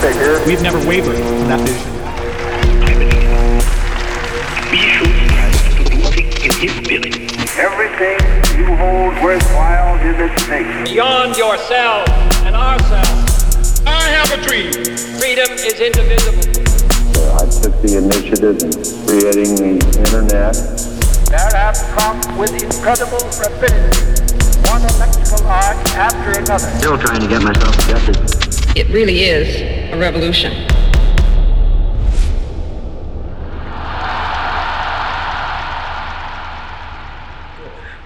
bigger. 0.00 0.42
We've 0.46 0.62
never 0.62 0.78
wavered 0.86 1.16
from 1.16 1.48
that 1.48 1.60
vision. 1.60 1.90
Everything 7.60 8.18
you 8.58 8.64
hold 8.76 9.12
worthwhile 9.22 9.98
in 10.00 10.16
this 10.16 10.48
nation. 10.48 10.84
beyond 10.84 11.36
yourself 11.36 12.08
and 12.44 12.56
ourselves. 12.56 13.82
I 13.86 14.08
have 14.08 14.32
a 14.32 14.42
dream. 14.42 14.72
Freedom 15.20 15.50
is 15.52 15.80
indivisible. 15.80 16.48
I 17.36 17.44
took 17.60 17.76
the 17.82 17.98
initiative 17.98 18.56
in 18.62 18.72
creating 19.06 19.54
the 19.56 19.72
internet. 19.98 20.56
That 21.30 21.52
have 21.52 21.76
come 21.96 22.38
with 22.38 22.52
incredible 22.62 23.20
rapidity 23.38 24.29
one 24.70 24.82
electrical 24.82 25.44
arc 25.48 25.76
after 25.96 26.38
another. 26.38 26.58
Still 26.78 26.96
trying 26.96 27.20
to 27.20 27.26
get 27.26 27.42
myself 27.42 27.74
adjusted. 27.74 28.76
It 28.76 28.88
really 28.90 29.24
is 29.24 29.92
a 29.92 29.98
revolution. 29.98 30.52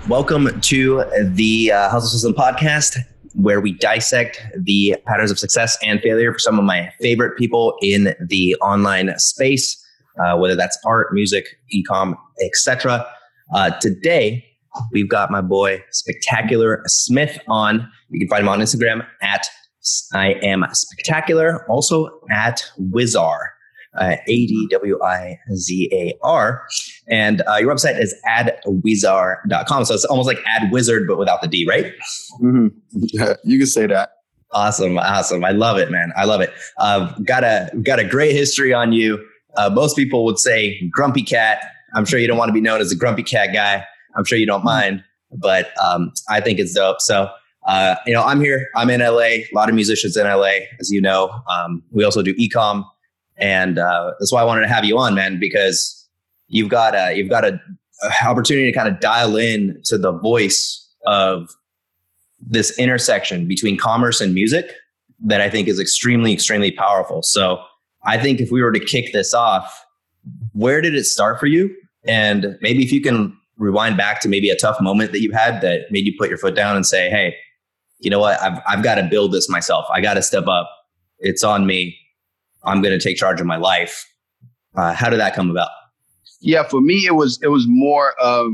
Welcome 0.08 0.58
to 0.62 1.04
the 1.22 1.70
uh, 1.70 1.90
Hustle 1.90 2.08
System 2.08 2.32
podcast, 2.32 2.96
where 3.34 3.60
we 3.60 3.74
dissect 3.74 4.40
the 4.56 4.96
patterns 5.04 5.30
of 5.30 5.38
success 5.38 5.76
and 5.82 6.00
failure 6.00 6.32
for 6.32 6.38
some 6.38 6.58
of 6.58 6.64
my 6.64 6.90
favorite 6.98 7.36
people 7.36 7.76
in 7.82 8.14
the 8.18 8.56
online 8.62 9.12
space, 9.18 9.76
uh, 10.18 10.38
whether 10.38 10.56
that's 10.56 10.78
art, 10.86 11.12
music, 11.12 11.44
ecom, 11.74 12.16
etc. 12.42 13.06
Uh, 13.52 13.68
today, 13.80 14.46
we've 14.92 15.08
got 15.08 15.30
my 15.30 15.40
boy 15.40 15.82
Spectacular 15.90 16.82
Smith 16.86 17.38
on. 17.48 17.88
You 18.10 18.20
can 18.20 18.28
find 18.28 18.42
him 18.42 18.48
on 18.48 18.60
Instagram 18.60 19.06
at 19.22 19.46
I 20.14 20.38
am 20.42 20.64
spectacular, 20.72 21.66
also 21.68 22.08
at 22.30 22.64
Wizar, 22.80 23.36
uh, 23.98 24.16
A 24.26 24.46
D 24.46 24.66
W 24.70 25.02
I 25.02 25.38
Z 25.54 25.90
A 25.92 26.14
R. 26.22 26.66
And 27.08 27.42
uh, 27.42 27.56
your 27.56 27.74
website 27.74 28.00
is 28.00 28.14
adwizar.com. 28.26 29.84
So 29.84 29.94
it's 29.94 30.04
almost 30.06 30.26
like 30.26 30.38
ad 30.46 30.72
wizard, 30.72 31.06
but 31.06 31.18
without 31.18 31.42
the 31.42 31.48
D, 31.48 31.66
right? 31.68 31.92
hmm 32.38 32.68
you 33.44 33.58
can 33.58 33.66
say 33.66 33.86
that. 33.86 34.10
Awesome, 34.52 34.98
awesome. 34.98 35.44
I 35.44 35.50
love 35.50 35.78
it, 35.78 35.90
man. 35.90 36.12
I 36.16 36.24
love 36.24 36.40
it. 36.40 36.52
Uh, 36.78 37.12
got 37.24 37.42
a 37.42 37.70
got 37.82 37.98
a 37.98 38.04
great 38.04 38.32
history 38.32 38.72
on 38.72 38.92
you. 38.92 39.24
Uh, 39.56 39.68
most 39.68 39.96
people 39.96 40.24
would 40.24 40.38
say 40.38 40.80
grumpy 40.90 41.22
cat. 41.22 41.62
I'm 41.94 42.04
sure 42.04 42.18
you 42.18 42.26
don't 42.26 42.38
want 42.38 42.48
to 42.48 42.52
be 42.52 42.60
known 42.60 42.80
as 42.80 42.90
a 42.92 42.96
grumpy 42.96 43.22
cat 43.22 43.52
guy. 43.52 43.84
I'm 44.16 44.24
sure 44.24 44.38
you 44.38 44.46
don't 44.46 44.64
mind, 44.64 45.02
but 45.32 45.70
um, 45.82 46.12
I 46.28 46.40
think 46.40 46.58
it's 46.58 46.74
dope. 46.74 47.00
So, 47.00 47.28
uh, 47.66 47.96
you 48.06 48.12
know, 48.12 48.22
I'm 48.22 48.40
here. 48.40 48.68
I'm 48.76 48.90
in 48.90 49.00
LA. 49.00 49.20
A 49.20 49.48
lot 49.52 49.68
of 49.68 49.74
musicians 49.74 50.16
in 50.16 50.26
LA, 50.26 50.58
as 50.80 50.90
you 50.90 51.00
know. 51.00 51.30
Um, 51.50 51.82
we 51.90 52.04
also 52.04 52.22
do 52.22 52.34
ecom, 52.34 52.84
and 53.36 53.78
uh, 53.78 54.12
that's 54.18 54.32
why 54.32 54.40
I 54.40 54.44
wanted 54.44 54.62
to 54.62 54.68
have 54.68 54.84
you 54.84 54.98
on, 54.98 55.14
man, 55.14 55.38
because 55.40 56.08
you've 56.48 56.68
got 56.68 56.94
a 56.94 57.14
you've 57.16 57.30
got 57.30 57.44
a, 57.44 57.60
a 58.02 58.28
opportunity 58.28 58.70
to 58.70 58.76
kind 58.76 58.88
of 58.88 59.00
dial 59.00 59.36
in 59.36 59.80
to 59.84 59.98
the 59.98 60.12
voice 60.12 60.80
of 61.06 61.48
this 62.40 62.78
intersection 62.78 63.48
between 63.48 63.76
commerce 63.76 64.20
and 64.20 64.34
music 64.34 64.72
that 65.24 65.40
I 65.40 65.48
think 65.48 65.68
is 65.68 65.80
extremely, 65.80 66.32
extremely 66.32 66.70
powerful. 66.70 67.22
So 67.22 67.62
I 68.04 68.18
think 68.18 68.40
if 68.40 68.50
we 68.50 68.62
were 68.62 68.72
to 68.72 68.80
kick 68.80 69.12
this 69.12 69.32
off, 69.32 69.84
where 70.52 70.80
did 70.80 70.94
it 70.94 71.04
start 71.04 71.40
for 71.40 71.46
you? 71.46 71.74
And 72.06 72.58
maybe 72.60 72.82
if 72.82 72.92
you 72.92 73.00
can 73.00 73.36
rewind 73.56 73.96
back 73.96 74.20
to 74.20 74.28
maybe 74.28 74.50
a 74.50 74.56
tough 74.56 74.80
moment 74.80 75.12
that 75.12 75.20
you 75.20 75.32
had 75.32 75.60
that 75.60 75.90
made 75.90 76.06
you 76.06 76.14
put 76.18 76.28
your 76.28 76.38
foot 76.38 76.54
down 76.54 76.76
and 76.76 76.86
say, 76.86 77.08
hey, 77.08 77.34
you 78.00 78.10
know 78.10 78.18
what? 78.18 78.40
I've, 78.40 78.60
I've 78.66 78.84
got 78.84 78.96
to 78.96 79.02
build 79.02 79.32
this 79.32 79.48
myself. 79.48 79.86
I 79.92 80.00
got 80.00 80.14
to 80.14 80.22
step 80.22 80.46
up. 80.46 80.68
It's 81.18 81.44
on 81.44 81.66
me. 81.66 81.96
I'm 82.64 82.82
going 82.82 82.98
to 82.98 83.02
take 83.02 83.16
charge 83.16 83.40
of 83.40 83.46
my 83.46 83.56
life. 83.56 84.04
Uh, 84.76 84.92
how 84.92 85.08
did 85.08 85.20
that 85.20 85.34
come 85.34 85.50
about? 85.50 85.70
Yeah, 86.40 86.64
for 86.64 86.80
me, 86.80 87.06
it 87.06 87.14
was 87.14 87.38
it 87.42 87.48
was 87.48 87.64
more 87.68 88.12
of 88.20 88.52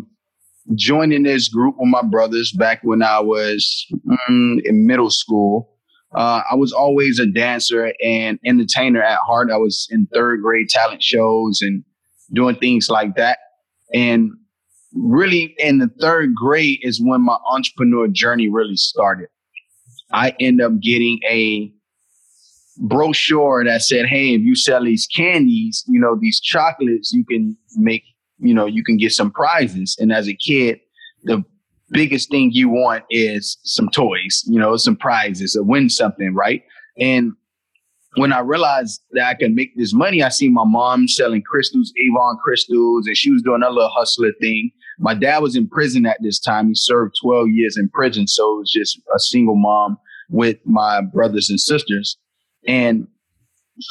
joining 0.75 1.23
this 1.23 1.49
group 1.49 1.77
with 1.79 1.89
my 1.89 2.03
brothers 2.03 2.53
back 2.53 2.81
when 2.83 3.03
I 3.03 3.21
was 3.21 3.87
mm, 4.07 4.61
in 4.65 4.87
middle 4.87 5.11
school. 5.11 5.73
Uh, 6.15 6.43
I 6.51 6.57
was 6.57 6.73
always 6.73 7.19
a 7.19 7.27
dancer 7.27 7.93
and 8.05 8.39
entertainer 8.45 9.03
at 9.03 9.19
heart. 9.27 9.51
I 9.53 9.57
was 9.57 9.89
in 9.91 10.07
third 10.13 10.43
grade 10.43 10.69
talent 10.69 11.03
shows 11.03 11.61
and 11.63 11.85
doing 12.33 12.57
things 12.57 12.89
like 12.89 13.17
that. 13.17 13.39
And 13.95 14.31
really, 14.95 15.55
in 15.59 15.79
the 15.79 15.89
third 16.01 16.35
grade 16.35 16.81
is 16.83 17.01
when 17.01 17.23
my 17.23 17.37
entrepreneur 17.51 18.09
journey 18.09 18.49
really 18.49 18.77
started. 18.77 19.29
I 20.13 20.35
end 20.41 20.61
up 20.61 20.81
getting 20.81 21.21
a 21.29 21.73
brochure 22.79 23.65
that 23.65 23.83
said, 23.83 24.07
"Hey, 24.07 24.35
if 24.35 24.41
you 24.41 24.55
sell 24.55 24.85
these 24.85 25.07
candies, 25.07 25.85
you 25.87 26.01
know 26.01 26.17
these 26.21 26.41
chocolates, 26.41 27.13
you 27.13 27.25
can 27.25 27.57
make, 27.77 28.03
you 28.39 28.55
know, 28.55 28.67
you 28.67 28.83
can 28.83 28.97
get 28.97 29.13
some 29.13 29.31
prizes." 29.31 29.97
And 30.01 30.13
as 30.13 30.29
a 30.29 30.35
kid, 30.35 30.81
the 31.25 31.45
biggest 31.91 32.31
thing 32.31 32.51
you 32.53 32.69
want 32.69 33.05
is 33.11 33.59
some 33.65 33.89
toys, 33.91 34.45
you 34.47 34.59
know, 34.59 34.77
some 34.77 34.97
prizes, 34.97 35.55
or 35.57 35.63
win 35.63 35.89
something, 35.89 36.35
right? 36.35 36.63
And 36.99 37.33
when 38.17 38.33
I 38.33 38.41
realized 38.41 39.03
that 39.13 39.29
I 39.29 39.35
could 39.35 39.55
make 39.55 39.77
this 39.77 39.95
money, 39.95 40.23
I 40.23 40.31
see 40.31 40.49
my 40.49 40.65
mom 40.65 41.07
selling 41.07 41.43
crystals, 41.43 41.93
Avon 42.01 42.39
crystals, 42.43 43.07
and 43.07 43.17
she 43.17 43.31
was 43.31 43.43
doing 43.43 43.63
a 43.63 43.71
little 43.71 43.91
hustler 43.91 44.33
thing. 44.41 44.73
My 45.01 45.15
dad 45.15 45.39
was 45.39 45.57
in 45.57 45.69
prison 45.69 46.07
at 46.07 46.19
this 46.21 46.39
time. 46.39 46.69
He 46.69 46.75
served 46.75 47.17
12 47.23 47.49
years 47.49 47.77
in 47.77 47.89
prison. 47.89 48.29
So 48.29 48.55
it 48.55 48.59
was 48.61 48.71
just 48.71 49.01
a 49.15 49.19
single 49.19 49.57
mom 49.57 49.99
with 50.29 50.59
my 50.65 51.01
brothers 51.01 51.49
and 51.51 51.59
sisters. 51.59 52.17
And 52.69 53.09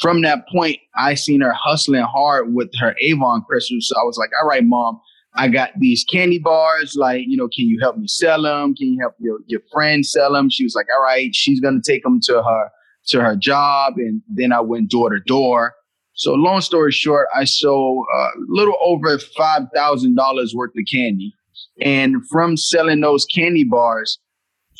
from 0.01 0.21
that 0.21 0.47
point, 0.47 0.77
I 0.95 1.15
seen 1.15 1.41
her 1.41 1.53
hustling 1.53 2.03
hard 2.03 2.53
with 2.53 2.69
her 2.79 2.95
Avon 3.01 3.43
crystals. 3.47 3.87
So 3.89 3.99
I 3.99 4.03
was 4.03 4.17
like, 4.17 4.29
all 4.39 4.47
right, 4.47 4.63
mom, 4.63 5.01
I 5.35 5.47
got 5.47 5.71
these 5.79 6.03
candy 6.03 6.39
bars. 6.39 6.95
Like, 6.95 7.23
you 7.27 7.37
know, 7.37 7.49
can 7.55 7.65
you 7.65 7.79
help 7.81 7.97
me 7.97 8.07
sell 8.07 8.43
them? 8.43 8.75
Can 8.75 8.93
you 8.93 8.99
help 8.99 9.15
your, 9.19 9.39
your 9.47 9.61
friend 9.71 10.05
sell 10.05 10.33
them? 10.33 10.49
She 10.49 10.63
was 10.63 10.75
like, 10.75 10.87
all 10.95 11.03
right, 11.03 11.33
she's 11.33 11.59
going 11.59 11.81
to 11.81 11.91
take 11.91 12.03
them 12.03 12.19
to 12.23 12.43
her, 12.43 12.69
to 13.07 13.21
her 13.21 13.35
job. 13.35 13.93
And 13.97 14.21
then 14.27 14.53
I 14.53 14.61
went 14.61 14.91
door 14.91 15.09
to 15.09 15.19
door. 15.19 15.73
So 16.19 16.33
long 16.33 16.59
story 16.59 16.91
short, 16.91 17.29
I 17.33 17.45
sold 17.45 18.05
a 18.13 18.27
little 18.49 18.75
over 18.83 19.17
$5,000 19.17 20.53
worth 20.53 20.71
of 20.71 20.83
candy. 20.91 21.33
And 21.79 22.17
from 22.29 22.57
selling 22.57 22.99
those 22.99 23.23
candy 23.23 23.63
bars, 23.63 24.19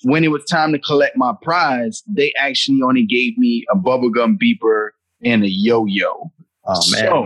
when 0.04 0.26
it 0.26 0.32
was 0.32 0.44
time 0.52 0.74
to 0.74 0.80
collect 0.80 1.16
my 1.16 1.34
prize, 1.42 2.04
they 2.10 2.34
actually 2.38 2.82
only 2.86 3.06
gave 3.06 3.38
me 3.38 3.66
a 3.72 3.78
bubblegum 3.78 4.38
beeper 4.38 4.90
and 5.24 5.46
a 5.46 5.50
yo-yo. 5.50 6.30
Oh 6.66 6.92
man. 6.92 7.02
So 7.06 7.26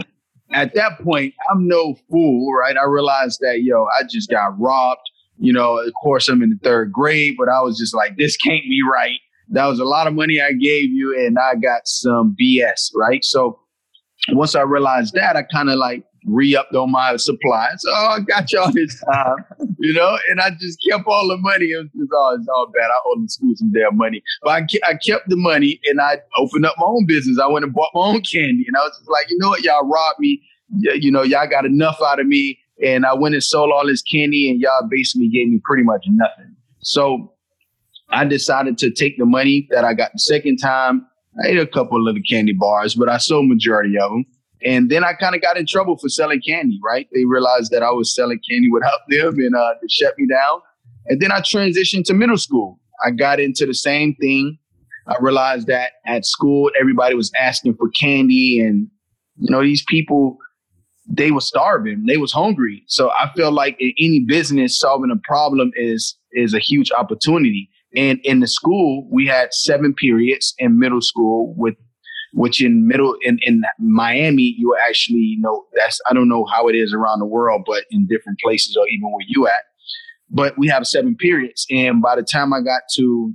at 0.54 0.76
that 0.76 1.00
point, 1.00 1.34
I'm 1.52 1.68
no 1.68 1.96
fool, 2.12 2.54
right? 2.54 2.78
I 2.78 2.86
realized 2.86 3.40
that, 3.42 3.64
yo, 3.64 3.88
I 4.00 4.04
just 4.04 4.30
got 4.30 4.60
robbed. 4.60 5.10
You 5.40 5.54
know, 5.54 5.80
of 5.80 5.92
course, 5.96 6.30
I'm 6.30 6.44
in 6.44 6.52
the 6.52 6.60
third 6.64 6.92
grade, 6.92 7.34
but 7.36 7.50
I 7.50 7.62
was 7.62 7.80
just 7.80 7.96
like, 7.96 8.16
this 8.18 8.38
can't 8.38 8.62
be 8.62 8.82
right. 8.92 9.18
That 9.50 9.66
was 9.66 9.80
a 9.80 9.86
lot 9.86 10.06
of 10.06 10.14
money 10.14 10.40
I 10.40 10.52
gave 10.52 10.92
you, 10.92 11.16
and 11.18 11.40
I 11.40 11.56
got 11.56 11.88
some 11.88 12.36
BS, 12.40 12.92
right? 12.96 13.26
So 13.26 13.60
once 14.30 14.56
I 14.56 14.62
realized 14.62 15.14
that, 15.16 15.36
I 15.36 15.44
kind 15.44 15.70
of 15.70 15.78
like 15.78 16.04
re-upped 16.26 16.74
on 16.74 16.92
my 16.92 17.18
supplies. 17.18 17.82
Oh, 17.86 18.16
I 18.16 18.20
got 18.22 18.52
y'all 18.52 18.72
this 18.72 18.98
time, 19.12 19.68
you 19.80 19.94
know, 19.94 20.18
and 20.30 20.40
I 20.40 20.52
just 20.52 20.80
kept 20.90 21.04
all 21.06 21.28
the 21.28 21.38
money. 21.38 21.66
It 21.66 21.78
was 21.78 21.88
just, 21.98 22.12
oh, 22.14 22.38
it's 22.40 22.48
all 22.48 22.68
bad. 22.74 22.86
I 22.86 22.96
owe 23.08 23.22
the 23.22 23.28
school 23.28 23.52
some 23.56 23.72
damn 23.74 23.98
money, 23.98 24.24
but 24.42 24.50
I, 24.52 24.66
I 24.88 24.94
kept 25.06 25.28
the 25.28 25.36
money 25.36 25.82
and 25.86 26.00
I 26.00 26.20
opened 26.38 26.66
up 26.66 26.76
my 26.78 26.86
own 26.86 27.06
business. 27.06 27.40
I 27.40 27.48
went 27.48 27.66
and 27.66 27.74
bought 27.74 27.92
my 27.94 28.02
own 28.02 28.22
candy, 28.22 28.64
and 28.66 28.78
I 28.78 28.84
was 28.84 28.98
just 28.98 29.10
like, 29.10 29.30
you 29.30 29.38
know 29.40 29.50
what, 29.50 29.64
y'all 29.64 29.86
robbed 29.86 30.20
me. 30.20 30.42
You 30.80 31.12
know, 31.12 31.24
y'all 31.24 31.48
got 31.48 31.66
enough 31.66 32.00
out 32.02 32.20
of 32.20 32.26
me, 32.26 32.58
and 32.84 33.06
I 33.06 33.14
went 33.14 33.36
and 33.36 33.44
sold 33.44 33.72
all 33.72 33.86
this 33.86 34.02
candy, 34.02 34.50
and 34.50 34.62
y'all 34.62 34.88
basically 34.90 35.28
gave 35.28 35.50
me 35.50 35.60
pretty 35.64 35.84
much 35.84 36.06
nothing. 36.08 36.56
So 36.80 37.34
I 38.10 38.26
decided 38.26 38.78
to 38.80 38.90
take 38.90 39.18
the 39.18 39.26
money 39.26 39.68
that 39.72 39.84
I 39.84 39.94
got 39.94 40.14
the 40.14 40.20
second 40.20 40.58
time. 40.58 41.06
I 41.42 41.48
ate 41.48 41.60
a 41.60 41.68
couple 41.68 42.08
of 42.08 42.16
the 42.16 42.22
candy 42.22 42.54
bars, 42.54 42.96
but 42.96 43.10
I 43.10 43.18
sold 43.18 43.48
majority 43.48 43.98
of 43.98 44.12
them. 44.12 44.26
And 44.66 44.90
then 44.90 45.04
I 45.04 45.14
kind 45.14 45.36
of 45.36 45.42
got 45.42 45.58
in 45.58 45.66
trouble 45.66 45.98
for 45.98 46.08
selling 46.10 46.42
candy, 46.42 46.80
right? 46.84 47.08
They 47.14 47.26
realized 47.26 47.72
that 47.72 47.84
I 47.84 47.92
was 47.92 48.14
selling 48.14 48.40
candy 48.50 48.70
without 48.72 49.00
them 49.10 49.36
and 49.40 49.56
uh, 49.56 49.74
they 49.82 49.88
shut 49.90 50.18
me 50.18 50.28
down. 50.28 50.62
And 51.08 51.22
then 51.22 51.32
I 51.32 51.40
transitioned 51.40 52.06
to 52.06 52.14
middle 52.14 52.38
school. 52.38 52.80
I 53.06 53.12
got 53.12 53.40
into 53.40 53.66
the 53.66 53.74
same 53.74 54.16
thing. 54.16 54.58
I 55.08 55.16
realized 55.20 55.68
that 55.68 55.94
at 56.06 56.26
school, 56.26 56.72
everybody 56.80 57.14
was 57.16 57.32
asking 57.38 57.76
for 57.76 57.90
candy 57.90 58.62
and, 58.62 58.88
you 59.38 59.52
know, 59.52 59.62
these 59.62 59.84
people, 59.86 60.38
they 61.10 61.32
were 61.32 61.42
starving. 61.42 62.06
They 62.08 62.16
was 62.16 62.32
hungry. 62.32 62.84
So 62.88 63.12
I 63.12 63.30
feel 63.36 63.52
like 63.52 63.76
in 63.80 63.94
any 64.00 64.24
business, 64.26 64.80
solving 64.80 65.12
a 65.12 65.20
problem 65.28 65.72
is, 65.76 66.18
is 66.32 66.54
a 66.54 66.60
huge 66.60 66.90
opportunity. 66.98 67.70
And 67.96 68.20
in 68.24 68.40
the 68.40 68.48
school, 68.48 69.08
we 69.12 69.28
had 69.28 69.54
seven 69.54 69.94
periods 69.94 70.54
in 70.58 70.80
middle 70.80 71.02
school 71.02 71.54
with 71.58 71.76
which 72.34 72.64
in 72.64 72.88
middle 72.88 73.16
in, 73.22 73.38
in 73.44 73.62
Miami, 73.80 74.56
you 74.58 74.76
actually 74.88 75.20
you 75.20 75.40
know 75.40 75.66
that's 75.76 76.02
I 76.10 76.14
don't 76.14 76.28
know 76.28 76.46
how 76.46 76.68
it 76.68 76.74
is 76.76 76.94
around 76.94 77.20
the 77.20 77.26
world, 77.26 77.64
but 77.66 77.86
in 77.92 78.08
different 78.08 78.40
places 78.40 78.76
or 78.76 78.88
even 78.88 79.12
where 79.12 79.26
you 79.28 79.48
at. 79.48 79.64
But 80.30 80.58
we 80.58 80.68
have 80.68 80.88
seven 80.88 81.16
periods. 81.16 81.68
And 81.70 82.02
by 82.02 82.16
the 82.16 82.24
time 82.24 82.54
I 82.54 82.62
got 82.62 82.82
to 82.96 83.34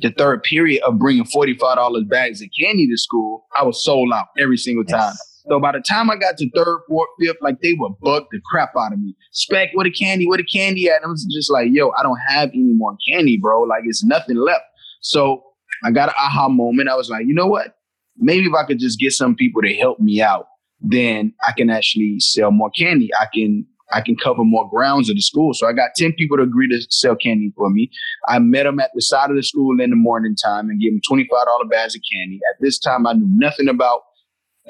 the 0.00 0.10
third 0.10 0.42
period 0.42 0.82
of 0.82 0.98
bringing 0.98 1.24
$45 1.24 2.08
bags 2.08 2.42
of 2.42 2.48
candy 2.58 2.88
to 2.88 2.96
school, 2.96 3.46
I 3.58 3.64
was 3.64 3.84
sold 3.84 4.12
out 4.12 4.26
every 4.38 4.56
single 4.56 4.84
time. 4.84 5.14
So 5.48 5.58
by 5.60 5.72
the 5.72 5.80
time 5.80 6.10
I 6.10 6.16
got 6.16 6.36
to 6.38 6.50
third, 6.54 6.80
fourth, 6.88 7.08
fifth, 7.20 7.36
like 7.40 7.60
they 7.60 7.74
would 7.78 7.92
bug 8.00 8.24
the 8.30 8.40
crap 8.50 8.70
out 8.78 8.92
of 8.92 8.98
me. 8.98 9.14
Spec, 9.32 9.70
what 9.74 9.86
a 9.86 9.90
candy, 9.90 10.26
what 10.26 10.40
a 10.40 10.44
candy 10.44 10.88
at? 10.88 11.02
I 11.04 11.06
was 11.06 11.26
just 11.34 11.50
like, 11.50 11.68
yo, 11.70 11.90
I 11.98 12.02
don't 12.02 12.18
have 12.28 12.50
any 12.50 12.74
more 12.74 12.96
candy, 13.08 13.38
bro. 13.38 13.62
Like 13.62 13.82
it's 13.84 14.04
nothing 14.04 14.36
left. 14.36 14.64
So 15.00 15.42
I 15.84 15.90
got 15.90 16.08
an 16.08 16.14
aha 16.18 16.48
moment. 16.48 16.88
I 16.88 16.96
was 16.96 17.08
like, 17.08 17.26
you 17.26 17.34
know 17.34 17.46
what? 17.46 17.76
Maybe 18.16 18.46
if 18.46 18.52
I 18.54 18.66
could 18.66 18.78
just 18.78 18.98
get 18.98 19.12
some 19.12 19.34
people 19.34 19.62
to 19.62 19.72
help 19.74 20.00
me 20.00 20.20
out, 20.20 20.46
then 20.80 21.32
I 21.46 21.52
can 21.52 21.70
actually 21.70 22.16
sell 22.18 22.50
more 22.50 22.70
candy. 22.70 23.10
I 23.18 23.26
can 23.32 23.66
I 23.90 24.02
can 24.02 24.16
cover 24.16 24.44
more 24.44 24.68
grounds 24.68 25.08
of 25.08 25.16
the 25.16 25.22
school. 25.22 25.54
So 25.54 25.66
I 25.66 25.72
got 25.72 25.90
10 25.96 26.12
people 26.12 26.36
to 26.36 26.42
agree 26.42 26.68
to 26.68 26.86
sell 26.90 27.16
candy 27.16 27.52
for 27.56 27.70
me. 27.70 27.90
I 28.28 28.38
met 28.38 28.64
them 28.64 28.80
at 28.80 28.90
the 28.94 29.00
side 29.00 29.30
of 29.30 29.36
the 29.36 29.42
school 29.42 29.80
in 29.80 29.88
the 29.90 29.96
morning 29.96 30.36
time 30.36 30.68
and 30.68 30.78
gave 30.78 30.92
them 30.92 31.00
$25 31.10 31.70
bags 31.70 31.94
of 31.94 32.02
candy. 32.12 32.38
At 32.52 32.60
this 32.60 32.78
time, 32.78 33.06
I 33.06 33.14
knew 33.14 33.28
nothing 33.30 33.68
about 33.68 34.02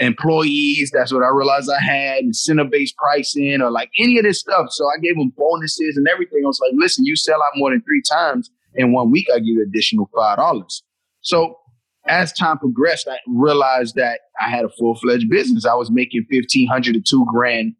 employees. 0.00 0.90
That's 0.92 1.12
what 1.12 1.22
I 1.22 1.28
realized 1.28 1.70
I 1.70 1.82
had, 1.82 2.22
incentive 2.22 2.70
based 2.70 2.96
pricing 2.96 3.60
or 3.60 3.70
like 3.70 3.90
any 3.98 4.18
of 4.18 4.24
this 4.24 4.40
stuff. 4.40 4.66
So 4.70 4.86
I 4.86 4.98
gave 5.02 5.16
them 5.16 5.32
bonuses 5.36 5.96
and 5.96 6.06
everything. 6.08 6.42
I 6.44 6.48
was 6.48 6.60
like, 6.60 6.72
listen, 6.74 7.04
you 7.04 7.16
sell 7.16 7.42
out 7.42 7.52
more 7.56 7.70
than 7.70 7.82
three 7.82 8.02
times 8.10 8.50
in 8.74 8.92
one 8.92 9.10
week, 9.10 9.26
I 9.32 9.38
give 9.38 9.46
you 9.46 9.62
additional 9.62 10.08
$5. 10.14 10.82
So 11.20 11.58
as 12.06 12.32
time 12.32 12.58
progressed, 12.58 13.08
I 13.08 13.18
realized 13.26 13.96
that 13.96 14.20
I 14.40 14.50
had 14.50 14.64
a 14.64 14.68
full 14.70 14.94
fledged 14.94 15.28
business. 15.28 15.66
I 15.66 15.74
was 15.74 15.90
making 15.90 16.26
1500 16.30 16.94
to 16.94 17.00
two 17.00 17.26
grand 17.28 17.74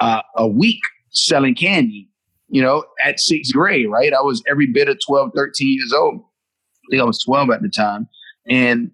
uh, 0.00 0.22
a 0.36 0.46
week 0.46 0.80
selling 1.10 1.54
candy, 1.54 2.08
you 2.48 2.62
know, 2.62 2.84
at 3.04 3.20
sixth 3.20 3.52
grade, 3.52 3.90
right? 3.90 4.12
I 4.12 4.20
was 4.20 4.42
every 4.48 4.66
bit 4.66 4.88
of 4.88 4.98
12, 5.04 5.30
13 5.34 5.78
years 5.78 5.92
old. 5.92 6.20
I 6.20 6.86
think 6.90 7.02
I 7.02 7.06
was 7.06 7.22
12 7.24 7.50
at 7.50 7.62
the 7.62 7.68
time. 7.68 8.08
And 8.48 8.90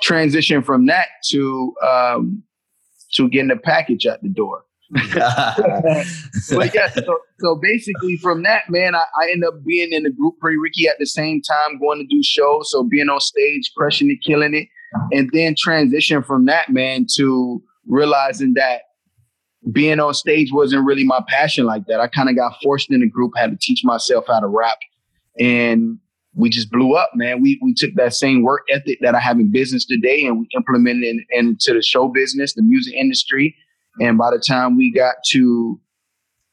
transition 0.00 0.62
from 0.62 0.86
that 0.86 1.08
to 1.26 1.74
um, 1.86 2.42
to 3.14 3.28
getting 3.28 3.50
a 3.50 3.56
package 3.56 4.06
at 4.06 4.22
the 4.22 4.28
door. 4.28 4.64
but 4.92 6.74
yeah, 6.74 6.90
so, 6.90 7.18
so 7.38 7.58
basically 7.62 8.16
from 8.18 8.42
that, 8.42 8.64
man, 8.68 8.94
I, 8.94 9.04
I 9.22 9.30
ended 9.30 9.48
up 9.48 9.64
being 9.64 9.90
in 9.90 10.02
the 10.02 10.10
group 10.10 10.38
Pretty 10.38 10.58
Ricky 10.58 10.86
at 10.86 10.98
the 10.98 11.06
same 11.06 11.40
time, 11.40 11.78
going 11.78 11.98
to 11.98 12.06
do 12.14 12.22
shows. 12.22 12.70
So 12.70 12.84
being 12.84 13.08
on 13.08 13.20
stage, 13.20 13.72
crushing 13.74 14.10
it, 14.10 14.18
killing 14.22 14.54
it. 14.54 14.68
And 15.10 15.30
then 15.32 15.54
transition 15.56 16.22
from 16.22 16.44
that, 16.46 16.68
man, 16.68 17.06
to 17.16 17.62
realizing 17.86 18.52
that 18.54 18.82
being 19.70 20.00
on 20.00 20.12
stage 20.12 20.52
wasn't 20.52 20.84
really 20.84 21.04
my 21.04 21.22
passion 21.28 21.64
like 21.64 21.86
that. 21.86 22.00
I 22.00 22.08
kind 22.08 22.28
of 22.28 22.36
got 22.36 22.60
forced 22.62 22.90
in 22.90 23.00
the 23.00 23.08
group, 23.08 23.32
had 23.36 23.50
to 23.50 23.56
teach 23.58 23.82
myself 23.84 24.26
how 24.26 24.40
to 24.40 24.48
rap. 24.48 24.78
And 25.38 25.98
we 26.34 26.48
just 26.48 26.70
blew 26.70 26.94
up, 26.94 27.10
man. 27.14 27.42
We 27.42 27.58
we 27.62 27.74
took 27.74 27.94
that 27.94 28.14
same 28.14 28.42
work 28.42 28.62
ethic 28.70 28.98
that 29.02 29.14
I 29.14 29.20
have 29.20 29.38
in 29.38 29.50
business 29.50 29.84
today 29.84 30.24
and 30.26 30.40
we 30.40 30.48
implemented 30.56 31.04
it 31.04 31.26
into 31.30 31.74
the 31.74 31.82
show 31.82 32.08
business, 32.08 32.54
the 32.54 32.62
music 32.62 32.94
industry. 32.94 33.54
And 34.00 34.16
by 34.16 34.30
the 34.30 34.38
time 34.38 34.76
we 34.76 34.92
got 34.92 35.16
to 35.32 35.78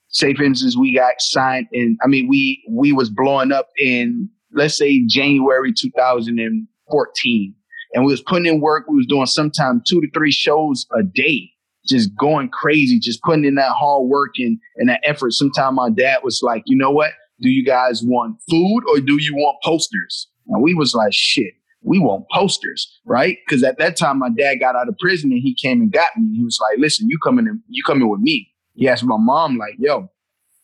say 0.10 0.34
for 0.34 0.44
instance, 0.44 0.76
we 0.78 0.96
got 0.96 1.14
signed 1.20 1.68
in 1.72 1.98
I 2.04 2.08
mean 2.08 2.28
we 2.28 2.64
we 2.70 2.92
was 2.92 3.10
blowing 3.10 3.52
up 3.52 3.70
in 3.78 4.30
let's 4.54 4.78
say 4.78 5.06
January 5.08 5.74
2014. 5.74 7.56
And 7.94 8.06
we 8.06 8.14
was 8.14 8.22
putting 8.22 8.46
in 8.46 8.62
work, 8.62 8.86
we 8.88 8.98
was 8.98 9.08
doing 9.08 9.26
sometimes 9.26 9.82
two 9.88 10.00
to 10.02 10.08
three 10.14 10.32
shows 10.32 10.86
a 10.96 11.02
day, 11.02 11.50
just 11.88 12.16
going 12.16 12.50
crazy, 12.50 13.00
just 13.00 13.22
putting 13.24 13.46
in 13.46 13.56
that 13.56 13.72
hard 13.72 14.08
work 14.08 14.34
and, 14.38 14.60
and 14.76 14.90
that 14.90 15.02
effort. 15.04 15.34
Sometimes 15.34 15.76
my 15.76 15.90
dad 15.90 16.20
was 16.24 16.42
like, 16.44 16.64
you 16.66 16.78
know 16.78 16.92
what? 16.92 17.12
Do 17.42 17.50
you 17.50 17.66
guys 17.66 18.02
want 18.04 18.38
food 18.50 18.82
or 18.90 19.00
do 19.00 19.18
you 19.20 19.36
want 19.36 19.58
posters? 19.64 20.28
And 20.48 20.62
we 20.62 20.74
was 20.74 20.94
like, 20.94 21.14
shit, 21.14 21.54
we 21.82 22.00
want 22.00 22.26
posters, 22.34 23.00
right? 23.06 23.38
Because 23.46 23.64
at 23.64 23.78
that 23.80 23.98
time, 23.98 24.20
my 24.20 24.30
dad 24.30 24.56
got 24.56 24.76
out 24.76 24.90
of 24.90 24.98
prison 24.98 25.32
and 25.32 25.42
he 25.42 25.56
came 25.56 25.82
and 25.82 25.92
got 25.92 26.10
me. 26.18 26.38
He 26.38 26.44
was 26.44 26.60
like, 26.62 26.80
listen, 26.80 27.08
you 27.10 27.18
coming 27.24 27.48
in, 27.48 27.62
you 27.70 27.84
coming 27.84 28.10
with 28.10 28.20
me. 28.22 28.52
He 28.76 28.88
asked 28.88 29.04
my 29.04 29.18
mom, 29.18 29.58
like, 29.58 29.76
yo, 29.78 30.10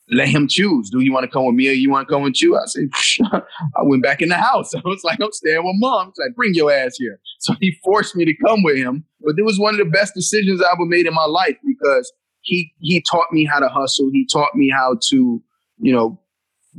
let 0.10 0.28
him 0.28 0.48
choose. 0.48 0.90
Do 0.90 1.00
you 1.00 1.12
want 1.12 1.24
to 1.24 1.30
come 1.30 1.46
with 1.46 1.56
me 1.56 1.70
or 1.70 1.74
you 1.74 1.90
want 1.90 2.08
to 2.08 2.14
come 2.14 2.24
with 2.24 2.42
you? 2.42 2.56
I 2.56 2.66
said, 2.66 2.84
I 3.32 3.84
went 3.84 4.04
back 4.04 4.22
in 4.22 4.30
the 4.30 4.38
house. 4.38 4.74
I 4.76 4.82
was 4.84 5.04
like, 5.04 5.20
I'm 5.22 5.32
staying 5.32 5.64
with 5.64 5.76
mom. 5.78 6.08
He's 6.08 6.26
like, 6.26 6.36
bring 6.36 6.54
your 6.54 6.72
ass 6.72 6.96
here. 6.98 7.20
So 7.40 7.54
he 7.60 7.76
forced 7.84 8.16
me 8.16 8.26
to 8.26 8.34
come 8.46 8.64
with 8.64 8.78
him. 8.78 9.06
But 9.22 9.36
it 9.38 9.44
was 9.44 9.60
one 9.60 9.74
of 9.74 9.80
the 9.80 9.92
best 9.92 10.14
decisions 10.14 10.62
I 10.62 10.72
ever 10.72 10.86
made 10.86 11.08
in 11.08 11.14
my 11.14 11.26
life 11.26 11.58
because 11.66 12.12
he 12.42 12.72
he 12.80 13.04
taught 13.10 13.32
me 13.32 13.46
how 13.46 13.60
to 13.60 13.68
hustle. 13.68 14.10
He 14.12 14.28
taught 14.32 14.56
me 14.56 14.70
how 14.70 14.98
to, 15.10 15.42
you 15.80 15.94
know, 15.94 16.20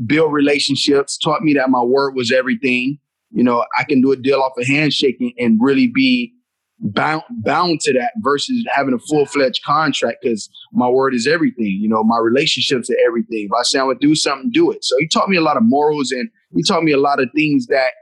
build 0.04 0.32
relationships, 0.32 1.16
taught 1.16 1.42
me 1.42 1.54
that 1.54 1.70
my 1.70 1.82
word 1.82 2.14
was 2.14 2.32
everything. 2.32 2.98
You 3.30 3.42
know, 3.42 3.64
I 3.78 3.84
can 3.84 4.00
do 4.00 4.12
a 4.12 4.16
deal 4.16 4.40
off 4.40 4.52
a 4.58 4.62
of 4.62 4.66
handshake 4.66 5.18
and 5.38 5.58
really 5.60 5.86
be 5.86 6.32
bound 6.78 7.22
bound 7.30 7.80
to 7.80 7.92
that 7.94 8.12
versus 8.18 8.64
having 8.70 8.94
a 8.94 8.98
full 8.98 9.24
fledged 9.24 9.62
contract 9.64 10.18
because 10.22 10.48
my 10.72 10.88
word 10.88 11.14
is 11.14 11.26
everything. 11.26 11.78
You 11.80 11.88
know, 11.88 12.04
my 12.04 12.18
relationships 12.18 12.90
are 12.90 12.96
everything. 13.06 13.48
If 13.50 13.52
I 13.58 13.62
say 13.62 13.78
I'm 13.78 13.86
gonna 13.86 13.98
do 13.98 14.14
something, 14.14 14.50
do 14.52 14.70
it. 14.70 14.84
So 14.84 14.96
he 14.98 15.08
taught 15.08 15.28
me 15.28 15.36
a 15.36 15.42
lot 15.42 15.56
of 15.56 15.62
morals 15.64 16.10
and 16.10 16.28
he 16.54 16.62
taught 16.62 16.82
me 16.82 16.92
a 16.92 17.00
lot 17.00 17.20
of 17.20 17.30
things 17.34 17.66
that 17.66 17.92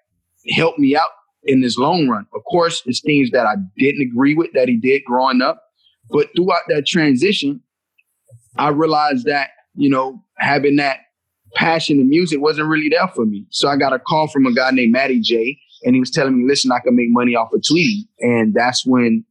helped 0.50 0.78
me 0.78 0.96
out 0.96 1.08
in 1.44 1.60
this 1.60 1.78
long 1.78 2.08
run. 2.08 2.26
Of 2.34 2.42
course, 2.50 2.82
it's 2.86 3.00
things 3.00 3.30
that 3.30 3.46
I 3.46 3.54
didn't 3.76 4.02
agree 4.02 4.34
with 4.34 4.50
that 4.54 4.68
he 4.68 4.76
did 4.76 5.04
growing 5.04 5.42
up. 5.42 5.62
But 6.10 6.28
throughout 6.36 6.62
that 6.68 6.86
transition, 6.86 7.60
I 8.56 8.68
realized 8.68 9.26
that, 9.26 9.50
you 9.74 9.88
know, 9.88 10.22
having 10.38 10.76
that 10.76 10.98
passion 11.54 12.00
in 12.00 12.08
music 12.08 12.40
wasn't 12.40 12.68
really 12.68 12.88
there 12.88 13.08
for 13.14 13.24
me. 13.26 13.46
So 13.50 13.68
I 13.68 13.76
got 13.76 13.92
a 13.92 13.98
call 13.98 14.28
from 14.28 14.46
a 14.46 14.54
guy 14.54 14.70
named 14.70 14.92
Matty 14.92 15.20
J, 15.20 15.58
and 15.84 15.94
he 15.94 16.00
was 16.00 16.10
telling 16.10 16.38
me, 16.38 16.48
listen, 16.48 16.72
I 16.72 16.80
can 16.80 16.96
make 16.96 17.08
money 17.10 17.34
off 17.34 17.52
of 17.52 17.60
tweeting. 17.60 18.02
And 18.20 18.54
that's 18.54 18.86
when 18.86 19.24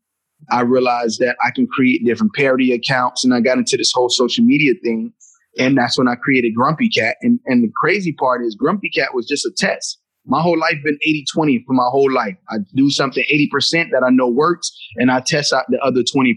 I 0.51 0.61
realized 0.61 1.19
that 1.19 1.35
I 1.43 1.51
can 1.51 1.67
create 1.67 2.05
different 2.05 2.33
parody 2.33 2.73
accounts. 2.73 3.23
And 3.23 3.33
I 3.33 3.39
got 3.39 3.57
into 3.57 3.77
this 3.77 3.91
whole 3.93 4.09
social 4.09 4.43
media 4.43 4.73
thing. 4.83 5.13
And 5.57 5.77
that's 5.77 5.97
when 5.97 6.07
I 6.07 6.15
created 6.15 6.55
Grumpy 6.55 6.89
Cat. 6.89 7.17
And, 7.21 7.39
and 7.45 7.63
the 7.63 7.71
crazy 7.75 8.13
part 8.13 8.43
is 8.43 8.55
Grumpy 8.55 8.89
Cat 8.89 9.13
was 9.13 9.27
just 9.27 9.45
a 9.45 9.51
test. 9.55 9.99
My 10.25 10.41
whole 10.41 10.57
life 10.57 10.75
been 10.83 10.97
80 11.01 11.25
20 11.33 11.63
for 11.67 11.73
my 11.73 11.87
whole 11.91 12.11
life. 12.11 12.35
I 12.49 12.57
do 12.75 12.89
something 12.89 13.23
80% 13.31 13.91
that 13.91 14.03
I 14.05 14.09
know 14.09 14.27
works 14.27 14.71
and 14.95 15.11
I 15.11 15.19
test 15.19 15.51
out 15.51 15.65
the 15.69 15.79
other 15.79 16.01
20%. 16.01 16.35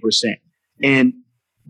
And 0.82 1.14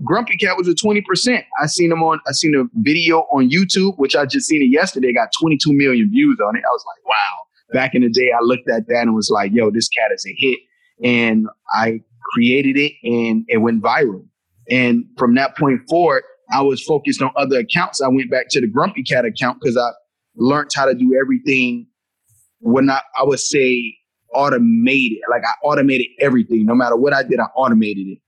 Grumpy 0.05 0.37
Cat 0.37 0.57
was 0.57 0.69
at 0.69 0.77
20%. 0.77 1.45
I 1.61 1.67
seen 1.67 1.91
him 1.91 2.03
on, 2.03 2.21
I 2.27 2.33
seen 2.33 2.55
a 2.55 2.65
video 2.81 3.21
on 3.33 3.51
YouTube, 3.51 3.97
which 3.99 4.15
I 4.15 4.27
just 4.27 4.47
seen 4.47 4.63
it 4.63 4.67
yesterday, 4.67 5.13
got 5.13 5.31
22 5.41 5.73
million 5.73 6.11
views 6.11 6.39
on 6.47 6.57
it. 6.57 6.63
I 6.65 6.71
was 6.71 6.85
like, 6.87 7.07
wow. 7.07 7.73
Back 7.73 7.95
in 7.95 8.03
the 8.03 8.11
day, 8.11 8.31
I 8.33 8.43
looked 8.43 8.69
at 8.69 8.87
that 8.89 9.03
and 9.03 9.15
was 9.15 9.31
like, 9.31 9.53
yo, 9.53 9.71
this 9.71 9.89
cat 9.89 10.13
is 10.13 10.25
a 10.27 10.35
hit. 10.37 10.59
And 11.03 11.47
I 11.73 12.01
created 12.33 12.77
it 12.77 12.93
and 13.03 13.45
it 13.49 13.59
went 13.59 13.83
viral. 13.83 14.25
And 14.71 15.05
from 15.17 15.35
that 15.37 15.57
point 15.57 15.81
forward, 15.89 16.23
I 16.53 16.63
was 16.63 16.83
focused 16.83 17.23
on 17.23 17.31
other 17.37 17.59
accounts. 17.59 18.01
I 18.01 18.09
went 18.09 18.31
back 18.31 18.47
to 18.51 18.61
the 18.61 18.69
Grumpy 18.69 19.03
Cat 19.03 19.25
account 19.25 19.59
because 19.61 19.77
I 19.77 19.91
learned 20.37 20.71
how 20.75 20.87
to 20.87 20.95
do 20.95 21.19
everything 21.21 21.87
when 22.61 22.91
I, 22.91 23.01
I 23.19 23.25
would 23.25 23.41
say 23.41 23.97
automated. 24.33 25.19
Like 25.31 25.43
I 25.45 25.55
automated 25.65 26.07
everything. 26.21 26.67
No 26.67 26.75
matter 26.75 26.97
what 26.97 27.13
I 27.13 27.23
did, 27.23 27.41
I 27.41 27.47
automated 27.57 28.07
it. 28.07 28.19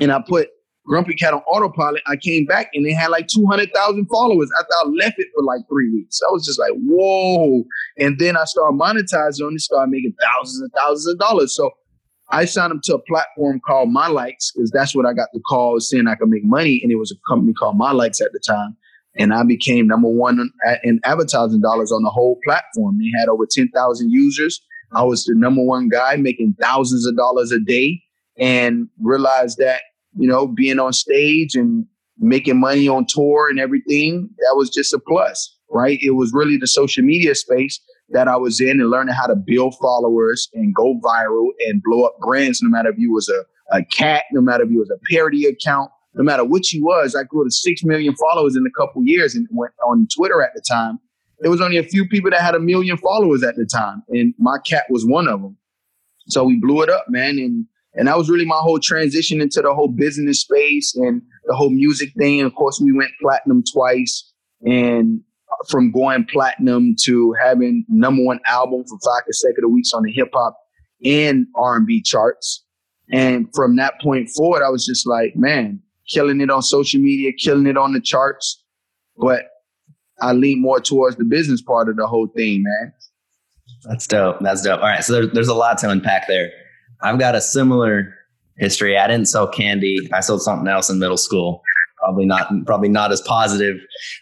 And 0.00 0.12
I 0.12 0.22
put 0.26 0.48
Grumpy 0.86 1.14
Cat 1.14 1.32
on 1.32 1.40
autopilot. 1.42 2.02
I 2.06 2.16
came 2.16 2.44
back 2.44 2.70
and 2.74 2.84
they 2.84 2.92
had 2.92 3.08
like 3.08 3.28
200,000 3.28 4.06
followers 4.06 4.50
after 4.58 4.72
I 4.84 4.88
left 4.88 5.18
it 5.18 5.28
for 5.34 5.44
like 5.44 5.60
three 5.68 5.90
weeks. 5.92 6.20
I 6.26 6.32
was 6.32 6.44
just 6.44 6.58
like, 6.58 6.72
whoa. 6.74 7.62
And 7.98 8.18
then 8.18 8.36
I 8.36 8.44
started 8.44 8.78
monetizing 8.78 9.46
on 9.46 9.54
it, 9.54 9.60
started 9.60 9.90
making 9.90 10.14
thousands 10.20 10.60
and 10.60 10.72
thousands 10.72 11.14
of 11.14 11.18
dollars. 11.18 11.54
So 11.54 11.70
I 12.30 12.46
signed 12.46 12.72
up 12.72 12.80
to 12.84 12.96
a 12.96 13.02
platform 13.02 13.60
called 13.66 13.90
My 13.90 14.08
Likes 14.08 14.52
because 14.52 14.70
that's 14.70 14.94
what 14.94 15.06
I 15.06 15.12
got 15.12 15.28
the 15.32 15.40
call 15.48 15.78
saying 15.80 16.08
I 16.08 16.14
could 16.14 16.30
make 16.30 16.44
money. 16.44 16.80
And 16.82 16.90
it 16.90 16.96
was 16.96 17.12
a 17.12 17.32
company 17.32 17.52
called 17.52 17.76
My 17.76 17.92
Likes 17.92 18.20
at 18.20 18.32
the 18.32 18.40
time. 18.40 18.76
And 19.16 19.34
I 19.34 19.42
became 19.44 19.86
number 19.86 20.08
one 20.08 20.50
in 20.82 21.00
advertising 21.04 21.60
dollars 21.60 21.92
on 21.92 22.02
the 22.02 22.10
whole 22.10 22.38
platform. 22.44 22.98
They 22.98 23.12
had 23.18 23.28
over 23.28 23.46
10,000 23.48 24.10
users. 24.10 24.60
I 24.94 25.02
was 25.04 25.24
the 25.24 25.34
number 25.36 25.62
one 25.62 25.88
guy 25.88 26.16
making 26.16 26.56
thousands 26.60 27.06
of 27.06 27.16
dollars 27.16 27.52
a 27.52 27.58
day 27.58 28.02
and 28.38 28.88
realized 29.00 29.58
that 29.58 29.82
you 30.16 30.28
know, 30.28 30.46
being 30.46 30.78
on 30.78 30.92
stage 30.92 31.54
and 31.54 31.86
making 32.18 32.60
money 32.60 32.88
on 32.88 33.06
tour 33.08 33.48
and 33.48 33.58
everything, 33.58 34.28
that 34.38 34.54
was 34.56 34.70
just 34.70 34.92
a 34.92 34.98
plus, 34.98 35.56
right? 35.70 35.98
It 36.02 36.12
was 36.12 36.32
really 36.32 36.56
the 36.56 36.66
social 36.66 37.02
media 37.04 37.34
space 37.34 37.80
that 38.10 38.28
I 38.28 38.36
was 38.36 38.60
in 38.60 38.80
and 38.80 38.90
learning 38.90 39.14
how 39.14 39.26
to 39.26 39.36
build 39.36 39.74
followers 39.80 40.48
and 40.54 40.74
go 40.74 41.00
viral 41.02 41.48
and 41.66 41.82
blow 41.82 42.04
up 42.04 42.16
brands, 42.20 42.60
no 42.62 42.68
matter 42.68 42.90
if 42.90 42.98
you 42.98 43.12
was 43.12 43.28
a, 43.28 43.76
a 43.76 43.84
cat, 43.84 44.24
no 44.32 44.40
matter 44.40 44.64
if 44.64 44.70
you 44.70 44.78
was 44.78 44.90
a 44.90 44.98
parody 45.10 45.46
account, 45.46 45.90
no 46.14 46.22
matter 46.22 46.44
what 46.44 46.72
you 46.72 46.84
was. 46.84 47.14
I 47.14 47.24
grew 47.24 47.44
to 47.44 47.50
six 47.50 47.82
million 47.84 48.14
followers 48.16 48.54
in 48.54 48.66
a 48.66 48.80
couple 48.80 49.02
years 49.04 49.34
and 49.34 49.48
went 49.50 49.72
on 49.86 50.06
Twitter 50.14 50.42
at 50.42 50.50
the 50.54 50.62
time. 50.68 50.98
There 51.40 51.50
was 51.50 51.60
only 51.60 51.78
a 51.78 51.82
few 51.82 52.06
people 52.06 52.30
that 52.30 52.40
had 52.40 52.54
a 52.54 52.60
million 52.60 52.96
followers 52.98 53.42
at 53.42 53.56
the 53.56 53.66
time, 53.66 54.02
and 54.10 54.32
my 54.38 54.58
cat 54.58 54.84
was 54.90 55.04
one 55.04 55.26
of 55.26 55.42
them. 55.42 55.56
So 56.28 56.44
we 56.44 56.60
blew 56.60 56.82
it 56.82 56.88
up, 56.88 57.06
man, 57.08 57.38
and 57.38 57.66
and 57.94 58.08
that 58.08 58.16
was 58.16 58.30
really 58.30 58.44
my 58.46 58.56
whole 58.56 58.78
transition 58.78 59.40
into 59.40 59.60
the 59.60 59.74
whole 59.74 59.88
business 59.88 60.40
space 60.40 60.94
and 60.94 61.22
the 61.46 61.54
whole 61.54 61.70
music 61.70 62.12
thing. 62.16 62.40
Of 62.40 62.54
course, 62.54 62.80
we 62.82 62.92
went 62.92 63.10
platinum 63.20 63.62
twice 63.72 64.32
and 64.62 65.20
from 65.68 65.92
going 65.92 66.24
platinum 66.24 66.94
to 67.04 67.34
having 67.42 67.84
number 67.88 68.22
one 68.22 68.40
album 68.46 68.84
for 68.88 68.98
five 69.04 69.24
consecutive 69.24 69.70
weeks 69.70 69.92
on 69.92 70.02
the 70.02 70.12
hip 70.12 70.30
hop 70.32 70.56
and 71.04 71.46
R 71.54 71.76
and 71.76 71.86
B 71.86 72.00
charts. 72.02 72.64
And 73.10 73.48
from 73.54 73.76
that 73.76 74.00
point 74.00 74.30
forward, 74.30 74.62
I 74.64 74.70
was 74.70 74.86
just 74.86 75.06
like, 75.06 75.36
man, 75.36 75.80
killing 76.08 76.40
it 76.40 76.50
on 76.50 76.62
social 76.62 77.00
media, 77.00 77.32
killing 77.32 77.66
it 77.66 77.76
on 77.76 77.92
the 77.92 78.00
charts. 78.00 78.64
But 79.18 79.46
I 80.20 80.32
lean 80.32 80.62
more 80.62 80.80
towards 80.80 81.16
the 81.16 81.24
business 81.24 81.60
part 81.60 81.90
of 81.90 81.96
the 81.96 82.06
whole 82.06 82.28
thing, 82.28 82.62
man. 82.62 82.92
That's 83.84 84.06
dope. 84.06 84.38
That's 84.40 84.62
dope. 84.62 84.80
All 84.80 84.86
right. 84.86 85.04
So 85.04 85.12
there's, 85.12 85.30
there's 85.32 85.48
a 85.48 85.54
lot 85.54 85.78
to 85.78 85.90
unpack 85.90 86.28
there. 86.28 86.50
I've 87.02 87.18
got 87.18 87.34
a 87.34 87.40
similar 87.40 88.14
history. 88.56 88.96
I 88.96 89.06
didn't 89.06 89.28
sell 89.28 89.48
candy. 89.48 90.08
I 90.12 90.20
sold 90.20 90.42
something 90.42 90.68
else 90.68 90.88
in 90.90 90.98
middle 90.98 91.16
school. 91.16 91.62
Probably 91.98 92.26
not, 92.26 92.50
probably 92.66 92.88
not 92.88 93.12
as 93.12 93.20
positive. 93.22 93.76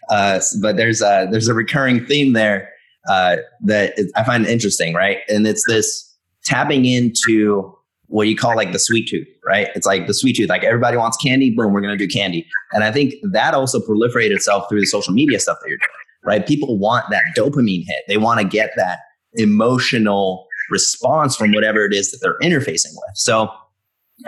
Uh, 0.09 0.39
but 0.61 0.77
there's 0.77 1.01
a, 1.01 1.27
there's 1.31 1.47
a 1.47 1.53
recurring 1.53 2.05
theme 2.05 2.33
there 2.33 2.69
uh, 3.09 3.37
that 3.63 3.93
I 4.15 4.23
find 4.23 4.45
interesting, 4.45 4.93
right? 4.93 5.19
And 5.27 5.45
it's 5.47 5.65
this 5.67 6.15
tapping 6.43 6.85
into 6.85 7.75
what 8.07 8.27
you 8.27 8.35
call 8.35 8.55
like 8.55 8.73
the 8.73 8.79
sweet 8.79 9.07
tooth, 9.07 9.27
right? 9.45 9.69
It's 9.73 9.87
like 9.87 10.05
the 10.05 10.13
sweet 10.13 10.35
tooth. 10.35 10.49
Like 10.49 10.63
everybody 10.63 10.97
wants 10.97 11.17
candy, 11.17 11.51
boom, 11.55 11.73
we're 11.73 11.81
gonna 11.81 11.97
do 11.97 12.07
candy. 12.07 12.45
And 12.73 12.83
I 12.83 12.91
think 12.91 13.13
that 13.31 13.53
also 13.53 13.79
proliferated 13.79 14.31
itself 14.31 14.65
through 14.69 14.81
the 14.81 14.85
social 14.85 15.13
media 15.13 15.39
stuff 15.39 15.57
that 15.61 15.69
you're 15.69 15.77
doing, 15.77 15.89
right? 16.25 16.45
People 16.45 16.77
want 16.77 17.05
that 17.09 17.23
dopamine 17.37 17.85
hit. 17.87 18.03
They 18.07 18.17
want 18.17 18.41
to 18.41 18.45
get 18.45 18.71
that 18.75 18.99
emotional 19.35 20.45
response 20.71 21.35
from 21.35 21.51
whatever 21.51 21.85
it 21.85 21.93
is 21.93 22.11
that 22.11 22.19
they're 22.21 22.39
interfacing 22.39 22.93
with. 22.93 23.15
So 23.15 23.51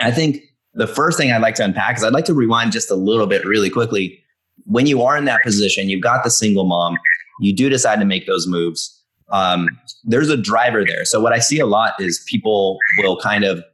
I 0.00 0.10
think 0.10 0.42
the 0.74 0.86
first 0.86 1.18
thing 1.18 1.32
I'd 1.32 1.42
like 1.42 1.54
to 1.56 1.64
unpack 1.64 1.96
is 1.96 2.04
I'd 2.04 2.12
like 2.12 2.24
to 2.26 2.34
rewind 2.34 2.72
just 2.72 2.90
a 2.90 2.94
little 2.94 3.26
bit 3.26 3.44
really 3.44 3.70
quickly. 3.70 4.20
When 4.64 4.86
you 4.86 5.02
are 5.02 5.16
in 5.16 5.24
that 5.24 5.42
position, 5.42 5.88
you've 5.88 6.02
got 6.02 6.24
the 6.24 6.30
single 6.30 6.64
mom, 6.64 6.96
you 7.40 7.54
do 7.54 7.68
decide 7.68 7.98
to 8.00 8.04
make 8.04 8.26
those 8.26 8.46
moves. 8.46 9.02
Um, 9.32 9.68
there's 10.04 10.28
a 10.28 10.36
driver 10.36 10.84
there. 10.84 11.04
So 11.04 11.20
what 11.20 11.32
I 11.32 11.38
see 11.38 11.58
a 11.58 11.66
lot 11.66 11.94
is 11.98 12.24
people 12.28 12.78
will 12.98 13.18
kind 13.18 13.44
of 13.44 13.64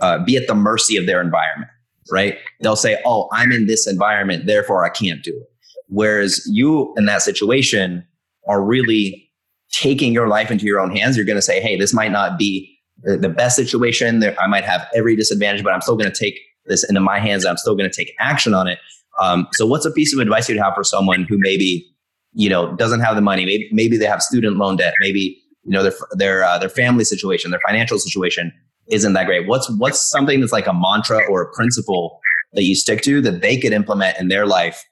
uh, 0.00 0.18
be 0.24 0.36
at 0.36 0.46
the 0.46 0.54
mercy 0.54 0.96
of 0.96 1.06
their 1.06 1.20
environment, 1.20 1.70
right? 2.10 2.38
They'll 2.60 2.76
say, 2.76 3.00
"Oh, 3.04 3.28
I'm 3.32 3.52
in 3.52 3.66
this 3.66 3.86
environment, 3.86 4.46
therefore 4.46 4.84
I 4.84 4.88
can't 4.88 5.22
do 5.22 5.30
it." 5.30 5.50
Whereas 5.88 6.46
you 6.50 6.94
in 6.96 7.06
that 7.06 7.22
situation 7.22 8.04
are 8.48 8.62
really 8.62 9.29
taking 9.72 10.12
your 10.12 10.28
life 10.28 10.50
into 10.50 10.64
your 10.64 10.80
own 10.80 10.94
hands. 10.94 11.16
You're 11.16 11.26
going 11.26 11.36
to 11.36 11.42
say, 11.42 11.60
"Hey, 11.60 11.76
this 11.76 11.92
might 11.92 12.12
not 12.12 12.38
be 12.38 12.76
the 13.02 13.28
best 13.28 13.56
situation. 13.56 14.22
I 14.38 14.46
might 14.46 14.64
have 14.64 14.86
every 14.94 15.16
disadvantage, 15.16 15.62
but 15.62 15.72
I'm 15.72 15.80
still 15.80 15.96
going 15.96 16.10
to 16.10 16.16
take 16.16 16.38
this 16.66 16.88
into 16.88 17.00
my 17.00 17.18
hands. 17.18 17.46
I'm 17.46 17.56
still 17.56 17.74
going 17.74 17.90
to 17.90 17.96
take 17.96 18.14
action 18.18 18.54
on 18.54 18.66
it." 18.66 18.78
Um, 19.20 19.48
so, 19.52 19.66
what's 19.66 19.84
a 19.84 19.90
piece 19.90 20.14
of 20.14 20.20
advice 20.20 20.48
you'd 20.48 20.58
have 20.58 20.74
for 20.74 20.84
someone 20.84 21.26
who 21.28 21.36
maybe 21.38 21.86
you 22.32 22.48
know 22.48 22.74
doesn't 22.76 23.00
have 23.00 23.16
the 23.16 23.22
money? 23.22 23.44
Maybe 23.44 23.68
maybe 23.72 23.96
they 23.96 24.06
have 24.06 24.22
student 24.22 24.56
loan 24.56 24.76
debt. 24.76 24.94
Maybe 25.00 25.40
you 25.64 25.72
know 25.72 25.82
their 25.82 25.92
their 26.12 26.44
uh, 26.44 26.58
their 26.58 26.68
family 26.68 27.04
situation, 27.04 27.50
their 27.50 27.60
financial 27.66 27.98
situation 27.98 28.52
isn't 28.90 29.12
that 29.12 29.26
great. 29.26 29.46
What's 29.46 29.70
what's 29.78 30.00
something 30.00 30.40
that's 30.40 30.52
like 30.52 30.66
a 30.66 30.74
mantra 30.74 31.24
or 31.28 31.42
a 31.42 31.52
principle 31.52 32.20
that 32.52 32.64
you 32.64 32.74
stick 32.74 33.02
to 33.02 33.20
that 33.22 33.40
they 33.42 33.56
could 33.56 33.72
implement 33.72 34.18
in 34.18 34.28
their 34.28 34.46
life 34.46 34.84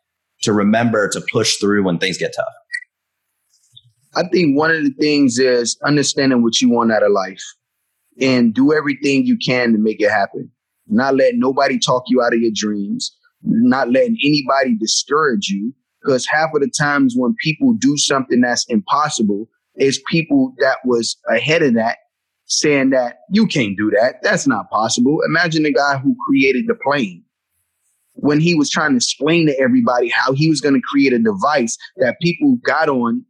to 0.42 0.52
remember 0.52 1.08
to 1.08 1.20
push 1.32 1.56
through 1.56 1.82
when 1.82 1.98
things 1.98 2.18
get 2.18 2.32
tough? 2.34 2.52
I 4.18 4.28
think 4.32 4.56
one 4.58 4.70
of 4.70 4.82
the 4.82 4.92
things 4.98 5.38
is 5.38 5.78
understanding 5.84 6.42
what 6.42 6.60
you 6.60 6.70
want 6.70 6.92
out 6.92 7.04
of 7.04 7.12
life 7.12 7.42
and 8.20 8.52
do 8.52 8.72
everything 8.72 9.24
you 9.24 9.36
can 9.38 9.72
to 9.72 9.78
make 9.78 10.00
it 10.00 10.10
happen. 10.10 10.50
Not 10.88 11.14
letting 11.14 11.38
nobody 11.38 11.78
talk 11.78 12.04
you 12.08 12.20
out 12.20 12.34
of 12.34 12.40
your 12.40 12.50
dreams, 12.52 13.16
not 13.42 13.90
letting 13.90 14.18
anybody 14.24 14.76
discourage 14.76 15.48
you. 15.48 15.72
Because 16.02 16.26
half 16.26 16.50
of 16.54 16.62
the 16.62 16.70
times 16.76 17.14
when 17.16 17.34
people 17.42 17.74
do 17.74 17.96
something 17.96 18.40
that's 18.40 18.64
impossible, 18.68 19.48
is 19.76 20.02
people 20.10 20.52
that 20.58 20.78
was 20.84 21.16
ahead 21.30 21.62
of 21.62 21.74
that 21.74 21.98
saying 22.46 22.90
that 22.90 23.18
you 23.30 23.46
can't 23.46 23.76
do 23.76 23.90
that. 23.90 24.16
That's 24.22 24.46
not 24.46 24.70
possible. 24.70 25.18
Imagine 25.26 25.62
the 25.62 25.72
guy 25.72 25.98
who 25.98 26.16
created 26.26 26.64
the 26.66 26.74
plane 26.74 27.22
when 28.14 28.40
he 28.40 28.54
was 28.54 28.70
trying 28.70 28.90
to 28.90 28.96
explain 28.96 29.46
to 29.46 29.60
everybody 29.60 30.08
how 30.08 30.32
he 30.32 30.48
was 30.48 30.60
going 30.60 30.74
to 30.74 30.80
create 30.80 31.12
a 31.12 31.18
device 31.18 31.76
that 31.98 32.16
people 32.20 32.58
got 32.64 32.88
on. 32.88 33.24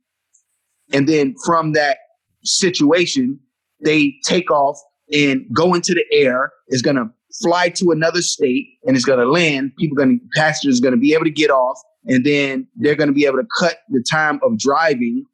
And 0.92 1.09
then 1.09 1.35
from 1.45 1.73
that 1.73 1.99
situation, 2.45 3.38
they 3.85 4.14
take 4.25 4.50
off 4.50 4.78
and 5.12 5.45
go 5.54 5.75
into 5.75 5.95
the 5.95 6.04
air, 6.12 6.52
is 6.68 6.83
going 6.83 6.97
to 6.97 7.07
fly 7.42 7.68
to 7.68 7.90
another 7.90 8.23
state 8.23 8.66
and 8.85 8.97
it's 8.97 9.04
going 9.04 9.18
to 9.18 9.30
land. 9.30 9.73
People 9.78 9.97
going 9.97 10.18
to, 10.18 10.40
passengers 10.40 10.80
going 10.80 10.95
to 10.95 11.00
be 11.00 11.12
able 11.14 11.25
to 11.25 11.30
get 11.30 11.50
off 11.50 11.78
and 12.07 12.25
then 12.25 12.66
they're 12.76 12.95
going 12.95 13.09
to 13.09 13.14
be 13.14 13.26
able 13.26 13.38
to 13.38 13.47
cut 13.59 13.78
the 13.90 14.04
time 14.11 14.40
of 14.42 14.59
driving 14.59 15.25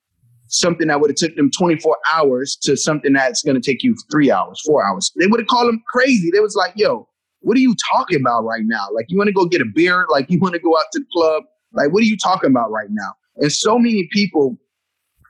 something 0.49 0.89
that 0.89 1.01
would 1.01 1.11
have 1.11 1.17
took 1.17 1.35
them 1.37 1.51
24 1.51 1.97
hours 2.13 2.57
to 2.63 2.77
something 2.77 3.13
that's 3.13 3.43
going 3.43 3.61
to 3.61 3.61
take 3.61 3.83
you 3.83 3.97
three 4.11 4.31
hours, 4.31 4.61
four 4.65 4.85
hours. 4.87 5.11
They 5.19 5.27
would 5.27 5.41
have 5.41 5.47
called 5.47 5.69
them 5.69 5.83
crazy. 5.93 6.31
They 6.33 6.41
was 6.41 6.55
like, 6.55 6.73
yo, 6.77 7.09
what 7.41 7.57
are 7.57 7.61
you 7.61 7.75
talking 7.93 8.21
about 8.21 8.45
right 8.45 8.63
now? 8.65 8.87
Like, 8.95 9.07
you 9.09 9.17
want 9.17 9.29
to 9.29 9.33
go 9.33 9.47
get 9.47 9.61
a 9.61 9.67
beer? 9.75 10.07
Like, 10.11 10.31
you 10.31 10.39
want 10.39 10.55
to 10.55 10.61
go 10.61 10.77
out 10.77 10.85
to 10.93 11.01
the 11.01 11.07
club? 11.13 11.45
Like, 11.73 11.93
what 11.93 12.03
are 12.03 12.07
you 12.07 12.17
talking 12.17 12.51
about 12.51 12.71
right 12.71 12.89
now? 12.91 13.13
And 13.37 13.51
so 13.51 13.79
many 13.79 14.09
people 14.13 14.57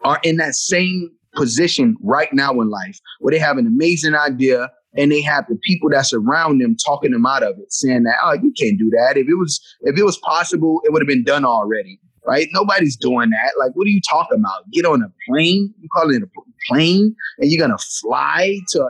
are 0.04 0.20
in 0.22 0.36
that 0.36 0.54
same 0.54 1.10
position 1.34 1.96
right 2.02 2.32
now 2.32 2.52
in 2.60 2.70
life 2.70 3.00
where 3.20 3.32
they 3.32 3.38
have 3.38 3.58
an 3.58 3.66
amazing 3.66 4.14
idea 4.14 4.70
and 4.96 5.10
they 5.10 5.20
have 5.20 5.44
the 5.48 5.58
people 5.64 5.90
that's 5.90 6.12
around 6.12 6.60
them 6.60 6.76
talking 6.76 7.10
them 7.10 7.26
out 7.26 7.42
of 7.42 7.58
it, 7.58 7.72
saying 7.72 8.04
that, 8.04 8.14
oh, 8.22 8.34
you 8.34 8.52
can't 8.56 8.78
do 8.78 8.90
that. 8.90 9.16
If 9.16 9.28
it 9.28 9.34
was, 9.34 9.60
if 9.80 9.98
it 9.98 10.04
was 10.04 10.18
possible, 10.18 10.80
it 10.84 10.92
would 10.92 11.02
have 11.02 11.08
been 11.08 11.24
done 11.24 11.44
already 11.44 11.98
right? 12.26 12.48
Nobody's 12.52 12.96
doing 12.96 13.30
that. 13.30 13.52
Like, 13.58 13.72
what 13.74 13.86
are 13.86 13.90
you 13.90 14.00
talking 14.08 14.38
about? 14.38 14.70
Get 14.72 14.84
on 14.84 15.02
a 15.02 15.12
plane? 15.28 15.72
You 15.80 15.88
call 15.94 16.10
it 16.10 16.22
a 16.22 16.26
plane 16.68 17.14
and 17.38 17.50
you're 17.50 17.66
to 17.76 17.84
fly 18.00 18.58
to, 18.70 18.88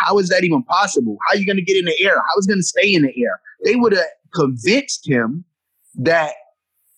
how 0.00 0.18
is 0.18 0.28
that 0.28 0.44
even 0.44 0.62
possible? 0.64 1.16
How 1.26 1.34
are 1.34 1.38
you 1.38 1.46
to 1.58 1.62
get 1.62 1.76
in 1.76 1.84
the 1.84 2.00
air? 2.00 2.16
How 2.16 2.38
is 2.38 2.46
going 2.46 2.58
to 2.58 2.64
stay 2.64 2.94
in 2.94 3.02
the 3.02 3.12
air? 3.22 3.40
They 3.64 3.76
would 3.76 3.92
have 3.92 4.06
convinced 4.34 5.08
him 5.08 5.44
that 5.96 6.32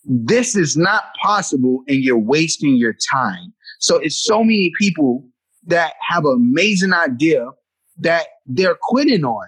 this 0.04 0.56
is 0.56 0.76
not 0.76 1.04
possible 1.23 1.82
and 1.88 1.99
you're 1.99 2.18
wasting 2.18 2.76
your 2.76 2.94
time. 3.12 3.52
So 3.78 3.97
it's 3.97 4.23
so 4.23 4.42
many 4.42 4.73
people 4.78 5.25
that 5.66 5.94
have 6.00 6.25
an 6.25 6.35
amazing 6.35 6.92
idea 6.92 7.47
that 7.99 8.26
they're 8.47 8.76
quitting 8.80 9.25
on. 9.25 9.47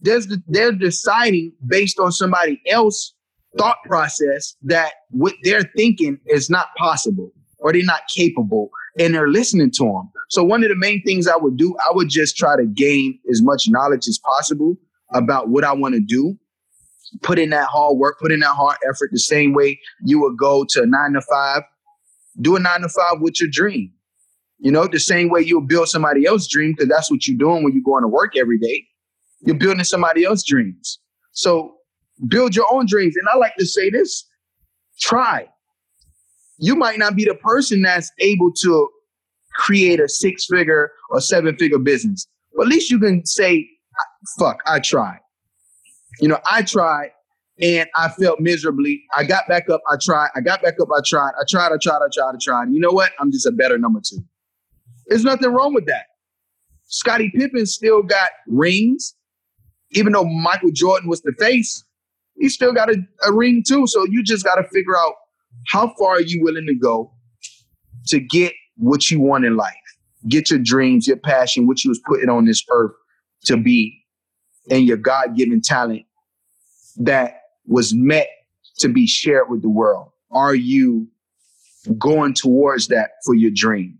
There's, 0.00 0.26
they're 0.48 0.72
deciding 0.72 1.52
based 1.66 1.98
on 2.00 2.10
somebody 2.10 2.60
else 2.68 3.14
thought 3.58 3.76
process 3.84 4.56
that 4.62 4.92
what 5.10 5.34
they're 5.42 5.70
thinking 5.76 6.18
is 6.26 6.50
not 6.50 6.68
possible 6.76 7.30
or 7.58 7.72
they're 7.72 7.84
not 7.84 8.02
capable 8.12 8.70
and 8.98 9.14
they're 9.14 9.28
listening 9.28 9.70
to 9.72 9.84
them. 9.84 10.10
So 10.30 10.42
one 10.42 10.62
of 10.62 10.70
the 10.70 10.76
main 10.76 11.02
things 11.02 11.28
I 11.28 11.36
would 11.36 11.56
do, 11.56 11.76
I 11.86 11.92
would 11.92 12.08
just 12.08 12.36
try 12.36 12.56
to 12.56 12.66
gain 12.66 13.18
as 13.30 13.42
much 13.42 13.64
knowledge 13.68 14.08
as 14.08 14.18
possible 14.18 14.76
about 15.12 15.48
what 15.48 15.64
I 15.64 15.72
want 15.72 15.94
to 15.94 16.00
do. 16.00 16.36
Put 17.20 17.38
in 17.38 17.50
that 17.50 17.68
hard 17.68 17.98
work, 17.98 18.18
put 18.18 18.32
in 18.32 18.40
that 18.40 18.54
hard 18.54 18.78
effort 18.88 19.10
the 19.12 19.18
same 19.18 19.52
way 19.52 19.78
you 20.04 20.20
would 20.20 20.38
go 20.38 20.64
to 20.70 20.82
a 20.82 20.86
nine 20.86 21.12
to 21.12 21.20
five. 21.20 21.62
Do 22.40 22.56
a 22.56 22.60
nine 22.60 22.80
to 22.80 22.88
five 22.88 23.20
with 23.20 23.38
your 23.40 23.50
dream. 23.52 23.92
You 24.58 24.70
know, 24.72 24.86
the 24.86 24.98
same 24.98 25.28
way 25.28 25.42
you'll 25.42 25.60
build 25.60 25.88
somebody 25.88 26.24
else's 26.24 26.48
dream, 26.48 26.72
because 26.72 26.88
that's 26.88 27.10
what 27.10 27.26
you're 27.26 27.36
doing 27.36 27.64
when 27.64 27.74
you're 27.74 27.82
going 27.84 28.02
to 28.02 28.08
work 28.08 28.36
every 28.36 28.58
day. 28.58 28.86
You're 29.40 29.56
building 29.56 29.84
somebody 29.84 30.24
else's 30.24 30.46
dreams. 30.46 31.00
So 31.32 31.74
build 32.28 32.54
your 32.54 32.72
own 32.72 32.86
dreams. 32.86 33.16
And 33.16 33.28
I 33.28 33.36
like 33.36 33.56
to 33.58 33.66
say 33.66 33.90
this 33.90 34.24
try. 35.00 35.48
You 36.58 36.76
might 36.76 36.98
not 36.98 37.16
be 37.16 37.24
the 37.24 37.34
person 37.34 37.82
that's 37.82 38.10
able 38.20 38.52
to 38.62 38.88
create 39.56 39.98
a 40.00 40.08
six 40.08 40.46
figure 40.48 40.92
or 41.10 41.20
seven 41.20 41.56
figure 41.56 41.78
business, 41.78 42.26
but 42.54 42.62
at 42.62 42.68
least 42.68 42.90
you 42.90 43.00
can 43.00 43.26
say, 43.26 43.68
fuck, 44.38 44.62
I 44.64 44.78
tried. 44.78 45.18
You 46.20 46.28
know, 46.28 46.38
I 46.50 46.62
tried 46.62 47.10
and 47.60 47.88
I 47.94 48.08
felt 48.08 48.40
miserably. 48.40 49.02
I 49.16 49.24
got 49.24 49.48
back 49.48 49.68
up, 49.70 49.80
I 49.90 49.96
tried, 50.00 50.28
I 50.34 50.40
got 50.40 50.62
back 50.62 50.74
up, 50.80 50.88
I 50.94 51.00
tried, 51.06 51.32
I 51.40 51.44
tried, 51.48 51.72
I 51.72 51.76
tried, 51.80 51.98
I 52.02 52.08
tried, 52.12 52.32
I 52.34 52.38
tried. 52.40 52.72
you 52.72 52.80
know 52.80 52.90
what? 52.90 53.12
I'm 53.20 53.30
just 53.30 53.46
a 53.46 53.52
better 53.52 53.78
number 53.78 54.00
two. 54.04 54.18
There's 55.06 55.24
nothing 55.24 55.50
wrong 55.52 55.74
with 55.74 55.86
that. 55.86 56.06
Scottie 56.86 57.32
Pippen 57.34 57.66
still 57.66 58.02
got 58.02 58.30
rings, 58.46 59.14
even 59.90 60.12
though 60.12 60.24
Michael 60.24 60.70
Jordan 60.72 61.08
was 61.08 61.22
the 61.22 61.32
face 61.38 61.84
he 62.42 62.48
still 62.48 62.72
got 62.72 62.90
a, 62.90 62.96
a 63.26 63.32
ring 63.32 63.62
too. 63.66 63.86
So 63.86 64.04
you 64.04 64.22
just 64.22 64.44
got 64.44 64.56
to 64.56 64.64
figure 64.64 64.96
out 64.98 65.14
how 65.68 65.94
far 65.98 66.16
are 66.16 66.20
you 66.20 66.42
willing 66.42 66.66
to 66.66 66.74
go 66.74 67.12
to 68.08 68.18
get 68.18 68.52
what 68.76 69.10
you 69.10 69.20
want 69.20 69.44
in 69.44 69.56
life, 69.56 69.74
get 70.28 70.50
your 70.50 70.58
dreams, 70.58 71.06
your 71.06 71.18
passion, 71.18 71.66
what 71.66 71.84
you 71.84 71.90
was 71.90 72.00
putting 72.06 72.28
on 72.28 72.46
this 72.46 72.64
earth 72.70 72.92
to 73.44 73.56
be, 73.56 74.01
and 74.70 74.86
your 74.86 74.96
God 74.96 75.36
given 75.36 75.60
talent 75.60 76.04
that 76.96 77.42
was 77.66 77.94
meant 77.94 78.28
to 78.78 78.88
be 78.88 79.06
shared 79.06 79.48
with 79.48 79.62
the 79.62 79.68
world. 79.68 80.10
Are 80.30 80.54
you 80.54 81.08
going 81.98 82.34
towards 82.34 82.88
that 82.88 83.12
for 83.24 83.34
your 83.34 83.50
dream? 83.54 83.98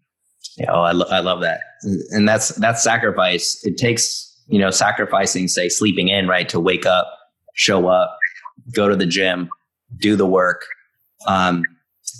Yeah, 0.56 0.72
oh, 0.72 0.82
I, 0.82 0.92
lo- 0.92 1.08
I 1.10 1.20
love 1.20 1.40
that, 1.40 1.60
and 2.10 2.28
that's 2.28 2.48
that's 2.56 2.82
sacrifice. 2.82 3.64
It 3.64 3.78
takes 3.78 4.28
you 4.48 4.58
know 4.58 4.70
sacrificing, 4.70 5.48
say, 5.48 5.68
sleeping 5.68 6.08
in, 6.08 6.28
right, 6.28 6.48
to 6.50 6.60
wake 6.60 6.84
up, 6.84 7.06
show 7.54 7.88
up, 7.88 8.18
go 8.74 8.88
to 8.88 8.96
the 8.96 9.06
gym, 9.06 9.48
do 9.98 10.14
the 10.14 10.26
work. 10.26 10.66
Um, 11.26 11.64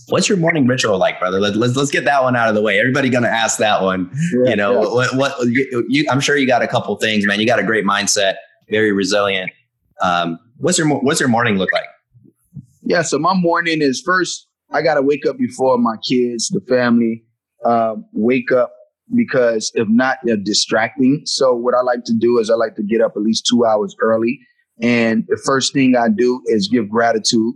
What's 0.08 0.28
your 0.28 0.38
morning 0.38 0.66
ritual 0.66 0.98
like, 0.98 1.18
brother? 1.20 1.40
Let, 1.40 1.56
let's 1.56 1.76
let's 1.76 1.90
get 1.90 2.04
that 2.04 2.22
one 2.22 2.36
out 2.36 2.48
of 2.48 2.54
the 2.54 2.62
way. 2.62 2.78
Everybody 2.78 3.08
gonna 3.08 3.28
ask 3.28 3.58
that 3.58 3.82
one. 3.82 4.10
Yeah, 4.32 4.50
you 4.50 4.56
know 4.56 4.82
yeah. 4.82 4.94
what? 4.94 5.16
What 5.16 5.46
you, 5.46 5.86
you, 5.88 6.06
I'm 6.10 6.20
sure 6.20 6.36
you 6.36 6.46
got 6.46 6.62
a 6.62 6.68
couple 6.68 6.94
things, 6.96 7.26
man. 7.26 7.40
You 7.40 7.46
got 7.46 7.58
a 7.58 7.64
great 7.64 7.84
mindset, 7.84 8.34
very 8.68 8.92
resilient. 8.92 9.50
Um, 10.00 10.38
what's 10.58 10.78
your 10.78 10.88
what's 10.88 11.20
your 11.20 11.28
morning 11.28 11.56
look 11.56 11.72
like? 11.72 11.86
Yeah, 12.82 13.02
so 13.02 13.18
my 13.18 13.34
morning 13.34 13.80
is 13.80 14.00
first, 14.00 14.48
I 14.72 14.82
got 14.82 14.94
to 14.94 15.02
wake 15.02 15.24
up 15.24 15.38
before 15.38 15.78
my 15.78 15.96
kids, 16.08 16.48
the 16.48 16.60
family, 16.68 17.22
uh, 17.64 17.94
wake 18.12 18.50
up 18.50 18.72
because 19.14 19.70
if 19.74 19.88
not, 19.88 20.18
they're 20.24 20.36
distracting. 20.36 21.22
So, 21.24 21.54
what 21.54 21.74
I 21.74 21.82
like 21.82 22.04
to 22.04 22.14
do 22.14 22.38
is 22.38 22.50
I 22.50 22.54
like 22.54 22.74
to 22.76 22.82
get 22.82 23.00
up 23.00 23.12
at 23.16 23.22
least 23.22 23.46
two 23.46 23.64
hours 23.64 23.94
early. 24.00 24.40
And 24.80 25.24
the 25.28 25.40
first 25.44 25.72
thing 25.72 25.94
I 25.96 26.08
do 26.08 26.42
is 26.46 26.68
give 26.68 26.88
gratitude. 26.88 27.54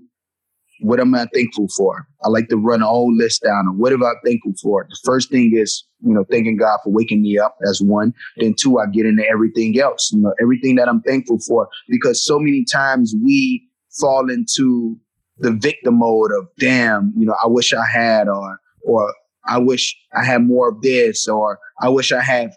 What 0.81 1.01
am 1.01 1.15
I 1.15 1.27
thankful 1.35 1.69
for? 1.77 2.07
I 2.25 2.29
like 2.29 2.49
to 2.49 2.57
run 2.57 2.83
a 2.83 2.87
whole 2.87 3.15
list 3.15 3.43
down 3.43 3.79
what 3.79 3.93
am 3.93 4.03
I 4.03 4.13
thankful 4.25 4.55
for. 4.63 4.87
The 4.89 4.99
first 5.05 5.31
thing 5.31 5.53
is, 5.55 5.85
you 6.01 6.15
know, 6.15 6.25
thanking 6.31 6.57
God 6.57 6.79
for 6.85 6.91
waking 6.91 7.23
me 7.23 7.39
up. 7.39 7.57
That's 7.61 7.81
one. 7.81 8.13
Then 8.37 8.55
two, 8.59 8.79
I 8.79 8.87
get 8.87 9.07
into 9.07 9.27
everything 9.29 9.79
else, 9.79 10.11
you 10.13 10.21
know, 10.21 10.35
everything 10.41 10.77
that 10.77 10.89
I'm 10.89 11.03
thankful 11.03 11.39
for. 11.41 11.69
Because 11.89 12.25
so 12.25 12.39
many 12.39 12.65
times 12.65 13.15
we 13.23 13.67
fall 14.01 14.31
into 14.31 14.97
the 15.39 15.53
victim 15.53 15.99
mode 15.99 16.31
of 16.33 16.49
damn, 16.59 17.13
you 17.17 17.27
know, 17.27 17.37
I 17.43 17.47
wish 17.47 17.73
I 17.73 17.85
had 17.87 18.29
or 18.29 18.59
or 18.85 19.13
I 19.49 19.59
wish 19.59 19.97
I 20.15 20.25
had 20.25 20.43
more 20.43 20.69
of 20.69 20.83
this 20.83 21.29
or 21.29 21.59
I 21.81 21.89
wish 21.89 22.13
I 22.13 22.23
had 22.23 22.51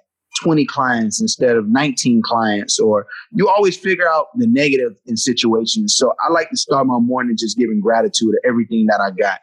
20 0.44 0.66
clients 0.66 1.22
instead 1.22 1.56
of 1.56 1.68
19 1.68 2.22
clients 2.24 2.80
or 2.80 3.08
you 3.32 3.50
always 3.50 3.78
figure 3.78 4.10
out 4.10 4.28
the 4.36 4.48
negative 4.48 4.96
in 5.06 5.18
situations. 5.18 5.96
So 5.98 6.14
I 6.28 6.32
like 6.32 6.50
to 6.50 6.58
start 6.58 6.88
my 6.88 7.00
morning 7.00 7.36
just 7.38 7.58
giving 7.58 7.82
gratitude 7.82 8.32
to 8.32 8.48
everything 8.48 8.86
that 8.88 9.02
I 9.02 9.12
got. 9.12 9.40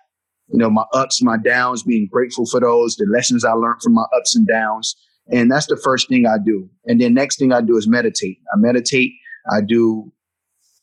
You 0.48 0.58
know, 0.58 0.70
my 0.70 0.84
ups, 0.92 1.22
my 1.22 1.36
downs, 1.36 1.82
being 1.82 2.08
grateful 2.10 2.46
for 2.46 2.60
those, 2.60 2.96
the 2.96 3.06
lessons 3.12 3.44
I 3.44 3.52
learned 3.52 3.82
from 3.82 3.94
my 3.94 4.04
ups 4.16 4.36
and 4.36 4.46
downs. 4.46 4.96
And 5.30 5.50
that's 5.50 5.66
the 5.66 5.76
first 5.76 6.08
thing 6.08 6.26
I 6.26 6.36
do. 6.44 6.70
And 6.84 7.00
then 7.00 7.14
next 7.14 7.38
thing 7.38 7.52
I 7.52 7.60
do 7.60 7.76
is 7.76 7.88
meditate. 7.88 8.38
I 8.54 8.56
meditate. 8.56 9.12
I 9.52 9.60
do 9.60 10.12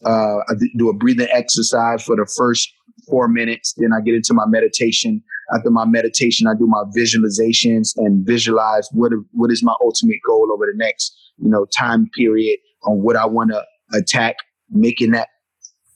uh, 0.05 0.39
I 0.49 0.53
do 0.77 0.89
a 0.89 0.93
breathing 0.93 1.29
exercise 1.31 2.03
for 2.03 2.17
the 2.17 2.29
first 2.37 2.69
four 3.09 3.27
minutes. 3.27 3.73
Then 3.77 3.91
I 3.93 4.01
get 4.01 4.15
into 4.15 4.33
my 4.33 4.45
meditation. 4.47 5.21
After 5.53 5.69
my 5.69 5.85
meditation, 5.85 6.47
I 6.47 6.53
do 6.57 6.67
my 6.67 6.83
visualizations 6.97 7.91
and 7.97 8.25
visualize 8.25 8.87
what 8.91 9.11
what 9.31 9.51
is 9.51 9.63
my 9.63 9.73
ultimate 9.81 10.19
goal 10.25 10.49
over 10.53 10.65
the 10.65 10.77
next 10.77 11.15
you 11.37 11.49
know 11.49 11.65
time 11.77 12.09
period 12.15 12.59
on 12.83 13.01
what 13.03 13.15
I 13.15 13.25
want 13.25 13.51
to 13.51 13.63
attack, 13.97 14.35
making 14.69 15.11
that 15.11 15.29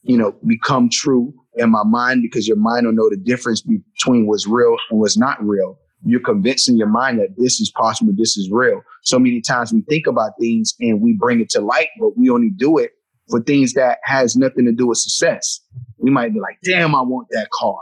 you 0.03 0.17
know 0.17 0.35
become 0.45 0.89
true 0.89 1.33
in 1.55 1.71
my 1.71 1.83
mind 1.83 2.21
because 2.21 2.47
your 2.47 2.57
mind 2.57 2.85
will 2.85 2.93
know 2.93 3.09
the 3.09 3.17
difference 3.17 3.61
between 3.61 4.27
what's 4.27 4.47
real 4.47 4.75
and 4.89 4.99
what's 4.99 5.17
not 5.17 5.43
real. 5.43 5.77
You're 6.05 6.19
convincing 6.21 6.77
your 6.77 6.87
mind 6.87 7.19
that 7.19 7.29
this 7.37 7.59
is 7.59 7.71
possible, 7.71 8.13
this 8.15 8.37
is 8.37 8.49
real. 8.51 8.81
So 9.03 9.17
many 9.17 9.41
times 9.41 9.73
we 9.73 9.81
think 9.89 10.05
about 10.05 10.33
things 10.39 10.73
and 10.79 11.01
we 11.01 11.13
bring 11.13 11.41
it 11.41 11.49
to 11.51 11.61
light, 11.61 11.89
but 11.99 12.15
we 12.15 12.29
only 12.29 12.51
do 12.55 12.77
it 12.77 12.91
for 13.29 13.41
things 13.41 13.73
that 13.73 13.97
has 14.03 14.35
nothing 14.35 14.65
to 14.65 14.71
do 14.71 14.87
with 14.87 14.99
success. 14.99 15.59
We 15.97 16.11
might 16.11 16.33
be 16.33 16.39
like, 16.39 16.59
damn, 16.63 16.95
I 16.95 17.01
want 17.01 17.27
that 17.31 17.49
car. 17.51 17.79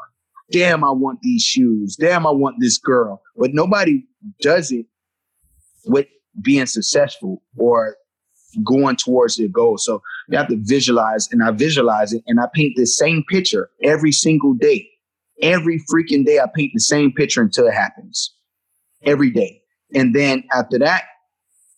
Damn, 0.52 0.84
I 0.84 0.92
want 0.92 1.20
these 1.22 1.42
shoes. 1.42 1.96
Damn, 1.96 2.28
I 2.28 2.32
want 2.32 2.58
this 2.60 2.78
girl. 2.78 3.22
But 3.36 3.54
nobody 3.54 4.06
does 4.42 4.72
it 4.72 4.86
with 5.86 6.08
being 6.42 6.66
successful 6.66 7.42
or 7.58 7.98
going 8.64 8.96
towards 8.96 9.36
their 9.36 9.48
goal. 9.48 9.78
So 9.78 10.02
you 10.30 10.38
have 10.38 10.48
to 10.48 10.58
visualize, 10.62 11.28
and 11.32 11.44
I 11.44 11.52
visualize 11.52 12.14
it, 12.14 12.24
and 12.28 12.40
I 12.40 12.46
paint 12.54 12.74
the 12.76 12.86
same 12.86 13.24
picture 13.28 13.70
every 13.84 14.12
single 14.12 14.54
day. 14.54 14.88
Every 15.42 15.84
freaking 15.92 16.26
day, 16.26 16.40
I 16.40 16.46
paint 16.54 16.72
the 16.74 16.80
same 16.80 17.12
picture 17.12 17.42
until 17.42 17.68
it 17.68 17.74
happens. 17.74 18.34
Every 19.04 19.32
day. 19.32 19.62
And 19.94 20.16
then 20.16 20.44
after 20.54 20.80
that, 20.80 21.04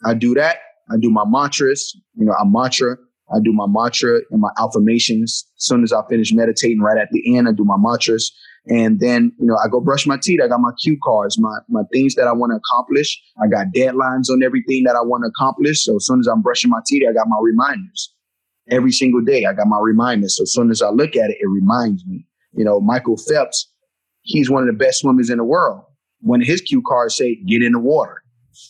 I 0.06 0.14
do 0.14 0.36
that. 0.36 0.58
I 0.92 0.98
do 0.98 1.10
my 1.10 1.24
mantras. 1.26 2.00
You 2.16 2.26
know, 2.26 2.34
I 2.34 2.44
mantra. 2.46 2.98
I 3.34 3.40
do 3.44 3.52
my 3.52 3.66
mantra 3.68 4.20
and 4.32 4.42
my 4.42 4.52
affirmations. 4.58 5.46
As 5.58 5.66
soon 5.66 5.84
as 5.84 5.92
I 5.92 6.02
finish 6.10 6.34
meditating, 6.34 6.80
right 6.80 6.98
at 6.98 7.10
the 7.12 7.38
end, 7.38 7.48
I 7.48 7.52
do 7.52 7.66
my 7.66 7.76
mantras. 7.78 8.32
And 8.70 9.00
then, 9.00 9.32
you 9.40 9.46
know, 9.46 9.58
I 9.64 9.68
go 9.70 9.80
brush 9.80 10.06
my 10.06 10.18
teeth. 10.18 10.40
I 10.44 10.48
got 10.48 10.60
my 10.60 10.72
cue 10.82 10.98
cards, 11.04 11.40
my, 11.40 11.58
my 11.70 11.84
things 11.94 12.16
that 12.16 12.28
I 12.28 12.34
want 12.34 12.52
to 12.52 12.58
accomplish. 12.58 13.22
I 13.42 13.48
got 13.48 13.68
deadlines 13.76 14.30
on 14.30 14.44
everything 14.44 14.84
that 14.84 14.96
I 14.96 15.02
want 15.02 15.24
to 15.24 15.30
accomplish. 15.30 15.84
So 15.84 15.96
as 15.98 16.06
soon 16.06 16.20
as 16.20 16.28
I'm 16.28 16.42
brushing 16.42 16.70
my 16.70 16.80
teeth, 16.86 17.04
I 17.10 17.14
got 17.14 17.28
my 17.28 17.38
reminders. 17.42 18.14
Every 18.70 18.92
single 18.92 19.22
day, 19.22 19.46
I 19.46 19.54
got 19.54 19.68
my 19.68 19.80
reminders. 19.80 20.38
So 20.38 20.44
as 20.44 20.54
soon 20.54 20.70
as 20.70 20.82
I 20.82 20.90
look 20.90 21.16
at 21.16 21.30
it, 21.30 21.38
it 21.40 21.50
reminds 21.50 22.06
me. 22.06 22.26
You 22.54 22.66
know, 22.66 22.82
Michael 22.82 23.18
Phelps, 23.18 23.72
he's 24.22 24.50
one 24.50 24.64
of 24.64 24.68
the 24.68 24.78
best 24.78 25.00
swimmers 25.00 25.30
in 25.30 25.38
the 25.38 25.46
world. 25.46 25.84
When 26.20 26.42
his 26.42 26.62
cue 26.62 26.82
cards 26.86 27.16
say, 27.16 27.36
get 27.48 27.62
in 27.62 27.74
the 27.74 27.80
water. 27.80 28.24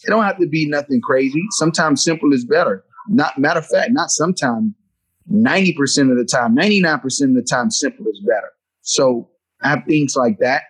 It 0.03 0.09
don't 0.09 0.25
have 0.25 0.37
to 0.39 0.47
be 0.47 0.67
nothing 0.67 1.01
crazy. 1.01 1.41
Sometimes 1.51 2.03
simple 2.03 2.33
is 2.33 2.45
better. 2.45 2.83
Not 3.09 3.37
matter 3.37 3.59
of 3.59 3.67
fact, 3.67 3.91
not 3.91 4.09
sometimes, 4.09 4.73
90% 5.31 6.11
of 6.11 6.17
the 6.17 6.27
time, 6.29 6.55
99% 6.55 7.03
of 7.03 7.35
the 7.35 7.45
time, 7.49 7.69
simple 7.69 8.05
is 8.07 8.21
better. 8.25 8.49
So 8.81 9.29
I 9.61 9.69
have 9.69 9.83
things 9.87 10.15
like 10.15 10.39
that. 10.39 10.63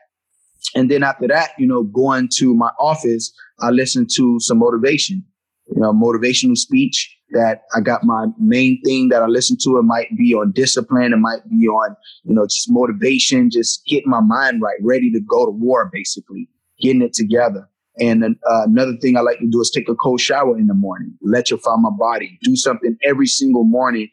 And 0.75 0.89
then 0.89 1.03
after 1.03 1.27
that, 1.27 1.51
you 1.57 1.67
know, 1.67 1.83
going 1.83 2.29
to 2.37 2.55
my 2.55 2.71
office, 2.79 3.31
I 3.59 3.69
listen 3.69 4.07
to 4.15 4.39
some 4.39 4.59
motivation, 4.59 5.23
you 5.67 5.81
know, 5.81 5.93
motivational 5.93 6.57
speech 6.57 7.15
that 7.31 7.63
I 7.75 7.81
got 7.81 8.03
my 8.03 8.27
main 8.39 8.81
thing 8.83 9.09
that 9.09 9.21
I 9.21 9.27
listen 9.27 9.57
to. 9.63 9.77
It 9.77 9.83
might 9.83 10.15
be 10.17 10.33
on 10.33 10.51
discipline. 10.53 11.13
It 11.13 11.17
might 11.17 11.47
be 11.49 11.67
on, 11.67 11.95
you 12.23 12.33
know, 12.33 12.45
just 12.45 12.69
motivation, 12.69 13.49
just 13.51 13.85
getting 13.85 14.09
my 14.09 14.21
mind 14.21 14.61
right, 14.61 14.77
ready 14.81 15.11
to 15.11 15.19
go 15.19 15.45
to 15.45 15.51
war, 15.51 15.89
basically 15.91 16.49
getting 16.79 17.01
it 17.01 17.13
together. 17.13 17.69
And 17.99 18.23
uh, 18.23 18.63
another 18.63 18.95
thing 19.01 19.17
I 19.17 19.21
like 19.21 19.39
to 19.39 19.47
do 19.47 19.59
is 19.61 19.71
take 19.73 19.89
a 19.89 19.95
cold 19.95 20.21
shower 20.21 20.57
in 20.57 20.67
the 20.67 20.73
morning, 20.73 21.17
electrify 21.23 21.75
my 21.77 21.89
body, 21.97 22.37
do 22.43 22.55
something 22.55 22.95
every 23.03 23.27
single 23.27 23.63
morning 23.63 24.09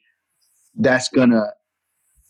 that's 0.76 1.08
gonna 1.08 1.44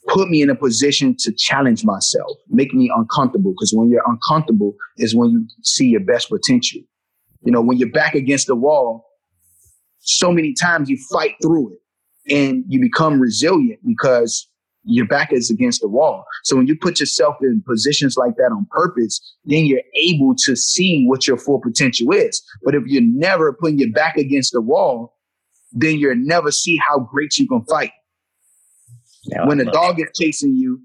put 0.09 0.29
me 0.29 0.43
in 0.43 0.51
a 0.51 0.55
position 0.55 1.17
to 1.21 1.33
challenge 1.33 1.85
myself, 1.85 2.37
make 2.49 2.75
me 2.75 2.91
uncomfortable. 2.95 3.53
Because 3.53 3.73
when 3.73 3.91
you're 3.91 4.03
uncomfortable 4.07 4.75
is 4.99 5.15
when 5.15 5.31
you 5.31 5.47
see 5.63 5.87
your 5.87 6.01
best 6.01 6.29
potential. 6.29 6.81
You 7.43 7.53
know, 7.53 7.61
when 7.61 7.79
you're 7.79 7.91
back 7.91 8.15
against 8.15 8.47
the 8.47 8.57
wall, 8.57 9.07
so 10.01 10.33
many 10.33 10.55
times 10.55 10.91
you 10.91 10.99
fight 11.13 11.35
through 11.43 11.75
it 11.75 12.35
and 12.35 12.65
you 12.69 12.81
become 12.81 13.21
resilient 13.21 13.81
because 13.87 14.49
your 14.85 15.07
back 15.07 15.33
is 15.33 15.51
against 15.51 15.81
the 15.81 15.89
wall. 15.89 16.25
So 16.45 16.57
when 16.57 16.67
you 16.67 16.77
put 16.77 17.01
yourself 17.01 17.37
in 17.43 17.63
positions 17.67 18.17
like 18.17 18.37
that 18.37 18.53
on 18.53 18.67
purpose, 18.71 19.21
then 19.45 19.65
you're 19.65 19.81
able 19.95 20.35
to 20.45 20.55
see 20.55 21.05
what 21.07 21.27
your 21.27 21.39
full 21.39 21.61
potential 21.61 22.13
is. 22.13 22.43
But 22.65 22.75
if 22.75 22.85
you're 22.87 23.03
never 23.03 23.53
putting 23.53 23.79
your 23.79 23.93
back 23.93 24.17
against 24.17 24.53
the 24.53 24.61
wall, 24.61 25.17
then 25.73 25.99
you'll 25.99 26.17
never 26.17 26.51
see 26.51 26.79
how 26.87 27.01
great 27.01 27.37
you 27.37 27.49
can 27.49 27.65
fight. 27.65 27.93
When 29.47 29.61
I 29.61 29.65
a 29.65 29.73
dog 29.73 30.01
is 30.01 30.09
chasing 30.15 30.55
you, 30.55 30.81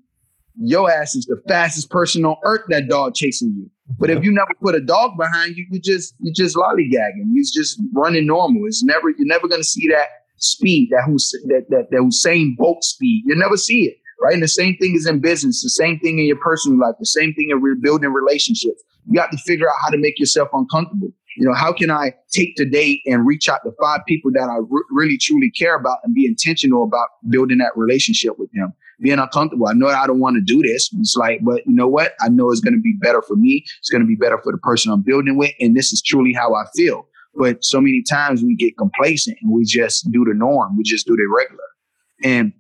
your 0.62 0.89
ass 0.89 1.15
is 1.15 1.25
the 1.25 1.41
fastest 1.47 1.89
person 1.89 2.25
on 2.25 2.35
earth. 2.43 2.62
That 2.69 2.88
dog 2.89 3.15
chasing 3.15 3.53
you. 3.55 3.69
But 3.97 4.09
if 4.09 4.23
you 4.23 4.31
never 4.31 4.51
put 4.62 4.75
a 4.75 4.81
dog 4.81 5.17
behind 5.17 5.55
you, 5.55 5.65
you 5.71 5.79
just 5.79 6.15
you 6.19 6.33
just 6.33 6.55
lollygagging. 6.55 7.27
You 7.31 7.43
just 7.43 7.81
running 7.93 8.27
normal. 8.27 8.65
It's 8.65 8.83
never 8.83 9.09
you're 9.09 9.27
never 9.27 9.47
gonna 9.47 9.63
see 9.63 9.88
that 9.89 10.07
speed 10.39 10.89
that 10.91 11.04
Hus- 11.06 11.32
that 11.47 11.65
that 11.69 11.91
that 11.91 12.02
Hussein 12.02 12.56
Bolt 12.58 12.84
speed. 12.84 13.23
You 13.25 13.36
never 13.36 13.58
see 13.58 13.86
it. 13.86 13.97
Right. 14.21 14.34
And 14.34 14.43
the 14.43 14.49
same 14.49 14.75
thing 14.78 14.95
is 14.95 15.08
in 15.08 15.19
business. 15.19 15.63
The 15.63 15.69
same 15.69 15.97
thing 15.99 16.19
in 16.19 16.25
your 16.25 16.38
personal 16.38 16.78
life. 16.78 16.95
The 16.99 17.06
same 17.06 17.34
thing 17.34 17.52
in 17.52 17.62
rebuilding 17.62 18.12
relationships. 18.12 18.84
You 19.08 19.15
got 19.15 19.32
to 19.32 19.38
figure 19.38 19.67
out 19.67 19.75
how 19.82 19.89
to 19.89 19.97
make 19.97 20.19
yourself 20.19 20.49
uncomfortable. 20.52 21.10
You 21.38 21.47
know, 21.47 21.54
how 21.54 21.71
can 21.71 21.89
I 21.89 22.13
take 22.34 22.58
today 22.58 23.02
and 23.06 23.25
reach 23.25 23.47
out 23.47 23.62
to 23.63 23.71
five 23.82 24.02
people 24.06 24.30
that 24.34 24.49
I 24.49 24.58
re- 24.69 24.84
really 24.91 25.17
truly 25.17 25.49
care 25.49 25.75
about 25.75 25.99
and 26.04 26.13
be 26.13 26.25
intentional 26.25 26.84
about 26.84 27.08
building 27.30 27.60
that 27.60 27.71
relationship 27.78 28.38
with 28.38 28.52
them? 28.52 28.73
Being 29.02 29.19
uncomfortable. 29.19 29.67
I 29.69 29.73
know 29.73 29.88
I 29.88 30.06
don't 30.06 30.19
want 30.19 30.36
to 30.36 30.41
do 30.41 30.62
this. 30.62 30.89
It's 30.99 31.15
like, 31.15 31.39
but 31.41 31.65
you 31.65 31.73
know 31.73 31.88
what? 31.88 32.13
I 32.19 32.28
know 32.28 32.52
it's 32.52 32.60
going 32.60 32.73
to 32.73 32.82
be 32.82 32.97
better 32.99 33.21
for 33.21 33.38
me. 33.38 33.63
It's 33.80 33.89
going 33.89 34.02
to 34.02 34.08
be 34.08 34.15
better 34.15 34.38
for 34.43 34.52
the 34.52 34.58
person 34.58 34.91
I'm 34.91 35.02
building 35.02 35.38
with. 35.38 35.52
And 35.62 35.78
this 35.78 35.93
is 35.93 36.02
truly 36.02 36.34
how 36.34 36.54
I 36.54 36.65
feel. 36.75 37.08
But 37.36 37.63
so 37.63 37.80
many 37.80 38.04
times 38.10 38.44
we 38.44 38.56
get 38.56 38.78
complacent 38.78 39.38
and 39.42 39.52
we 39.52 39.63
just 39.63 40.10
do 40.12 40.26
the 40.26 40.34
norm. 40.34 40.78
We 40.78 40.84
just 40.84 41.08
do 41.08 41.15
the 41.15 41.28
regular. 41.36 41.63
And 42.24 42.54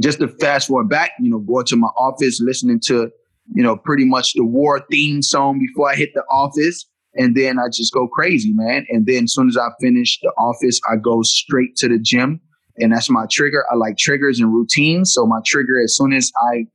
just 0.00 0.20
to 0.20 0.28
fast 0.28 0.68
forward 0.68 0.88
back, 0.88 1.12
you 1.20 1.30
know, 1.30 1.38
going 1.38 1.66
to 1.66 1.76
my 1.76 1.88
office, 1.88 2.40
listening 2.40 2.80
to, 2.86 3.10
you 3.54 3.62
know, 3.62 3.76
pretty 3.76 4.04
much 4.04 4.34
the 4.34 4.44
war 4.44 4.84
theme 4.90 5.22
song 5.22 5.58
before 5.58 5.90
I 5.90 5.96
hit 5.96 6.10
the 6.14 6.22
office. 6.30 6.86
And 7.14 7.36
then 7.36 7.58
I 7.58 7.68
just 7.72 7.92
go 7.92 8.08
crazy, 8.08 8.52
man. 8.52 8.86
And 8.88 9.06
then 9.06 9.24
as 9.24 9.34
soon 9.34 9.48
as 9.48 9.56
I 9.56 9.68
finish 9.80 10.18
the 10.22 10.32
office, 10.38 10.80
I 10.90 10.96
go 10.96 11.22
straight 11.22 11.76
to 11.76 11.88
the 11.88 11.98
gym. 11.98 12.40
And 12.78 12.92
that's 12.92 13.10
my 13.10 13.26
trigger. 13.30 13.64
I 13.70 13.76
like 13.76 13.98
triggers 13.98 14.40
and 14.40 14.52
routines. 14.52 15.12
So 15.12 15.26
my 15.26 15.40
trigger, 15.44 15.78
as 15.82 15.94
soon 15.94 16.14
as 16.14 16.32
I 16.52 16.66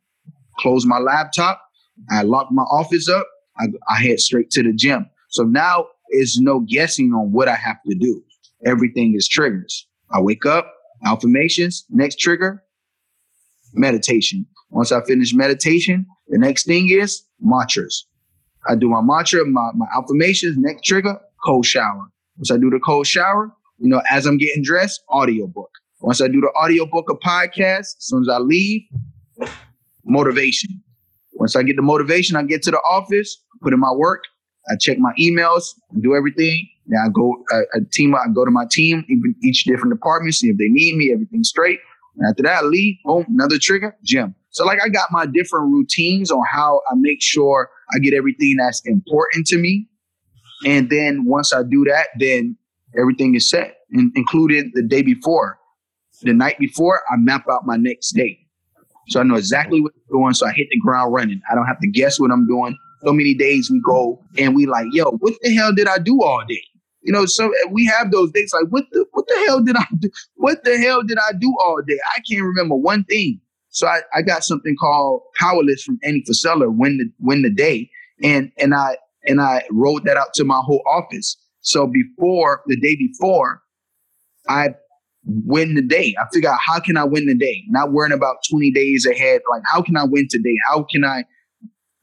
close 0.59 0.85
my 0.85 0.99
laptop, 0.99 1.61
I 2.11 2.21
lock 2.21 2.51
my 2.51 2.63
office 2.63 3.09
up, 3.09 3.25
I, 3.57 3.65
I 3.89 3.99
head 3.99 4.19
straight 4.19 4.51
to 4.51 4.63
the 4.63 4.73
gym. 4.73 5.09
So 5.29 5.43
now 5.43 5.87
is 6.11 6.37
no 6.41 6.61
guessing 6.61 7.11
on 7.13 7.31
what 7.31 7.47
I 7.47 7.55
have 7.55 7.77
to 7.89 7.95
do. 7.95 8.23
Everything 8.65 9.13
is 9.15 9.27
triggers. 9.27 9.87
I 10.11 10.21
wake 10.21 10.45
up, 10.45 10.73
affirmations, 11.05 11.85
next 11.89 12.19
trigger, 12.19 12.63
meditation. 13.73 14.45
Once 14.69 14.91
I 14.91 15.03
finish 15.05 15.33
meditation, 15.33 16.05
The 16.29 16.37
next 16.37 16.65
thing 16.65 16.89
is 16.89 17.23
mantras. 17.39 18.05
I 18.67 18.75
do 18.75 18.89
my 18.89 19.01
mantra, 19.01 19.45
my, 19.45 19.71
my 19.75 19.85
affirmations, 19.95 20.57
next 20.57 20.83
trigger, 20.83 21.19
cold 21.45 21.65
shower. 21.65 22.09
Once 22.37 22.51
I 22.51 22.57
do 22.57 22.69
the 22.69 22.79
cold 22.79 23.07
shower, 23.07 23.51
you 23.79 23.87
know, 23.87 24.01
as 24.09 24.25
I'm 24.25 24.37
getting 24.37 24.63
dressed, 24.63 25.01
audiobook. 25.09 25.69
Once 26.01 26.21
I 26.21 26.27
do 26.27 26.41
the 26.41 26.51
audiobook 26.61 27.09
of 27.09 27.17
podcast, 27.19 27.79
as 27.79 27.95
soon 27.99 28.23
as 28.23 28.29
I 28.29 28.39
leave, 28.39 28.81
motivation. 30.05 30.81
Once 31.33 31.55
I 31.55 31.63
get 31.63 31.75
the 31.75 31.81
motivation, 31.81 32.35
I 32.35 32.43
get 32.43 32.61
to 32.63 32.71
the 32.71 32.79
office, 32.79 33.41
put 33.61 33.73
in 33.73 33.79
my 33.79 33.91
work, 33.91 34.23
I 34.69 34.75
check 34.79 34.97
my 34.99 35.11
emails, 35.19 35.63
do 36.01 36.15
everything. 36.15 36.67
Then 36.87 36.99
I 37.05 37.09
go 37.09 37.43
a, 37.51 37.77
a 37.77 37.81
team. 37.91 38.15
I 38.15 38.27
go 38.33 38.45
to 38.45 38.51
my 38.51 38.65
team, 38.69 39.05
even 39.09 39.35
each 39.43 39.63
different 39.65 39.93
department, 39.93 40.35
see 40.35 40.49
if 40.49 40.57
they 40.57 40.69
need 40.69 40.95
me, 40.95 41.11
everything's 41.11 41.49
straight. 41.49 41.79
And 42.17 42.29
after 42.29 42.43
that, 42.43 42.63
I 42.63 42.65
leave. 42.65 42.95
Boom, 43.03 43.25
another 43.29 43.57
trigger, 43.59 43.95
gym. 44.03 44.35
So 44.51 44.65
like 44.65 44.79
I 44.83 44.89
got 44.89 45.11
my 45.11 45.25
different 45.25 45.71
routines 45.71 46.31
on 46.31 46.43
how 46.49 46.81
I 46.89 46.95
make 46.95 47.21
sure 47.21 47.69
I 47.93 47.99
get 47.99 48.13
everything 48.13 48.55
that's 48.57 48.81
important 48.85 49.45
to 49.47 49.57
me. 49.57 49.87
And 50.65 50.89
then 50.89 51.25
once 51.25 51.53
I 51.53 51.61
do 51.63 51.83
that, 51.85 52.07
then 52.17 52.57
everything 52.99 53.35
is 53.35 53.49
set, 53.49 53.75
and 53.91 54.11
including 54.15 54.71
the 54.73 54.81
day 54.81 55.03
before. 55.03 55.59
The 56.23 56.33
night 56.33 56.57
before, 56.57 57.03
I 57.11 57.17
map 57.17 57.45
out 57.51 57.65
my 57.65 57.77
next 57.77 58.13
day. 58.13 58.39
So 59.09 59.19
I 59.19 59.23
know 59.23 59.35
exactly 59.35 59.79
what 59.79 59.93
I'm 59.95 60.19
doing. 60.19 60.33
So 60.33 60.47
I 60.47 60.51
hit 60.51 60.67
the 60.71 60.79
ground 60.79 61.13
running. 61.13 61.41
I 61.51 61.55
don't 61.55 61.67
have 61.67 61.79
to 61.81 61.87
guess 61.87 62.19
what 62.19 62.31
I'm 62.31 62.47
doing. 62.47 62.75
So 63.03 63.13
many 63.13 63.33
days 63.33 63.69
we 63.69 63.81
go 63.85 64.23
and 64.37 64.55
we 64.55 64.65
like, 64.65 64.87
yo, 64.91 65.11
what 65.11 65.33
the 65.41 65.53
hell 65.53 65.73
did 65.73 65.87
I 65.87 65.99
do 65.99 66.21
all 66.23 66.43
day? 66.47 66.63
You 67.03 67.13
know, 67.13 67.25
so 67.25 67.53
we 67.71 67.85
have 67.85 68.11
those 68.11 68.31
days 68.31 68.51
like, 68.53 68.69
what 68.69 68.85
the 68.91 69.05
what 69.11 69.25
the 69.27 69.43
hell 69.47 69.61
did 69.61 69.77
I 69.77 69.85
do? 69.99 70.09
What 70.35 70.63
the 70.63 70.77
hell 70.77 71.03
did 71.03 71.17
I 71.17 71.33
do 71.33 71.55
all 71.63 71.81
day? 71.87 71.97
I 72.15 72.19
can't 72.29 72.43
remember 72.43 72.75
one 72.75 73.03
thing. 73.05 73.39
So 73.69 73.87
I, 73.87 74.01
I 74.13 74.21
got 74.23 74.43
something 74.43 74.75
called 74.79 75.21
Power 75.35 75.63
List 75.63 75.85
from 75.85 75.99
Andy 76.03 76.23
Frisella, 76.23 76.75
win 76.75 76.97
the 76.97 77.05
win 77.19 77.43
the 77.43 77.49
day. 77.49 77.89
And 78.23 78.51
and 78.57 78.73
I 78.73 78.97
and 79.27 79.39
I 79.39 79.63
wrote 79.71 80.03
that 80.05 80.17
out 80.17 80.33
to 80.35 80.43
my 80.43 80.59
whole 80.63 80.83
office. 80.89 81.37
So 81.61 81.85
before 81.85 82.61
the 82.67 82.77
day 82.77 82.95
before, 82.95 83.61
I 84.49 84.69
win 85.23 85.75
the 85.75 85.81
day. 85.81 86.15
I 86.19 86.25
figure 86.33 86.49
out 86.49 86.59
how 86.65 86.79
can 86.79 86.97
I 86.97 87.03
win 87.03 87.27
the 87.27 87.35
day? 87.35 87.63
Not 87.67 87.91
worrying 87.91 88.13
about 88.13 88.37
20 88.49 88.71
days 88.71 89.05
ahead. 89.05 89.41
Like 89.51 89.61
how 89.65 89.81
can 89.81 89.95
I 89.97 90.05
win 90.05 90.27
today? 90.29 90.55
How 90.67 90.83
can 90.83 91.05
I 91.05 91.23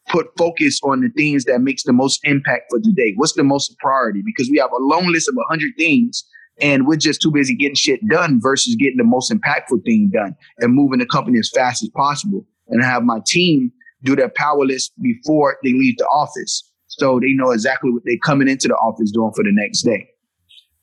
put 0.08 0.26
focus 0.36 0.80
on 0.82 1.00
the 1.00 1.08
things 1.16 1.44
that 1.44 1.60
makes 1.60 1.82
the 1.84 1.92
most 1.92 2.20
impact 2.24 2.64
for 2.70 2.78
today? 2.80 3.14
What's 3.16 3.34
the 3.34 3.44
most 3.44 3.76
priority? 3.78 4.22
Because 4.24 4.50
we 4.50 4.58
have 4.58 4.72
a 4.72 4.82
long 4.82 5.06
list 5.06 5.28
of 5.28 5.34
100 5.36 5.72
things 5.78 6.24
and 6.60 6.86
we're 6.86 6.96
just 6.96 7.20
too 7.20 7.32
busy 7.32 7.54
getting 7.54 7.74
shit 7.74 8.06
done 8.08 8.40
versus 8.40 8.76
getting 8.76 8.98
the 8.98 9.04
most 9.04 9.32
impactful 9.32 9.84
thing 9.84 10.10
done 10.12 10.36
and 10.58 10.74
moving 10.74 10.98
the 10.98 11.06
company 11.06 11.38
as 11.38 11.50
fast 11.54 11.82
as 11.82 11.88
possible. 11.90 12.46
And 12.68 12.82
I 12.82 12.86
have 12.86 13.02
my 13.02 13.20
team 13.26 13.72
do 14.02 14.14
their 14.14 14.28
power 14.28 14.64
list 14.64 14.92
before 15.02 15.58
they 15.62 15.72
leave 15.72 15.96
the 15.98 16.06
office. 16.06 16.70
So 16.86 17.18
they 17.18 17.32
know 17.32 17.50
exactly 17.50 17.90
what 17.90 18.02
they're 18.04 18.16
coming 18.22 18.48
into 18.48 18.68
the 18.68 18.74
office 18.74 19.10
doing 19.10 19.32
for 19.34 19.42
the 19.42 19.52
next 19.52 19.82
day. 19.82 20.08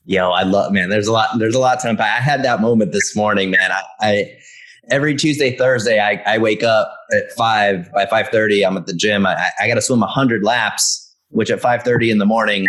Yo, 0.06 0.32
I 0.32 0.44
love 0.44 0.74
man. 0.74 0.90
There's 0.90 1.08
a 1.08 1.12
lot. 1.12 1.30
There's 1.38 1.56
a 1.56 1.60
lot 1.60 1.80
to 1.82 1.90
unpack. 1.90 2.18
I 2.18 2.22
had 2.22 2.44
that 2.44 2.60
moment 2.60 2.92
this 2.92 3.16
morning, 3.16 3.52
man. 3.52 3.72
I, 3.72 3.84
I 4.02 4.38
every 4.90 5.16
Tuesday, 5.16 5.56
Thursday, 5.56 6.00
I, 6.00 6.22
I 6.26 6.38
wake 6.38 6.64
up 6.64 6.94
at 7.12 7.32
five 7.34 7.92
by 7.92 8.06
five 8.06 8.30
thirty. 8.30 8.64
I'm 8.64 8.78
at 8.78 8.86
the 8.86 8.94
gym. 8.94 9.26
I, 9.26 9.52
I 9.60 9.68
got 9.68 9.76
to 9.76 9.82
swim 9.82 10.02
hundred 10.02 10.44
laps, 10.44 11.14
which 11.30 11.50
at 11.50 11.60
five 11.60 11.84
thirty 11.84 12.10
in 12.10 12.18
the 12.18 12.26
morning, 12.26 12.68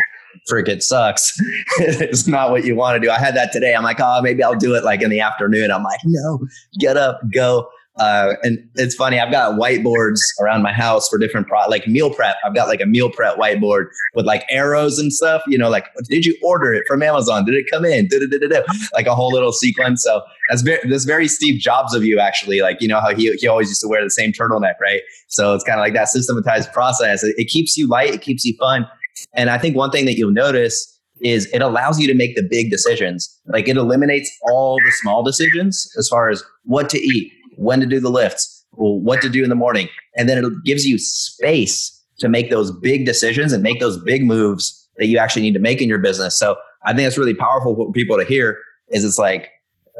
freaking 0.51 0.83
sucks. 0.83 1.33
it's 1.79 2.27
not 2.27 2.51
what 2.51 2.64
you 2.64 2.75
want 2.77 3.01
to 3.01 3.07
do. 3.07 3.11
I 3.11 3.18
had 3.18 3.37
that 3.37 3.53
today. 3.53 3.75
I'm 3.75 3.83
like, 3.83 4.01
oh, 4.01 4.20
maybe 4.22 4.42
I'll 4.42 4.55
do 4.59 4.75
it 4.75 4.85
like 4.85 5.03
in 5.03 5.11
the 5.11 5.20
afternoon. 5.20 5.70
I'm 5.70 5.83
like, 5.83 6.01
no, 6.05 6.40
get 6.79 6.96
up, 6.96 7.20
go. 7.33 7.68
Uh, 7.98 8.35
and 8.42 8.59
it's 8.76 8.94
funny, 8.94 9.20
I've 9.20 9.31
got 9.31 9.59
whiteboards 9.59 10.20
around 10.40 10.62
my 10.62 10.72
house 10.72 11.09
for 11.09 11.18
different 11.18 11.46
pro 11.46 11.61
like 11.68 11.87
meal 11.87 12.09
prep. 12.09 12.37
I've 12.44 12.55
got 12.55 12.66
like 12.66 12.81
a 12.81 12.87
meal 12.87 13.11
prep 13.11 13.37
whiteboard 13.37 13.87
with 14.14 14.24
like 14.24 14.44
arrows 14.48 14.98
and 14.98 15.12
stuff, 15.12 15.42
you 15.46 15.59
know, 15.59 15.68
like 15.68 15.87
did 16.09 16.24
you 16.24 16.37
order 16.42 16.72
it 16.72 16.85
from 16.88 17.02
Amazon? 17.02 17.44
Did 17.44 17.55
it 17.55 17.66
come 17.70 17.85
in? 17.85 18.09
Da-da-da-da-da. 18.09 18.62
Like 18.94 19.07
a 19.07 19.14
whole 19.14 19.31
little 19.31 19.52
sequence. 19.52 20.02
So 20.02 20.22
that's 20.48 20.62
very 20.62 20.88
that's 20.88 21.05
very 21.05 21.28
Steve 21.28 21.61
Jobs 21.61 21.94
of 21.94 22.05
you 22.05 22.18
actually. 22.18 22.61
Like, 22.61 22.81
you 22.81 22.88
know 22.88 23.00
how 23.00 23.14
he 23.14 23.31
he 23.38 23.46
always 23.46 23.68
used 23.68 23.83
to 23.83 23.88
wear 23.88 24.02
the 24.02 24.11
same 24.11 24.33
turtleneck, 24.33 24.81
right? 24.81 25.02
So 25.28 25.55
it's 25.55 25.64
kind 25.64 25.78
of 25.78 25.83
like 25.83 25.94
that 25.94 26.09
systematized 26.09 26.72
process. 26.72 27.22
It, 27.22 27.35
it 27.37 27.48
keeps 27.48 27.76
you 27.76 27.87
light, 27.88 28.14
it 28.14 28.22
keeps 28.22 28.44
you 28.44 28.57
fun. 28.59 28.87
And 29.35 29.50
I 29.50 29.59
think 29.59 29.76
one 29.76 29.90
thing 29.90 30.07
that 30.07 30.16
you'll 30.16 30.33
notice 30.33 30.88
is 31.20 31.46
it 31.52 31.62
allows 31.62 32.00
you 32.00 32.07
to 32.09 32.14
make 32.14 32.35
the 32.37 32.42
big 32.42 32.70
decisions. 32.70 33.38
Like 33.46 33.68
it 33.68 33.76
eliminates 33.76 34.31
all 34.50 34.76
the 34.76 34.92
small 35.02 35.22
decisions 35.22 35.92
as 35.98 36.09
far 36.09 36.31
as 36.31 36.42
what 36.64 36.90
to 36.90 36.98
eat, 36.98 37.33
when 37.62 37.81
to 37.81 37.87
do 37.87 38.01
the 38.01 38.11
lifts, 38.11 38.64
what 38.72 39.22
to 39.22 39.29
do 39.29 39.42
in 39.42 39.48
the 39.48 39.55
morning. 39.55 39.88
And 40.16 40.29
then 40.29 40.44
it 40.44 40.53
gives 40.64 40.87
you 40.87 40.98
space 40.98 41.98
to 42.18 42.29
make 42.29 42.51
those 42.51 42.70
big 42.70 43.07
decisions 43.07 43.53
and 43.53 43.62
make 43.62 43.81
those 43.81 44.03
big 44.03 44.25
moves 44.25 44.88
that 44.96 45.07
you 45.07 45.18
actually 45.18 45.42
need 45.42 45.55
to 45.55 45.61
make 45.61 45.81
in 45.81 45.88
your 45.88 45.98
business. 45.98 46.38
So 46.38 46.57
I 46.85 46.92
think 46.92 47.07
it's 47.07 47.18
really 47.18 47.35
powerful 47.35 47.75
for 47.75 47.90
people 47.92 48.16
to 48.18 48.25
hear 48.25 48.59
is 48.88 49.05
it's 49.05 49.18
like, 49.18 49.51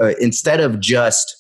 uh, 0.01 0.13
instead 0.21 0.61
of 0.61 0.81
just 0.81 1.37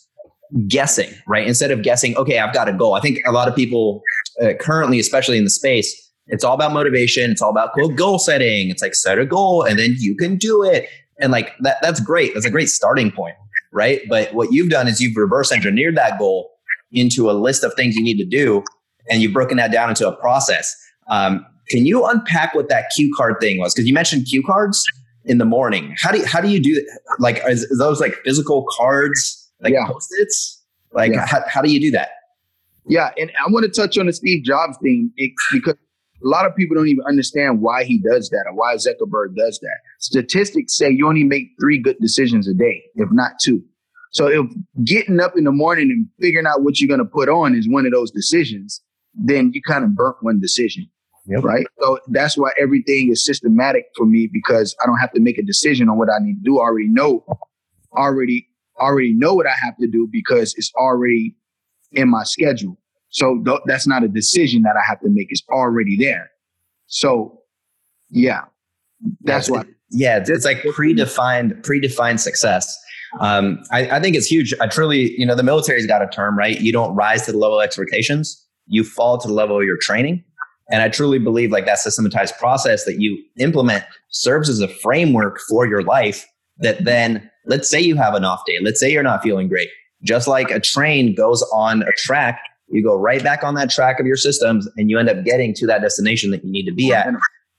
guessing, 0.66 1.10
right? 1.26 1.46
Instead 1.46 1.70
of 1.70 1.82
guessing, 1.82 2.16
okay, 2.16 2.38
I've 2.38 2.54
got 2.54 2.68
a 2.68 2.72
goal. 2.72 2.94
I 2.94 3.00
think 3.00 3.18
a 3.26 3.32
lot 3.32 3.48
of 3.48 3.54
people 3.54 4.02
uh, 4.42 4.52
currently, 4.60 4.98
especially 4.98 5.38
in 5.38 5.44
the 5.44 5.50
space, 5.50 5.98
it's 6.28 6.44
all 6.44 6.54
about 6.54 6.72
motivation. 6.72 7.30
It's 7.30 7.42
all 7.42 7.50
about 7.50 7.72
quote, 7.72 7.96
goal 7.96 8.18
setting. 8.18 8.70
It's 8.70 8.82
like 8.82 8.94
set 8.94 9.18
a 9.18 9.26
goal 9.26 9.62
and 9.62 9.78
then 9.78 9.94
you 9.98 10.14
can 10.14 10.36
do 10.36 10.62
it. 10.62 10.88
And 11.20 11.32
like 11.32 11.52
that, 11.60 11.76
that's 11.82 12.00
great. 12.00 12.34
That's 12.34 12.46
a 12.46 12.50
great 12.50 12.68
starting 12.68 13.10
point 13.10 13.34
right? 13.72 14.00
But 14.08 14.32
what 14.34 14.52
you've 14.52 14.70
done 14.70 14.86
is 14.88 15.00
you've 15.00 15.16
reverse 15.16 15.50
engineered 15.50 15.96
that 15.96 16.18
goal 16.18 16.50
into 16.92 17.30
a 17.30 17.32
list 17.32 17.64
of 17.64 17.72
things 17.74 17.96
you 17.96 18.02
need 18.02 18.18
to 18.18 18.24
do, 18.24 18.62
and 19.10 19.22
you've 19.22 19.32
broken 19.32 19.56
that 19.56 19.72
down 19.72 19.88
into 19.88 20.06
a 20.06 20.14
process. 20.16 20.74
Um, 21.08 21.44
can 21.68 21.86
you 21.86 22.04
unpack 22.06 22.54
what 22.54 22.68
that 22.68 22.90
cue 22.94 23.12
card 23.16 23.36
thing 23.40 23.58
was? 23.58 23.74
Because 23.74 23.88
you 23.88 23.94
mentioned 23.94 24.26
cue 24.26 24.42
cards 24.42 24.84
in 25.24 25.38
the 25.38 25.44
morning. 25.44 25.94
How 25.98 26.12
do 26.12 26.18
you, 26.18 26.26
how 26.26 26.40
do 26.40 26.48
you 26.48 26.60
do 26.60 26.76
it? 26.76 26.84
Like, 27.18 27.42
is, 27.48 27.62
is 27.64 27.78
those 27.78 28.00
like 28.00 28.14
physical 28.24 28.66
cards, 28.76 29.50
like 29.60 29.72
yeah. 29.72 29.86
post-its? 29.86 30.62
Like, 30.92 31.12
yeah. 31.12 31.26
how, 31.26 31.42
how 31.48 31.62
do 31.62 31.70
you 31.70 31.80
do 31.80 31.90
that? 31.92 32.10
Yeah, 32.86 33.12
and 33.16 33.30
I 33.38 33.50
want 33.50 33.64
to 33.64 33.70
touch 33.70 33.96
on 33.96 34.06
the 34.06 34.12
Steve 34.12 34.44
Jobs 34.44 34.76
thing 34.82 35.12
because 35.52 35.76
a 36.24 36.28
lot 36.28 36.46
of 36.46 36.54
people 36.54 36.76
don't 36.76 36.88
even 36.88 37.04
understand 37.08 37.60
why 37.60 37.84
he 37.84 37.98
does 37.98 38.28
that 38.30 38.44
or 38.48 38.54
why 38.54 38.76
Zuckerberg 38.76 39.36
does 39.36 39.58
that. 39.60 39.78
Statistics 39.98 40.76
say 40.76 40.90
you 40.90 41.08
only 41.08 41.24
make 41.24 41.48
three 41.60 41.78
good 41.78 41.96
decisions 42.00 42.48
a 42.48 42.54
day, 42.54 42.82
if 42.94 43.08
not 43.10 43.32
two. 43.42 43.62
So 44.12 44.26
if 44.26 44.46
getting 44.84 45.20
up 45.20 45.36
in 45.36 45.44
the 45.44 45.52
morning 45.52 45.90
and 45.90 46.06
figuring 46.20 46.46
out 46.46 46.62
what 46.62 46.80
you're 46.80 46.88
going 46.88 46.98
to 46.98 47.04
put 47.04 47.28
on 47.28 47.54
is 47.54 47.68
one 47.68 47.86
of 47.86 47.92
those 47.92 48.10
decisions, 48.10 48.82
then 49.14 49.52
you 49.54 49.62
kind 49.62 49.84
of 49.84 49.94
burnt 49.94 50.16
one 50.20 50.38
decision. 50.40 50.88
Yep. 51.26 51.44
Right. 51.44 51.66
So 51.80 52.00
that's 52.08 52.36
why 52.36 52.50
everything 52.60 53.10
is 53.10 53.24
systematic 53.24 53.84
for 53.96 54.04
me 54.04 54.28
because 54.32 54.74
I 54.82 54.86
don't 54.86 54.98
have 54.98 55.12
to 55.12 55.20
make 55.20 55.38
a 55.38 55.42
decision 55.42 55.88
on 55.88 55.96
what 55.96 56.08
I 56.08 56.18
need 56.20 56.34
to 56.34 56.42
do. 56.44 56.58
I 56.58 56.64
already 56.64 56.88
know, 56.88 57.24
already, 57.96 58.48
already 58.78 59.14
know 59.14 59.34
what 59.34 59.46
I 59.46 59.54
have 59.62 59.76
to 59.78 59.86
do 59.86 60.08
because 60.10 60.54
it's 60.56 60.72
already 60.74 61.36
in 61.92 62.10
my 62.10 62.24
schedule. 62.24 62.76
So 63.12 63.40
th- 63.44 63.60
that's 63.66 63.86
not 63.86 64.02
a 64.02 64.08
decision 64.08 64.62
that 64.62 64.74
I 64.76 64.84
have 64.86 65.00
to 65.00 65.08
make. 65.08 65.28
It's 65.30 65.42
already 65.50 65.96
there. 65.96 66.30
So 66.88 67.40
yeah, 68.10 68.42
that's 69.20 69.48
why. 69.48 69.64
Yeah, 69.90 70.18
it's, 70.18 70.30
it's 70.30 70.44
like 70.44 70.62
predefined, 70.62 71.62
predefined 71.62 72.18
success. 72.18 72.78
Um, 73.20 73.62
I, 73.70 73.90
I 73.90 74.00
think 74.00 74.16
it's 74.16 74.26
huge. 74.26 74.54
I 74.60 74.66
truly, 74.66 75.12
you 75.18 75.26
know, 75.26 75.34
the 75.34 75.42
military's 75.42 75.86
got 75.86 76.02
a 76.02 76.08
term, 76.08 76.36
right? 76.36 76.58
You 76.60 76.72
don't 76.72 76.94
rise 76.94 77.26
to 77.26 77.32
the 77.32 77.38
level 77.38 77.60
of 77.60 77.64
expectations, 77.64 78.42
you 78.66 78.84
fall 78.84 79.18
to 79.18 79.28
the 79.28 79.34
level 79.34 79.58
of 79.58 79.64
your 79.64 79.76
training. 79.76 80.24
And 80.70 80.80
I 80.80 80.88
truly 80.88 81.18
believe 81.18 81.50
like 81.50 81.66
that 81.66 81.78
systematized 81.78 82.34
process 82.38 82.86
that 82.86 82.98
you 82.98 83.22
implement 83.38 83.84
serves 84.08 84.48
as 84.48 84.60
a 84.60 84.68
framework 84.68 85.38
for 85.48 85.66
your 85.66 85.82
life 85.82 86.26
that 86.58 86.84
then 86.84 87.30
let's 87.44 87.68
say 87.68 87.80
you 87.80 87.96
have 87.96 88.14
an 88.14 88.24
off 88.24 88.42
day. 88.46 88.58
Let's 88.62 88.80
say 88.80 88.90
you're 88.90 89.02
not 89.02 89.22
feeling 89.22 89.48
great. 89.48 89.68
Just 90.02 90.26
like 90.26 90.50
a 90.50 90.60
train 90.60 91.14
goes 91.14 91.42
on 91.52 91.82
a 91.82 91.92
track 91.98 92.40
you 92.72 92.82
go 92.82 92.94
right 92.94 93.22
back 93.22 93.44
on 93.44 93.54
that 93.54 93.70
track 93.70 94.00
of 94.00 94.06
your 94.06 94.16
systems 94.16 94.68
and 94.76 94.90
you 94.90 94.98
end 94.98 95.08
up 95.08 95.24
getting 95.24 95.54
to 95.54 95.66
that 95.66 95.82
destination 95.82 96.30
that 96.30 96.44
you 96.44 96.50
need 96.50 96.64
to 96.64 96.74
be 96.74 96.92
at. 96.92 97.08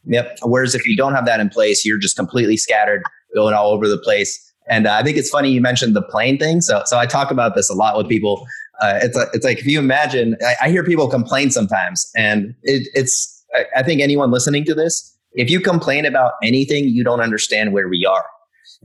Yep. 0.06 0.40
Whereas 0.44 0.76
if 0.76 0.86
you 0.86 0.98
don't 0.98 1.14
have 1.14 1.26
that 1.26 1.40
in 1.40 1.50
place, 1.50 1.86
you're 1.86 1.98
just 1.98 2.16
completely 2.16 2.58
scattered, 2.58 3.04
going 3.34 3.54
all 3.54 3.72
over 3.72 3.88
the 3.88 3.98
place. 3.98 4.54
And 4.70 4.88
uh, 4.88 4.94
I 4.94 5.04
think 5.04 5.18
it's 5.18 5.30
funny 5.30 5.52
you 5.52 5.62
mentioned 5.62 5.96
the 5.96 6.02
plane 6.02 6.38
thing. 6.38 6.62
So, 6.62 6.84
so 6.86 6.98
I 6.98 7.06
talk 7.06 7.32
about 7.32 7.56
this 7.56 7.70
a 7.70 7.74
lot 7.74 7.98
with 7.98 8.08
people. 8.08 8.46
Uh, 8.82 9.00
it's 9.02 9.18
a, 9.18 9.28
it's 9.34 9.46
like 9.46 9.60
if 9.60 9.66
you 9.66 9.80
imagine, 9.80 10.36
I, 10.46 10.56
I 10.64 10.70
hear 10.70 10.84
people 10.84 11.08
complain 11.08 11.52
sometimes, 11.52 12.10
and 12.16 12.56
it, 12.64 12.88
it's 12.94 13.46
I, 13.54 13.66
I 13.78 13.84
think 13.84 14.02
anyone 14.02 14.32
listening 14.32 14.66
to 14.66 14.74
this, 14.74 15.16
if 15.34 15.50
you 15.50 15.60
complain 15.60 16.06
about 16.06 16.34
anything, 16.42 16.86
you 16.86 17.04
don't 17.04 17.22
understand 17.22 17.74
where 17.74 17.88
we 17.88 18.06
are. 18.06 18.26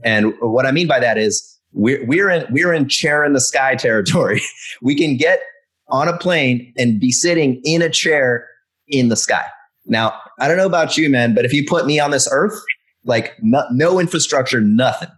And 0.03 0.33
what 0.41 0.65
I 0.65 0.71
mean 0.71 0.87
by 0.87 0.99
that 0.99 1.17
is 1.17 1.57
we're 1.73 2.05
we're 2.05 2.29
in 2.29 2.45
we're 2.51 2.73
in 2.73 2.87
chair 2.87 3.23
in 3.23 3.33
the 3.33 3.41
sky 3.41 3.75
territory. 3.75 4.41
we 4.81 4.95
can 4.95 5.17
get 5.17 5.41
on 5.89 6.07
a 6.07 6.17
plane 6.17 6.73
and 6.77 6.99
be 6.99 7.11
sitting 7.11 7.61
in 7.63 7.81
a 7.81 7.89
chair 7.89 8.47
in 8.87 9.09
the 9.09 9.15
sky. 9.15 9.45
Now, 9.85 10.13
I 10.39 10.47
don't 10.47 10.57
know 10.57 10.65
about 10.65 10.97
you, 10.97 11.09
man, 11.09 11.33
but 11.33 11.45
if 11.45 11.53
you 11.53 11.65
put 11.67 11.85
me 11.85 11.99
on 11.99 12.11
this 12.11 12.27
earth, 12.31 12.59
like 13.05 13.33
no, 13.41 13.63
no 13.71 13.99
infrastructure, 13.99 14.61
nothing, 14.61 15.09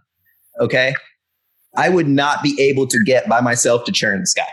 okay, 0.60 0.94
I 1.76 1.88
would 1.88 2.08
not 2.08 2.42
be 2.42 2.58
able 2.60 2.86
to 2.86 3.02
get 3.04 3.28
by 3.28 3.40
myself 3.40 3.84
to 3.84 3.92
chair 3.92 4.14
in 4.14 4.20
the 4.20 4.26
sky. 4.26 4.48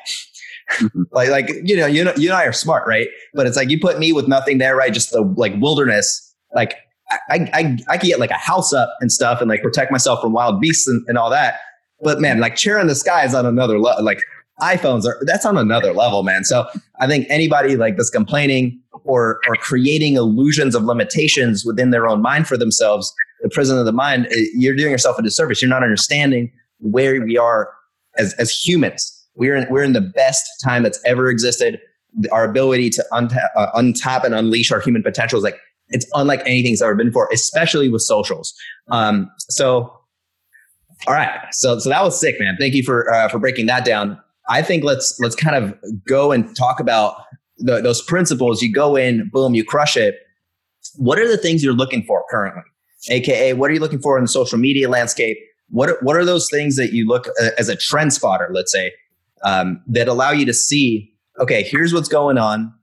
Mm-hmm. 0.74 1.04
like, 1.12 1.30
like 1.30 1.50
you 1.64 1.76
know, 1.76 1.86
you 1.86 2.04
know, 2.04 2.14
you 2.16 2.30
and 2.30 2.38
I 2.38 2.46
are 2.46 2.54
smart, 2.54 2.88
right? 2.88 3.08
But 3.34 3.48
it's 3.48 3.58
like 3.58 3.70
you 3.70 3.80
put 3.80 4.00
me 4.00 4.12
with 4.12 4.28
nothing 4.28 4.58
there, 4.58 4.76
right? 4.76 4.94
Just 4.94 5.12
the 5.12 5.22
like 5.22 5.54
wilderness. 5.60 6.26
Like 6.54 6.76
I, 7.30 7.50
I, 7.54 7.78
I 7.90 7.98
could 7.98 8.08
get 8.08 8.20
like 8.20 8.32
a 8.32 8.38
house 8.38 8.74
up 8.74 8.96
and 9.02 9.12
stuff, 9.12 9.42
and 9.42 9.50
like 9.50 9.62
protect 9.62 9.92
myself 9.92 10.22
from 10.22 10.34
wild 10.34 10.60
beasts 10.60 10.88
and, 10.88 11.04
and 11.08 11.18
all 11.18 11.30
that. 11.30 11.60
But 12.02 12.22
man, 12.22 12.40
like 12.40 12.56
chair 12.56 12.80
in 12.80 12.88
the 12.88 12.96
sky 12.96 13.26
is 13.26 13.34
on 13.34 13.46
another 13.46 13.80
level. 13.80 14.04
Like 14.04 14.22
iPhones 14.62 15.06
are 15.06 15.18
that's 15.22 15.46
on 15.46 15.58
another 15.58 15.94
level, 15.94 16.24
man. 16.24 16.44
So 16.44 16.68
I 17.00 17.08
think 17.08 17.28
anybody 17.30 17.76
like 17.76 17.98
that's 17.98 18.10
complaining 18.10 18.80
or 19.04 19.40
or 19.48 19.56
creating 19.56 20.16
illusions 20.16 20.76
of 20.76 20.84
limitations 20.84 21.66
within 21.66 21.92
their 21.92 22.08
own 22.08 22.22
mind 22.22 22.48
for 22.48 22.58
themselves, 22.58 23.14
the 23.42 23.50
prison 23.50 23.78
of 23.78 23.86
the 23.86 23.92
mind, 23.92 24.28
eh, 24.32 24.46
you're 24.54 24.76
doing 24.76 24.92
yourself 24.92 25.18
a 25.18 25.22
disservice. 25.22 25.62
You're 25.62 25.70
not 25.70 25.84
understanding 25.84 26.52
where 26.80 27.22
we 27.24 27.38
are 27.38 27.70
as 28.18 28.34
as 28.34 28.52
humans. 28.52 29.16
We're 29.36 29.56
in 29.56 29.68
we're 29.70 29.84
in 29.84 29.94
the 29.94 30.02
best 30.02 30.46
time 30.64 30.84
that's 30.84 31.00
ever 31.06 31.30
existed. 31.30 31.80
Our 32.32 32.44
ability 32.44 32.90
to 32.92 33.06
untap, 33.12 33.50
uh, 33.56 33.72
untap 33.76 34.24
and 34.24 34.34
unleash 34.34 34.72
our 34.72 34.80
human 34.80 35.04
potential 35.04 35.38
is 35.38 35.44
like 35.44 35.60
it's 35.90 36.06
unlike 36.14 36.42
anything 36.42 36.72
that's 36.72 36.82
ever 36.82 36.96
been 36.96 37.08
before, 37.08 37.30
especially 37.34 37.90
with 37.90 38.02
socials. 38.02 38.54
Um, 38.92 39.30
so, 39.50 39.94
all 41.08 41.14
right, 41.14 41.30
so 41.52 41.80
so 41.80 41.90
that 41.90 42.04
was 42.04 42.20
sick, 42.20 42.40
man. 42.40 42.58
Thank 42.60 42.74
you 42.74 42.84
for 42.84 43.12
uh, 43.14 43.30
for 43.30 43.40
breaking 43.40 43.68
that 43.68 43.86
down. 43.86 44.20
I 44.50 44.62
think 44.62 44.84
let's 44.84 45.18
let's 45.20 45.36
kind 45.36 45.56
of 45.56 45.74
go 46.08 46.32
and 46.32 46.56
talk 46.56 46.80
about 46.80 47.16
the, 47.58 47.82
those 47.82 48.02
principles. 48.02 48.62
You 48.62 48.74
go 48.74 48.96
in, 48.96 49.30
boom, 49.32 49.54
you 49.54 49.64
crush 49.64 49.96
it. 49.96 50.16
What 50.96 51.20
are 51.20 51.28
the 51.28 51.38
things 51.38 51.64
you're 51.64 51.74
looking 51.74 52.04
for 52.04 52.24
currently? 52.30 52.64
AKA, 53.10 53.54
what 53.54 53.70
are 53.70 53.74
you 53.74 53.80
looking 53.80 54.02
for 54.02 54.18
in 54.18 54.24
the 54.24 54.30
social 54.30 54.58
media 54.58 54.90
landscape? 54.90 55.38
What 55.70 55.90
are, 55.90 55.98
what 56.02 56.16
are 56.16 56.26
those 56.26 56.50
things 56.50 56.76
that 56.76 56.92
you 56.92 57.08
look 57.08 57.28
uh, 57.42 57.50
as 57.58 57.70
a 57.70 57.76
trend 57.76 58.12
spotter, 58.12 58.50
let's 58.52 58.72
say, 58.72 58.92
um, 59.44 59.82
that 59.88 60.08
allow 60.08 60.32
you 60.32 60.46
to 60.46 60.54
see, 60.54 61.14
okay, 61.40 61.64
here's 61.64 61.94
what's 61.94 62.10
going 62.10 62.38
on. 62.38 62.74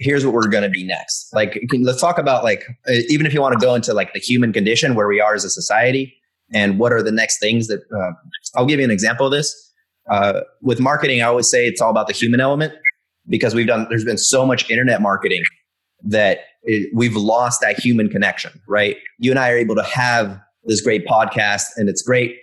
Here's 0.00 0.24
what 0.24 0.34
we're 0.34 0.48
going 0.48 0.64
to 0.64 0.70
be 0.70 0.82
next. 0.82 1.28
Like, 1.34 1.60
can, 1.70 1.84
let's 1.84 2.00
talk 2.00 2.18
about 2.18 2.42
like, 2.42 2.64
uh, 2.88 2.92
even 3.08 3.26
if 3.26 3.34
you 3.34 3.40
want 3.40 3.58
to 3.58 3.64
go 3.64 3.74
into 3.74 3.92
like 3.92 4.12
the 4.14 4.18
human 4.18 4.52
condition, 4.52 4.94
where 4.94 5.06
we 5.06 5.20
are 5.20 5.34
as 5.34 5.44
a 5.44 5.50
society, 5.50 6.16
and 6.52 6.78
what 6.78 6.92
are 6.92 7.02
the 7.02 7.12
next 7.12 7.38
things 7.38 7.68
that 7.68 7.80
uh, 7.94 8.12
I'll 8.56 8.66
give 8.66 8.78
you 8.80 8.84
an 8.84 8.90
example 8.90 9.26
of 9.26 9.32
this. 9.32 9.71
Uh, 10.10 10.40
with 10.60 10.80
marketing, 10.80 11.22
I 11.22 11.26
always 11.26 11.48
say 11.48 11.66
it's 11.66 11.80
all 11.80 11.90
about 11.90 12.06
the 12.06 12.12
human 12.12 12.40
element 12.40 12.74
because 13.28 13.54
we've 13.54 13.66
done, 13.66 13.86
there's 13.88 14.04
been 14.04 14.18
so 14.18 14.44
much 14.44 14.68
internet 14.70 15.00
marketing 15.00 15.42
that 16.04 16.40
it, 16.64 16.90
we've 16.94 17.16
lost 17.16 17.60
that 17.60 17.78
human 17.78 18.08
connection, 18.08 18.60
right? 18.66 18.96
You 19.18 19.30
and 19.30 19.38
I 19.38 19.50
are 19.50 19.56
able 19.56 19.76
to 19.76 19.82
have 19.82 20.40
this 20.64 20.80
great 20.80 21.06
podcast 21.06 21.64
and 21.76 21.88
it's 21.88 22.02
great. 22.02 22.36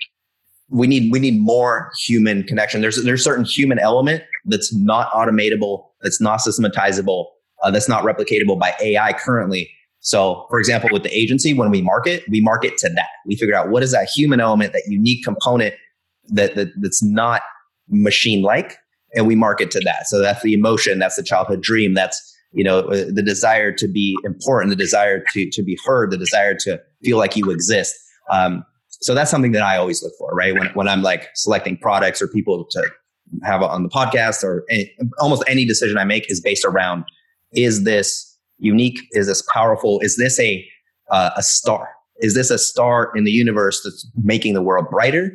We 0.69 0.87
need, 0.87 1.11
we 1.11 1.19
need 1.19 1.39
more 1.39 1.91
human 2.05 2.43
connection. 2.43 2.81
There's, 2.81 3.03
there's 3.03 3.23
certain 3.23 3.43
human 3.43 3.79
element 3.79 4.23
that's 4.45 4.73
not 4.73 5.11
automatable, 5.11 5.87
that's 6.01 6.21
not 6.21 6.37
systematizable, 6.37 7.31
uh, 7.63 7.71
that's 7.71 7.89
not 7.89 8.03
replicatable 8.03 8.59
by 8.59 8.73
AI 8.79 9.13
currently. 9.13 9.69
So, 10.01 10.45
for 10.49 10.59
example, 10.59 10.89
with 10.93 11.03
the 11.03 11.17
agency, 11.17 11.53
when 11.53 11.71
we 11.71 11.81
market, 11.81 12.23
we 12.29 12.39
market 12.39 12.77
to 12.77 12.89
that. 12.89 13.09
We 13.25 13.35
figure 13.35 13.55
out 13.55 13.69
what 13.69 13.83
is 13.83 13.91
that 13.91 14.07
human 14.07 14.39
element, 14.39 14.71
that 14.73 14.83
unique 14.87 15.25
component 15.25 15.75
that, 16.29 16.55
that 16.55 16.69
that's 16.81 17.03
not 17.03 17.41
machine 17.89 18.41
like, 18.41 18.77
and 19.15 19.27
we 19.27 19.35
market 19.35 19.71
to 19.71 19.79
that. 19.81 20.07
So 20.07 20.19
that's 20.19 20.41
the 20.41 20.53
emotion, 20.53 20.99
that's 20.99 21.15
the 21.15 21.23
childhood 21.23 21.61
dream, 21.61 21.93
that's 21.93 22.25
you 22.51 22.63
know 22.63 22.79
uh, 22.79 23.05
the 23.11 23.23
desire 23.23 23.71
to 23.71 23.87
be 23.87 24.17
important, 24.23 24.69
the 24.69 24.75
desire 24.75 25.23
to 25.33 25.49
to 25.49 25.63
be 25.63 25.77
heard, 25.85 26.11
the 26.11 26.17
desire 26.17 26.55
to 26.61 26.79
feel 27.03 27.17
like 27.17 27.35
you 27.35 27.51
exist. 27.51 27.95
Um, 28.31 28.63
so 29.01 29.13
that's 29.13 29.31
something 29.31 29.53
that 29.53 29.63
I 29.63 29.77
always 29.77 30.03
look 30.03 30.13
for, 30.17 30.31
right? 30.33 30.53
When 30.53 30.67
when 30.69 30.87
I'm 30.87 31.01
like 31.01 31.29
selecting 31.35 31.77
products 31.77 32.21
or 32.21 32.27
people 32.27 32.65
to 32.71 32.91
have 33.43 33.61
on 33.61 33.83
the 33.83 33.89
podcast 33.89 34.43
or 34.43 34.65
any, 34.69 34.91
almost 35.19 35.43
any 35.47 35.65
decision 35.65 35.97
I 35.97 36.03
make 36.03 36.29
is 36.31 36.41
based 36.41 36.65
around 36.65 37.05
is 37.53 37.83
this 37.83 38.37
unique? 38.57 38.99
Is 39.11 39.27
this 39.27 39.43
powerful? 39.53 39.99
Is 40.01 40.17
this 40.17 40.39
a 40.39 40.67
uh, 41.11 41.31
a 41.35 41.43
star? 41.43 41.89
Is 42.17 42.35
this 42.35 42.49
a 42.49 42.57
star 42.57 43.11
in 43.15 43.23
the 43.23 43.31
universe 43.31 43.81
that's 43.83 44.07
making 44.21 44.53
the 44.53 44.61
world 44.61 44.89
brighter? 44.89 45.31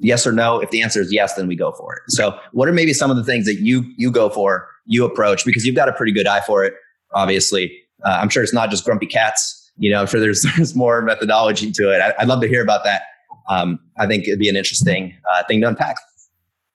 Yes 0.00 0.26
or 0.26 0.32
no? 0.32 0.58
If 0.60 0.70
the 0.70 0.82
answer 0.82 1.00
is 1.00 1.12
yes, 1.12 1.34
then 1.34 1.46
we 1.46 1.54
go 1.54 1.72
for 1.72 1.94
it. 1.94 2.02
So, 2.08 2.38
what 2.52 2.68
are 2.68 2.72
maybe 2.72 2.92
some 2.92 3.10
of 3.10 3.16
the 3.16 3.24
things 3.24 3.44
that 3.46 3.60
you 3.60 3.84
you 3.96 4.10
go 4.10 4.30
for, 4.30 4.66
you 4.86 5.04
approach 5.04 5.44
because 5.44 5.66
you've 5.66 5.76
got 5.76 5.88
a 5.88 5.92
pretty 5.92 6.12
good 6.12 6.26
eye 6.26 6.40
for 6.40 6.64
it? 6.64 6.74
Obviously, 7.14 7.72
uh, 8.04 8.18
I'm 8.20 8.28
sure 8.28 8.42
it's 8.42 8.54
not 8.54 8.70
just 8.70 8.84
grumpy 8.84 9.06
cats. 9.06 9.70
You 9.76 9.90
know, 9.90 10.00
I'm 10.00 10.06
sure 10.06 10.20
there's 10.20 10.44
there's 10.56 10.74
more 10.74 11.02
methodology 11.02 11.70
to 11.72 11.94
it. 11.94 12.00
I, 12.00 12.14
would 12.18 12.28
love 12.28 12.40
to 12.40 12.48
hear 12.48 12.62
about 12.62 12.84
that. 12.84 13.02
Um, 13.48 13.78
I 13.98 14.06
think 14.06 14.26
it'd 14.26 14.38
be 14.38 14.48
an 14.48 14.56
interesting 14.56 15.14
uh, 15.32 15.42
thing 15.44 15.60
to 15.60 15.68
unpack. 15.68 15.96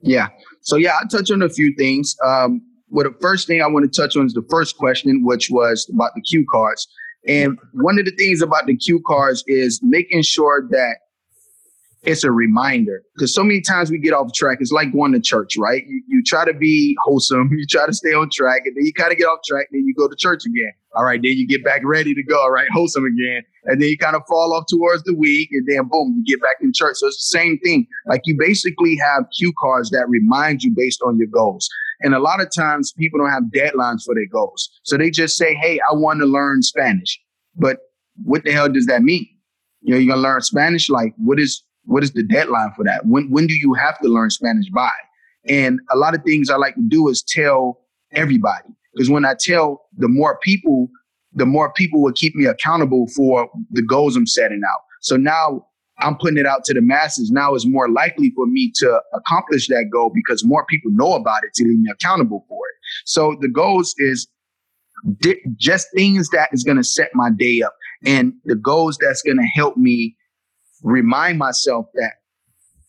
Yeah. 0.01 0.27
So 0.61 0.75
yeah, 0.75 0.97
I'll 0.99 1.07
touch 1.07 1.31
on 1.31 1.41
a 1.41 1.49
few 1.49 1.73
things. 1.75 2.15
Um, 2.23 2.61
well, 2.89 3.05
the 3.05 3.15
first 3.21 3.47
thing 3.47 3.61
I 3.61 3.67
want 3.67 3.91
to 3.91 4.01
touch 4.01 4.15
on 4.15 4.25
is 4.25 4.33
the 4.33 4.45
first 4.49 4.77
question, 4.77 5.23
which 5.23 5.49
was 5.49 5.89
about 5.93 6.11
the 6.15 6.21
cue 6.21 6.45
cards. 6.51 6.87
And 7.27 7.57
one 7.73 7.97
of 7.97 8.05
the 8.05 8.11
things 8.11 8.41
about 8.41 8.67
the 8.67 8.75
cue 8.75 9.01
cards 9.05 9.43
is 9.47 9.79
making 9.81 10.21
sure 10.21 10.67
that 10.69 10.97
it's 12.05 12.23
a 12.23 12.31
reminder 12.31 13.03
because 13.15 13.33
so 13.33 13.43
many 13.43 13.61
times 13.61 13.89
we 13.89 13.97
get 13.97 14.13
off 14.13 14.31
track. 14.33 14.57
It's 14.61 14.71
like 14.71 14.93
going 14.93 15.11
to 15.13 15.19
church, 15.19 15.55
right? 15.57 15.83
You, 15.87 16.01
you 16.07 16.23
try 16.23 16.45
to 16.45 16.53
be 16.53 16.95
wholesome, 17.03 17.49
you 17.57 17.65
try 17.65 17.85
to 17.85 17.93
stay 17.93 18.13
on 18.13 18.29
track, 18.31 18.61
and 18.65 18.75
then 18.75 18.85
you 18.85 18.93
kind 18.93 19.11
of 19.11 19.17
get 19.17 19.25
off 19.25 19.39
track, 19.47 19.67
then 19.71 19.85
you 19.85 19.93
go 19.95 20.07
to 20.07 20.15
church 20.15 20.43
again. 20.45 20.71
All 20.95 21.03
right, 21.03 21.19
then 21.21 21.33
you 21.33 21.47
get 21.47 21.63
back 21.63 21.81
ready 21.83 22.13
to 22.13 22.23
go, 22.23 22.39
all 22.39 22.51
right, 22.51 22.67
wholesome 22.71 23.03
again. 23.03 23.43
And 23.65 23.81
then 23.81 23.89
you 23.89 23.97
kind 23.97 24.15
of 24.15 24.21
fall 24.27 24.53
off 24.53 24.65
towards 24.67 25.03
the 25.03 25.15
week, 25.15 25.49
and 25.51 25.67
then 25.67 25.87
boom, 25.89 26.23
you 26.23 26.35
get 26.35 26.41
back 26.41 26.57
in 26.61 26.71
church. 26.73 26.97
So 26.97 27.07
it's 27.07 27.17
the 27.17 27.37
same 27.37 27.59
thing. 27.59 27.87
Like 28.05 28.21
you 28.25 28.35
basically 28.37 28.95
have 28.97 29.25
cue 29.37 29.53
cards 29.59 29.89
that 29.89 30.07
remind 30.07 30.63
you 30.63 30.73
based 30.75 31.01
on 31.01 31.17
your 31.17 31.27
goals. 31.27 31.67
And 32.01 32.13
a 32.13 32.19
lot 32.19 32.41
of 32.41 32.49
times 32.55 32.93
people 32.97 33.19
don't 33.19 33.31
have 33.31 33.43
deadlines 33.43 34.03
for 34.03 34.13
their 34.13 34.27
goals. 34.31 34.69
So 34.83 34.97
they 34.97 35.09
just 35.09 35.37
say, 35.37 35.55
hey, 35.55 35.79
I 35.79 35.95
want 35.95 36.19
to 36.19 36.25
learn 36.25 36.61
Spanish. 36.61 37.19
But 37.55 37.77
what 38.23 38.43
the 38.43 38.51
hell 38.51 38.69
does 38.69 38.85
that 38.87 39.01
mean? 39.01 39.27
You 39.81 39.93
know, 39.93 39.99
you're 39.99 40.15
gonna 40.15 40.27
learn 40.27 40.41
Spanish. 40.41 40.89
Like, 40.89 41.13
what 41.17 41.39
is 41.39 41.63
what 41.85 42.03
is 42.03 42.11
the 42.11 42.23
deadline 42.23 42.71
for 42.75 42.83
that? 42.85 43.05
When 43.05 43.29
when 43.29 43.47
do 43.47 43.53
you 43.55 43.73
have 43.73 43.99
to 43.99 44.07
learn 44.07 44.29
Spanish 44.29 44.69
by? 44.69 44.91
And 45.47 45.79
a 45.91 45.97
lot 45.97 46.15
of 46.15 46.23
things 46.23 46.49
I 46.49 46.55
like 46.55 46.75
to 46.75 46.87
do 46.87 47.07
is 47.09 47.23
tell 47.23 47.79
everybody. 48.13 48.69
Because 48.93 49.09
when 49.09 49.25
I 49.25 49.35
tell 49.39 49.85
the 49.97 50.07
more 50.07 50.39
people, 50.41 50.89
the 51.33 51.45
more 51.45 51.71
people 51.73 52.01
will 52.01 52.13
keep 52.13 52.35
me 52.35 52.45
accountable 52.45 53.07
for 53.15 53.49
the 53.71 53.81
goals 53.81 54.15
I'm 54.15 54.25
setting 54.25 54.61
out. 54.67 54.81
So 55.01 55.17
now 55.17 55.65
I'm 55.99 56.17
putting 56.17 56.37
it 56.37 56.45
out 56.45 56.63
to 56.65 56.73
the 56.73 56.81
masses. 56.81 57.31
Now 57.31 57.53
it's 57.55 57.65
more 57.67 57.89
likely 57.89 58.31
for 58.35 58.45
me 58.47 58.71
to 58.77 59.01
accomplish 59.13 59.67
that 59.67 59.89
goal 59.91 60.11
because 60.13 60.43
more 60.43 60.65
people 60.65 60.91
know 60.93 61.13
about 61.13 61.43
it 61.43 61.53
to 61.55 61.63
leave 61.63 61.79
me 61.79 61.91
accountable 61.91 62.45
for 62.49 62.67
it. 62.67 62.75
So 63.05 63.37
the 63.39 63.49
goals 63.49 63.93
is 63.97 64.27
di- 65.19 65.41
just 65.57 65.87
things 65.95 66.29
that 66.29 66.49
is 66.51 66.63
going 66.63 66.77
to 66.77 66.83
set 66.83 67.11
my 67.13 67.29
day 67.29 67.61
up 67.61 67.75
and 68.05 68.33
the 68.45 68.55
goals 68.55 68.97
that's 68.99 69.21
going 69.21 69.37
to 69.37 69.47
help 69.55 69.77
me 69.77 70.15
remind 70.85 71.39
myself 71.39 71.87
that 71.95 72.13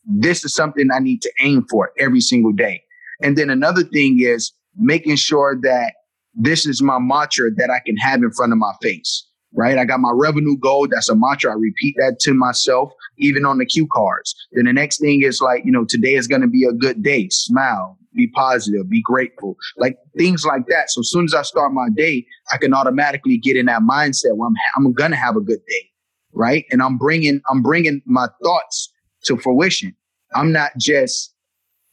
this 0.05 0.45
is 0.45 0.55
something 0.55 0.89
I 0.93 1.01
need 1.01 1.23
to 1.23 1.33
aim 1.41 1.65
for 1.69 1.91
every 1.99 2.21
single 2.21 2.53
day. 2.53 2.83
And 3.23 3.37
then 3.37 3.51
another 3.51 3.83
thing 3.83 4.19
is 4.21 4.53
making 4.77 5.17
sure 5.17 5.59
that 5.63 5.95
this 6.35 6.67
is 6.67 6.83
my 6.83 6.99
mantra 6.99 7.51
that 7.57 7.71
I 7.71 7.81
can 7.85 7.97
have 7.97 8.23
in 8.23 8.31
front 8.33 8.53
of 8.53 8.59
my 8.59 8.73
face, 8.83 9.27
right? 9.55 9.79
I 9.79 9.87
got 9.87 10.01
my 10.01 10.13
revenue 10.15 10.59
goal. 10.59 10.87
That's 10.89 11.09
a 11.09 11.17
mantra. 11.17 11.53
I 11.53 11.55
repeat 11.55 11.95
that 11.99 12.19
to 12.21 12.35
myself, 12.35 12.93
even 13.17 13.47
on 13.47 13.57
the 13.57 13.65
cue 13.65 13.89
cards. 13.91 14.35
Then 14.53 14.67
the 14.67 14.75
next 14.75 15.01
thing 15.01 15.23
is 15.23 15.41
like, 15.41 15.63
you 15.65 15.73
know, 15.73 15.87
today 15.87 16.15
is 16.15 16.29
going 16.29 16.43
to 16.43 16.49
be 16.49 16.65
a 16.65 16.75
good 16.75 17.03
day. 17.03 17.29
Smile, 17.31 17.99
be 18.15 18.29
positive, 18.29 18.91
be 18.91 19.01
grateful, 19.03 19.57
like 19.79 19.97
things 20.19 20.45
like 20.45 20.67
that. 20.69 20.91
So 20.91 21.01
as 21.01 21.09
soon 21.09 21.25
as 21.25 21.33
I 21.33 21.43
start 21.43 21.73
my 21.73 21.89
day, 21.97 22.27
I 22.53 22.59
can 22.59 22.75
automatically 22.75 23.39
get 23.39 23.57
in 23.57 23.67
that 23.67 23.81
mindset 23.81 24.37
where 24.37 24.49
I'm, 24.49 24.55
I'm 24.77 24.93
going 24.93 25.13
to 25.13 25.17
have 25.17 25.37
a 25.37 25.41
good 25.41 25.61
day 25.67 25.91
right? 26.33 26.65
And 26.71 26.83
I'm 26.83 26.99
bringing 26.99 27.41
I'm 27.51 27.63
bringing 27.63 28.03
my 28.07 28.29
thoughts 28.43 28.93
to 29.25 29.37
fruition. 29.37 29.95
I'm 30.35 30.53
not 30.53 30.73
just 30.79 31.35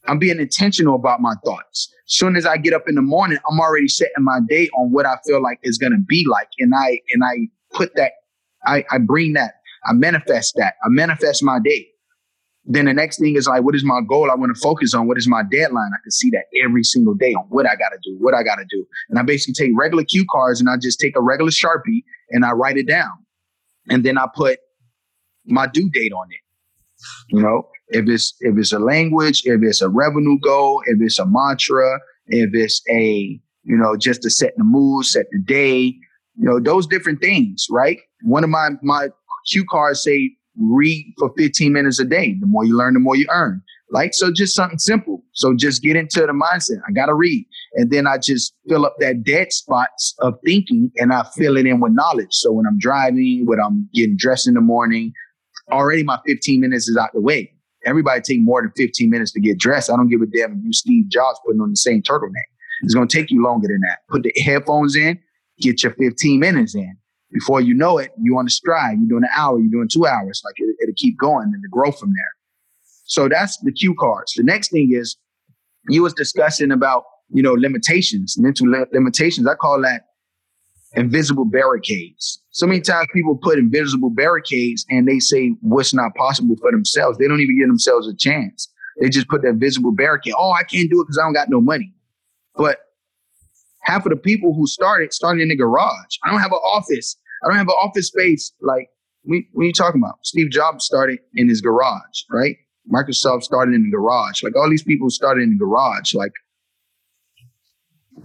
I'm 0.08 0.20
being 0.20 0.40
intentional 0.40 0.96
about 0.96 1.22
my 1.22 1.34
thoughts. 1.46 1.90
Soon 2.06 2.36
as 2.36 2.46
I 2.46 2.58
get 2.58 2.74
up 2.74 2.84
in 2.88 2.96
the 2.96 3.02
morning, 3.02 3.38
I'm 3.50 3.60
already 3.60 3.88
setting 3.88 4.24
my 4.24 4.40
day 4.48 4.70
on 4.78 4.92
what 4.92 5.06
I 5.06 5.16
feel 5.26 5.42
like 5.42 5.60
is 5.64 5.78
going 5.78 5.94
to 5.94 6.00
be 6.00 6.26
like, 6.30 6.50
and 6.60 6.74
I 6.76 7.00
and 7.12 7.24
I 7.24 7.48
put 7.76 7.96
that, 7.96 8.12
I 8.66 8.84
I 8.92 8.98
bring 8.98 9.34
that, 9.34 9.56
I 9.86 9.94
manifest 9.94 10.56
that, 10.58 10.76
I 10.84 10.90
manifest 10.90 11.44
my 11.44 11.60
day. 11.64 11.88
Then 12.66 12.86
the 12.86 12.94
next 12.94 13.20
thing 13.20 13.36
is 13.36 13.48
like, 13.48 13.64
what 13.64 13.76
is 13.76 13.84
my 13.84 14.00
goal? 14.08 14.32
I 14.32 14.36
want 14.36 14.56
to 14.56 14.62
focus 14.62 14.94
on. 14.94 15.06
What 15.06 15.18
is 15.18 15.28
my 15.28 15.44
deadline? 15.44 15.92
I 15.94 16.00
can 16.02 16.12
see 16.12 16.30
that 16.30 16.46
every 16.64 16.84
single 16.84 17.14
day 17.14 17.34
on 17.34 17.44
what 17.50 17.66
I 17.66 17.76
got 17.76 17.90
to 17.90 17.98
do, 18.02 18.16
what 18.22 18.34
I 18.34 18.42
got 18.42 18.56
to 18.56 18.66
do. 18.70 18.86
And 19.10 19.20
I 19.20 19.22
basically 19.22 19.54
take 19.54 19.78
regular 19.78 20.06
cue 20.06 20.26
cards 20.32 20.62
and 20.62 20.70
I 20.70 20.78
just 20.78 20.98
take 20.98 21.18
a 21.18 21.22
regular 21.22 21.52
sharpie 21.52 22.04
and 22.30 22.46
I 22.46 22.52
write 22.52 22.78
it 22.78 22.88
down 22.88 23.12
and 23.90 24.04
then 24.04 24.18
I 24.18 24.28
put 24.34 24.60
my 25.46 25.68
due 25.68 25.90
date 25.90 26.14
on 26.14 26.28
it. 26.32 26.40
You 27.30 27.42
know, 27.42 27.68
if 27.90 28.08
it's 28.08 28.36
if 28.42 28.58
it's 28.58 28.72
a 28.72 28.80
language, 28.80 29.44
if 29.46 29.62
it's 29.62 29.82
a 29.82 29.90
revenue 29.90 30.40
goal, 30.40 30.82
if 30.88 30.98
it's 31.02 31.20
a 31.20 31.26
mantra, 31.26 32.00
if 32.28 32.52
it's 32.54 32.82
a 32.90 33.40
you 33.64 33.78
know 33.78 33.98
just 33.98 34.22
to 34.24 34.30
set 34.30 34.54
the 34.58 34.64
mood, 34.64 35.06
set 35.06 35.26
the 35.32 35.40
day, 35.40 35.96
you 36.36 36.48
know 36.48 36.60
those 36.60 36.88
different 36.88 37.22
things, 37.22 37.68
right? 37.70 38.00
One 38.22 38.44
of 38.44 38.50
my 38.50 38.72
my 38.82 39.10
cue 39.48 39.66
cards 39.70 40.04
say 40.04 40.36
read 40.58 41.14
for 41.18 41.34
15 41.38 41.74
minutes 41.74 42.00
a 42.00 42.06
day. 42.06 42.36
The 42.40 42.46
more 42.46 42.66
you 42.66 42.78
learn, 42.78 42.94
the 42.94 43.00
more 43.00 43.16
you 43.16 43.26
earn. 43.32 43.62
Like 43.90 44.14
so, 44.14 44.32
just 44.32 44.56
something 44.56 44.80
simple. 44.80 45.23
So 45.34 45.54
just 45.56 45.82
get 45.82 45.96
into 45.96 46.22
the 46.22 46.28
mindset. 46.28 46.80
I 46.88 46.92
got 46.92 47.08
to 47.08 47.16
read. 47.16 47.46
And 47.74 47.92
then 47.92 48.08
I 48.08 48.18
just 48.18 48.54
fill 48.70 48.86
up 48.86 48.96
that 49.00 49.24
dead 49.24 49.52
spots 49.52 50.16
of 50.20 50.36
thinking 50.46 50.92
and 50.98 51.12
I 51.12 51.26
fill 51.36 51.58
it 51.58 51.66
in 51.66 51.80
with 51.80 51.94
knowledge. 51.94 52.32
So 52.32 52.52
when 52.52 52.66
I'm 52.68 52.78
driving, 52.78 53.44
when 53.46 53.60
I'm 53.60 53.90
getting 53.94 54.16
dressed 54.16 54.48
in 54.48 54.54
the 54.54 54.62
morning, 54.62 55.12
already 55.72 56.04
my 56.04 56.20
15 56.26 56.62
minutes 56.62 56.88
is 56.88 56.98
out 56.98 57.10
the 57.14 57.22
way. 57.22 57.52
Everybody 57.86 58.22
take 58.22 58.42
more 58.42 58.62
than 58.62 58.72
15 58.78 59.10
minutes 59.10 59.32
to 59.34 59.42
get 59.42 59.58
dressed. 59.58 59.90
I 59.90 59.96
don't 59.96 60.08
give 60.08 60.22
a 60.22 60.26
damn 60.26 60.54
if 60.54 60.64
you 60.64 60.72
Steve 60.72 61.10
Jobs 61.10 61.40
putting 61.46 61.62
on 61.62 61.72
the 61.72 61.76
same 61.76 62.02
turtleneck. 62.02 62.48
It's 62.84 62.94
going 62.94 63.08
to 63.08 63.18
take 63.18 63.32
you 63.32 63.44
longer 63.44 63.68
than 63.68 63.82
that. 63.82 64.00
Put 64.10 64.24
the 64.24 64.34
headphones 64.46 64.96
in, 64.96 65.20
get 65.60 65.84
your 65.84 65.94
15 65.94 66.40
minutes 66.40 66.76
in. 66.76 66.98
Before 67.32 67.60
you 67.60 67.74
know 67.74 67.98
it, 67.98 68.12
you're 68.22 68.38
on 68.38 68.46
a 68.46 68.50
stride. 68.50 69.00
You're 69.00 69.20
doing 69.20 69.24
an 69.24 69.30
hour, 69.36 69.60
you're 69.60 69.72
doing 69.72 69.90
two 69.92 70.06
hours. 70.06 70.42
Like 70.46 70.54
it, 70.58 70.76
it'll 70.82 70.94
keep 70.96 71.18
going 71.18 71.52
and 71.54 71.64
to 71.64 71.70
grow 71.70 71.92
from 71.92 72.10
there. 72.10 72.32
So 73.06 73.28
that's 73.28 73.58
the 73.58 73.72
cue 73.72 73.96
cards. 74.00 74.34
The 74.36 74.44
next 74.44 74.72
thing 74.72 74.94
is 74.94 75.18
you 75.90 76.04
was 76.04 76.14
discussing 76.14 76.72
about, 76.72 77.04
you 77.30 77.44
know, 77.44 77.54
limitations, 77.54 78.36
mental 78.38 78.70
li- 78.70 78.86
limitations. 78.92 79.48
I 79.48 79.56
call 79.56 79.82
that 79.82 80.04
invisible 80.96 81.46
barricades. 81.46 82.42
So 82.52 82.68
many 82.68 82.82
times 82.82 83.08
people 83.14 83.38
put 83.42 83.58
invisible 83.58 84.12
barricades 84.12 84.86
and 84.90 85.08
they 85.08 85.20
say 85.20 85.56
what's 85.62 85.94
not 85.94 86.14
possible 86.16 86.56
for 86.62 86.72
themselves. 86.72 87.18
They 87.18 87.28
don't 87.28 87.40
even 87.42 87.58
give 87.58 87.68
themselves 87.68 88.08
a 88.08 88.16
chance. 88.16 88.72
They 89.02 89.10
just 89.10 89.28
put 89.28 89.42
that 89.42 89.56
visible 89.56 89.92
barricade. 89.92 90.34
Oh, 90.38 90.52
I 90.52 90.64
can't 90.64 90.90
do 90.90 91.02
it 91.02 91.06
because 91.06 91.18
I 91.18 91.26
don't 91.26 91.34
got 91.34 91.50
no 91.50 91.62
money. 91.62 91.94
But 92.56 92.78
half 93.82 94.06
of 94.06 94.12
the 94.12 94.18
people 94.18 94.54
who 94.54 94.68
started 94.68 95.14
started 95.14 95.42
in 95.42 95.50
the 95.50 95.56
garage. 95.56 96.18
I 96.24 96.32
don't 96.32 96.40
have 96.40 96.52
an 96.52 96.60
office. 96.60 97.18
I 97.44 97.50
don't 97.50 97.58
have 97.58 97.68
an 97.68 97.76
office 97.82 98.08
space. 98.08 98.54
Like, 98.62 98.88
we, 99.26 99.48
what 99.54 99.64
are 99.64 99.68
you 99.68 99.74
talking 99.74 100.02
about? 100.02 100.20
Steve 100.24 100.52
Jobs 100.52 100.86
started 100.86 101.20
in 101.34 101.50
his 101.50 101.62
garage, 101.62 102.24
right? 102.30 102.56
Microsoft 102.92 103.44
started 103.44 103.76
in 103.76 103.84
the 103.84 103.92
garage. 103.92 104.44
Like 104.44 104.56
all 104.56 104.70
these 104.70 104.84
people 104.84 105.10
started 105.10 105.44
in 105.44 105.52
the 105.52 105.58
garage. 105.58 106.14
Like, 106.14 106.34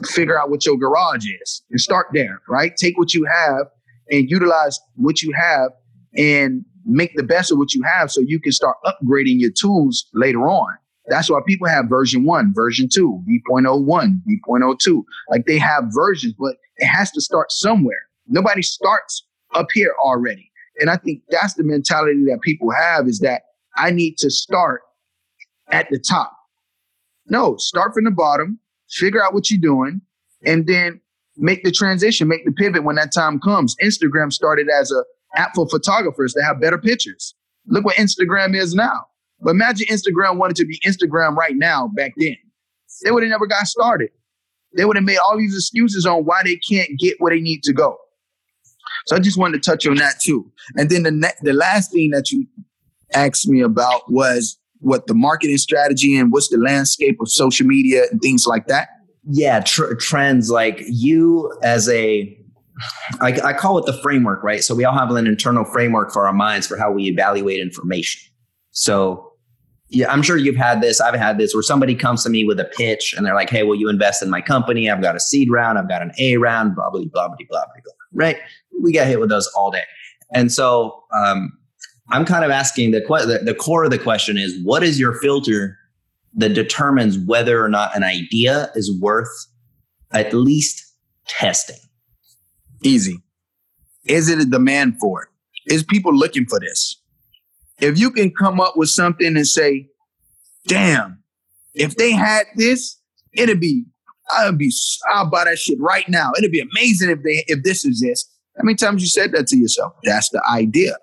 figure 0.06 0.38
out 0.38 0.50
what 0.50 0.66
your 0.66 0.76
garage 0.76 1.26
is 1.42 1.62
and 1.70 1.80
start 1.80 2.08
there, 2.12 2.40
right? 2.48 2.72
Take 2.76 2.98
what 2.98 3.14
you 3.14 3.24
have 3.24 3.66
and 4.10 4.30
utilize 4.30 4.78
what 4.96 5.22
you 5.22 5.32
have 5.32 5.70
and 6.16 6.64
make 6.84 7.14
the 7.16 7.22
best 7.22 7.52
of 7.52 7.58
what 7.58 7.74
you 7.74 7.82
have 7.82 8.10
so 8.10 8.20
you 8.20 8.40
can 8.40 8.52
start 8.52 8.76
upgrading 8.84 9.40
your 9.40 9.50
tools 9.50 10.06
later 10.14 10.48
on. 10.48 10.74
That's 11.08 11.30
why 11.30 11.40
people 11.46 11.68
have 11.68 11.86
version 11.88 12.24
one, 12.24 12.52
version 12.54 12.88
two, 12.92 13.22
V.01, 13.26 14.20
V.02. 14.26 15.02
Like 15.30 15.46
they 15.46 15.58
have 15.58 15.84
versions, 15.88 16.34
but 16.38 16.56
it 16.76 16.86
has 16.86 17.10
to 17.12 17.20
start 17.20 17.50
somewhere. 17.50 18.02
Nobody 18.26 18.62
starts 18.62 19.26
up 19.54 19.68
here 19.72 19.94
already. 20.04 20.50
And 20.80 20.90
I 20.90 20.96
think 20.96 21.22
that's 21.30 21.54
the 21.54 21.64
mentality 21.64 22.24
that 22.26 22.40
people 22.42 22.70
have 22.70 23.08
is 23.08 23.20
that 23.20 23.42
I 23.78 23.90
need 23.90 24.16
to 24.18 24.30
start 24.30 24.82
at 25.70 25.88
the 25.90 25.98
top. 25.98 26.32
No, 27.26 27.56
start 27.58 27.94
from 27.94 28.04
the 28.04 28.10
bottom, 28.10 28.58
figure 28.90 29.22
out 29.22 29.34
what 29.34 29.50
you're 29.50 29.60
doing, 29.60 30.00
and 30.44 30.66
then 30.66 31.00
make 31.36 31.62
the 31.62 31.70
transition, 31.70 32.28
make 32.28 32.44
the 32.44 32.52
pivot 32.52 32.84
when 32.84 32.96
that 32.96 33.12
time 33.12 33.38
comes. 33.38 33.76
Instagram 33.82 34.32
started 34.32 34.68
as 34.68 34.90
a 34.90 35.04
app 35.38 35.54
for 35.54 35.68
photographers 35.68 36.32
to 36.34 36.42
have 36.42 36.60
better 36.60 36.78
pictures. 36.78 37.34
Look 37.66 37.84
what 37.84 37.96
Instagram 37.96 38.56
is 38.56 38.74
now. 38.74 39.06
But 39.40 39.50
imagine 39.50 39.86
Instagram 39.88 40.38
wanted 40.38 40.56
to 40.56 40.66
be 40.66 40.80
Instagram 40.86 41.36
right 41.36 41.54
now 41.54 41.88
back 41.88 42.12
then. 42.16 42.36
They 43.04 43.10
would 43.10 43.22
have 43.22 43.30
never 43.30 43.46
got 43.46 43.66
started. 43.66 44.10
They 44.76 44.84
would 44.84 44.96
have 44.96 45.04
made 45.04 45.18
all 45.18 45.36
these 45.38 45.54
excuses 45.54 46.06
on 46.06 46.24
why 46.24 46.42
they 46.44 46.56
can't 46.56 46.90
get 46.98 47.16
where 47.18 47.34
they 47.34 47.40
need 47.40 47.62
to 47.64 47.72
go. 47.72 47.96
So 49.06 49.16
I 49.16 49.20
just 49.20 49.38
wanted 49.38 49.62
to 49.62 49.70
touch 49.70 49.86
on 49.86 49.96
that 49.96 50.20
too. 50.20 50.50
And 50.76 50.90
then 50.90 51.02
the 51.04 51.10
ne- 51.10 51.32
the 51.42 51.52
last 51.52 51.92
thing 51.92 52.10
that 52.10 52.30
you 52.30 52.46
asked 53.14 53.48
me 53.48 53.60
about 53.60 54.02
was 54.10 54.58
what 54.80 55.06
the 55.06 55.14
marketing 55.14 55.58
strategy 55.58 56.16
and 56.16 56.32
what's 56.32 56.48
the 56.48 56.58
landscape 56.58 57.18
of 57.20 57.28
social 57.30 57.66
media 57.66 58.04
and 58.10 58.20
things 58.20 58.46
like 58.46 58.66
that. 58.66 58.88
Yeah, 59.30 59.60
tr- 59.60 59.94
trends 59.94 60.50
like 60.50 60.82
you 60.86 61.52
as 61.62 61.88
a 61.88 62.34
I, 63.20 63.32
I 63.40 63.52
call 63.54 63.78
it 63.78 63.86
the 63.86 63.92
framework, 63.92 64.42
right? 64.44 64.62
So 64.62 64.74
we 64.74 64.84
all 64.84 64.96
have 64.96 65.10
an 65.10 65.26
internal 65.26 65.64
framework 65.64 66.12
for 66.12 66.26
our 66.26 66.32
minds 66.32 66.66
for 66.66 66.76
how 66.76 66.92
we 66.92 67.04
evaluate 67.06 67.60
information. 67.60 68.20
So 68.70 69.32
yeah, 69.90 70.12
I'm 70.12 70.22
sure 70.22 70.36
you've 70.36 70.56
had 70.56 70.80
this. 70.80 71.00
I've 71.00 71.14
had 71.14 71.38
this 71.38 71.54
where 71.54 71.62
somebody 71.62 71.94
comes 71.94 72.22
to 72.24 72.30
me 72.30 72.44
with 72.44 72.60
a 72.60 72.64
pitch 72.64 73.14
and 73.16 73.24
they're 73.24 73.34
like, 73.34 73.48
"Hey, 73.48 73.62
will 73.62 73.74
you 73.74 73.88
invest 73.88 74.22
in 74.22 74.28
my 74.28 74.40
company? 74.40 74.90
I've 74.90 75.00
got 75.00 75.16
a 75.16 75.20
seed 75.20 75.50
round, 75.50 75.78
I've 75.78 75.88
got 75.88 76.02
an 76.02 76.12
A 76.18 76.36
round, 76.36 76.74
blah 76.74 76.90
blah 76.90 77.00
blah 77.00 77.28
blah 77.28 77.36
blah 77.36 77.46
blah." 77.48 77.62
Right? 78.12 78.36
We 78.82 78.92
get 78.92 79.06
hit 79.06 79.18
with 79.18 79.30
those 79.30 79.48
all 79.56 79.70
day, 79.70 79.84
and 80.34 80.52
so 80.52 81.02
um, 81.16 81.52
I'm 82.10 82.24
kind 82.24 82.44
of 82.44 82.50
asking 82.50 82.92
the, 82.92 83.00
the 83.44 83.54
core 83.54 83.84
of 83.84 83.90
the 83.90 83.98
question 83.98 84.38
is, 84.38 84.58
what 84.62 84.82
is 84.82 84.98
your 84.98 85.14
filter 85.14 85.76
that 86.34 86.54
determines 86.54 87.18
whether 87.18 87.62
or 87.62 87.68
not 87.68 87.94
an 87.96 88.02
idea 88.02 88.70
is 88.74 88.90
worth 89.00 89.28
at 90.12 90.32
least 90.32 90.84
testing? 91.26 91.76
Easy. 92.82 93.22
Is 94.04 94.28
it 94.28 94.38
a 94.38 94.44
demand 94.44 94.98
for 94.98 95.22
it? 95.22 95.74
Is 95.74 95.82
people 95.82 96.14
looking 96.14 96.46
for 96.46 96.58
this? 96.60 97.00
If 97.80 97.98
you 97.98 98.10
can 98.10 98.30
come 98.30 98.60
up 98.60 98.76
with 98.76 98.88
something 98.88 99.36
and 99.36 99.46
say, 99.46 99.88
damn, 100.66 101.22
if 101.74 101.96
they 101.96 102.12
had 102.12 102.46
this, 102.56 102.98
it'd 103.34 103.60
be, 103.60 103.84
I'd 104.30 104.58
be, 104.58 104.72
I'll 105.12 105.28
buy 105.28 105.44
that 105.44 105.58
shit 105.58 105.78
right 105.80 106.08
now. 106.08 106.32
It'd 106.38 106.50
be 106.50 106.60
amazing 106.72 107.10
if 107.10 107.22
they, 107.22 107.44
if 107.46 107.62
this 107.62 107.84
exists. 107.84 108.34
How 108.56 108.64
many 108.64 108.76
times 108.76 109.02
you 109.02 109.08
said 109.08 109.32
that 109.32 109.46
to 109.48 109.56
yourself? 109.56 109.92
That's 110.04 110.30
the 110.30 110.42
idea. 110.50 110.96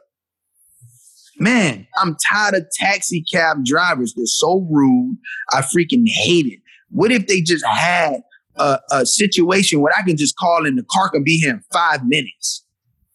Man, 1.37 1.87
I'm 1.97 2.15
tired 2.31 2.55
of 2.55 2.67
taxi 2.71 3.21
cab 3.21 3.65
drivers. 3.65 4.13
They're 4.13 4.25
so 4.25 4.65
rude. 4.69 5.17
I 5.51 5.61
freaking 5.61 6.07
hate 6.07 6.45
it. 6.45 6.59
What 6.89 7.11
if 7.11 7.27
they 7.27 7.41
just 7.41 7.65
had 7.65 8.21
a, 8.55 8.79
a 8.91 9.05
situation 9.05 9.81
where 9.81 9.93
I 9.97 10.01
can 10.01 10.15
just 10.15 10.37
call 10.37 10.65
and 10.65 10.77
the 10.77 10.85
car 10.89 11.09
can 11.09 11.23
be 11.23 11.37
here 11.37 11.51
in 11.51 11.63
five 11.73 12.05
minutes? 12.05 12.63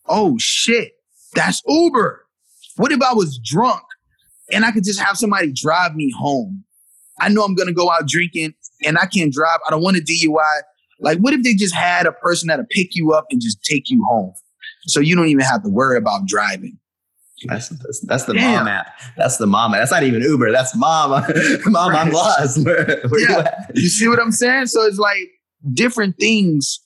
Oh 0.07 0.37
shit, 0.39 0.93
that's 1.35 1.63
Uber. 1.67 2.27
What 2.77 2.93
if 2.93 3.01
I 3.03 3.15
was 3.15 3.39
drunk 3.39 3.83
and 4.53 4.65
I 4.65 4.73
could 4.73 4.85
just 4.85 5.01
have 5.01 5.17
somebody 5.17 5.53
drive 5.53 5.95
me 5.95 6.13
home? 6.17 6.65
I 7.21 7.29
know 7.29 7.43
I'm 7.43 7.55
gonna 7.55 7.73
go 7.73 7.91
out 7.91 8.07
drinking 8.07 8.55
and 8.85 8.99
I 8.99 9.07
can't 9.07 9.33
drive. 9.33 9.61
I 9.67 9.71
don't 9.71 9.83
want 9.83 9.97
a 9.97 10.01
DUI. 10.01 10.61
Like, 11.01 11.19
what 11.19 11.33
if 11.33 11.43
they 11.43 11.55
just 11.55 11.75
had 11.75 12.07
a 12.07 12.13
person 12.13 12.49
that'll 12.49 12.67
pick 12.71 12.95
you 12.95 13.13
up 13.13 13.27
and 13.31 13.41
just 13.41 13.63
take 13.65 13.89
you 13.89 14.05
home? 14.09 14.35
So 14.87 15.01
you 15.01 15.17
don't 15.17 15.29
even 15.29 15.45
have 15.45 15.63
to 15.63 15.71
worry 15.71 15.97
about 15.97 16.27
driving. 16.27 16.79
That's 17.47 17.71
that's, 17.71 18.01
that's 18.01 18.25
the 18.25 18.35
Damn. 18.35 18.65
mom 18.65 18.69
app. 18.69 18.87
That's 19.17 19.39
the 19.39 19.47
mom 19.47 19.75
app. 19.75 19.81
That's 19.81 19.91
not 19.91 20.03
even 20.03 20.23
Uber. 20.23 20.53
That's 20.53 20.77
mom. 20.77 21.11
mom, 21.67 21.97
I'm 21.97 22.11
lost. 22.11 22.65
Where, 22.65 23.01
where 23.09 23.21
yeah. 23.21 23.65
you, 23.75 23.83
you 23.83 23.89
see 23.89 24.09
what 24.09 24.21
I'm 24.21 24.33
saying? 24.33 24.67
So 24.67 24.83
it's 24.83 24.99
like 24.99 25.31
different 25.73 26.19
things 26.19 26.81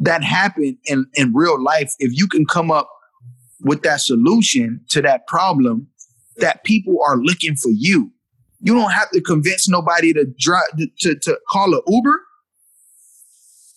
that 0.00 0.22
happen 0.22 0.76
in, 0.86 1.06
in 1.14 1.32
real 1.32 1.62
life. 1.62 1.92
If 1.98 2.16
you 2.16 2.26
can 2.26 2.44
come 2.44 2.70
up 2.70 2.90
with 3.60 3.82
that 3.82 4.00
solution 4.00 4.80
to 4.90 5.00
that 5.02 5.26
problem, 5.26 5.86
that 6.38 6.64
people 6.64 6.98
are 7.06 7.16
looking 7.16 7.56
for 7.56 7.70
you. 7.70 8.10
You 8.60 8.74
don't 8.74 8.90
have 8.90 9.10
to 9.10 9.20
convince 9.20 9.68
nobody 9.68 10.12
to 10.12 10.26
drive 10.38 10.66
to, 11.00 11.14
to 11.14 11.38
call 11.48 11.74
an 11.74 11.80
Uber. 11.86 12.20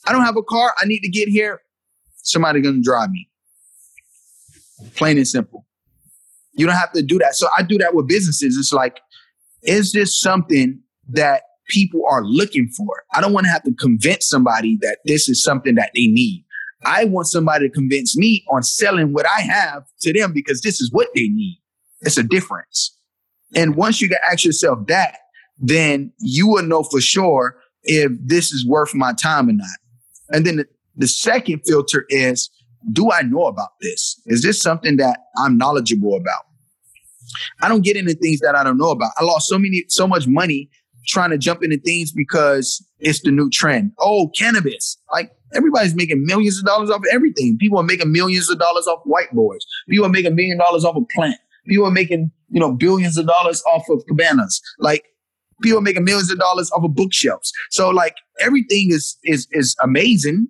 I 0.08 0.12
don't 0.12 0.24
have 0.24 0.38
a 0.38 0.44
car. 0.44 0.74
I 0.82 0.86
need 0.86 1.02
to 1.02 1.10
get 1.10 1.28
here. 1.28 1.62
Somebody 2.16 2.62
gonna 2.62 2.82
drive 2.82 3.12
me. 3.12 3.30
Plain 4.96 5.18
and 5.18 5.28
simple. 5.28 5.67
You 6.58 6.66
don't 6.66 6.76
have 6.76 6.92
to 6.94 7.02
do 7.02 7.18
that. 7.20 7.36
So 7.36 7.48
I 7.58 7.64
do 7.64 7.78
that 7.78 7.96
with 7.96 8.08
businesses. 8.08 8.58
It's 8.58 8.74
like, 8.74 9.00
is 9.64 9.94
this 9.94 10.20
something 10.20 10.80
that 11.10 11.44
people 11.70 12.04
are 12.10 12.24
looking 12.24 12.68
for? 12.70 13.04
I 13.14 13.22
don't 13.22 13.34
want 13.34 13.46
to 13.46 13.52
have 13.52 13.64
to 13.64 13.74
convince 13.74 14.28
somebody 14.28 14.78
that 14.82 14.98
this 15.06 15.30
is 15.30 15.42
something 15.42 15.76
that 15.76 15.92
they 15.94 16.08
need. 16.08 16.44
I 16.86 17.06
want 17.06 17.28
somebody 17.28 17.68
to 17.68 17.74
convince 17.74 18.18
me 18.18 18.44
on 18.52 18.64
selling 18.64 19.14
what 19.14 19.26
I 19.26 19.42
have 19.42 19.84
to 20.02 20.14
them 20.14 20.34
because 20.34 20.62
this 20.62 20.82
is 20.82 20.92
what 20.92 21.08
they 21.16 21.28
need. 21.28 21.62
It's 22.02 22.18
a 22.18 22.24
difference. 22.24 22.96
And 23.56 23.76
once 23.76 24.02
you 24.02 24.10
can 24.10 24.20
ask 24.30 24.44
yourself 24.44 24.88
that, 24.88 25.18
then 25.58 26.12
you 26.20 26.48
will 26.48 26.64
know 26.64 26.84
for 26.84 27.02
sure 27.02 27.58
if 27.84 28.12
this 28.20 28.52
is 28.52 28.66
worth 28.68 28.94
my 28.94 29.14
time 29.14 29.50
or 29.50 29.54
not. 29.54 29.68
And 30.30 30.46
then 30.46 30.58
the, 30.58 30.66
the 30.96 31.08
second 31.08 31.62
filter 31.66 32.06
is, 32.10 32.50
do 32.92 33.12
I 33.12 33.22
know 33.24 33.46
about 33.46 33.70
this? 33.82 34.22
Is 34.26 34.44
this 34.44 34.62
something 34.62 34.98
that 34.98 35.20
I'm 35.38 35.58
knowledgeable 35.58 36.16
about? 36.16 36.46
I 37.62 37.68
don't 37.68 37.84
get 37.84 37.98
into 37.98 38.14
things 38.14 38.40
that 38.42 38.56
I 38.56 38.64
don't 38.64 38.78
know 38.78 38.92
about. 38.92 39.12
I 39.18 39.24
lost 39.24 39.48
so 39.48 39.58
many, 39.58 39.86
so 39.88 40.08
much 40.08 40.28
money 40.28 40.70
trying 41.08 41.30
to 41.30 41.38
jump 41.38 41.64
into 41.64 41.78
things 41.78 42.12
because 42.12 42.86
it's 43.00 43.22
the 43.22 43.32
new 43.32 43.50
trend. 43.50 43.92
Oh, 44.00 44.30
cannabis. 44.38 44.98
Like 45.12 45.32
everybody's 45.54 45.96
making 45.96 46.26
millions 46.26 46.60
of 46.60 46.66
dollars 46.66 46.90
off 46.90 46.98
of 46.98 47.06
everything. 47.12 47.58
People 47.58 47.80
are 47.80 47.84
making 47.84 48.12
millions 48.12 48.50
of 48.50 48.60
dollars 48.60 48.88
off 48.88 49.02
whiteboards. 49.06 49.62
People 49.90 50.06
are 50.06 50.10
making 50.10 50.36
million 50.36 50.58
dollars 50.58 50.84
off 50.84 50.96
of 50.96 51.08
plant. 51.10 51.38
People 51.68 51.86
are 51.86 51.92
making, 51.92 52.32
you 52.50 52.60
know, 52.60 52.74
billions 52.74 53.18
of 53.18 53.28
dollars 53.28 53.64
off 53.72 53.84
of 53.90 54.04
cabanas. 54.08 54.62
Like 54.80 55.06
people 55.62 55.80
are 55.80 55.82
making 55.82 56.04
millions 56.04 56.32
of 56.32 56.40
dollars 56.40 56.72
off 56.72 56.84
of 56.84 56.94
bookshelves. 56.94 57.52
So 57.72 57.90
like 57.90 58.16
everything 58.40 58.92
is 58.92 59.18
is 59.24 59.48
is 59.52 59.76
amazing. 59.82 60.48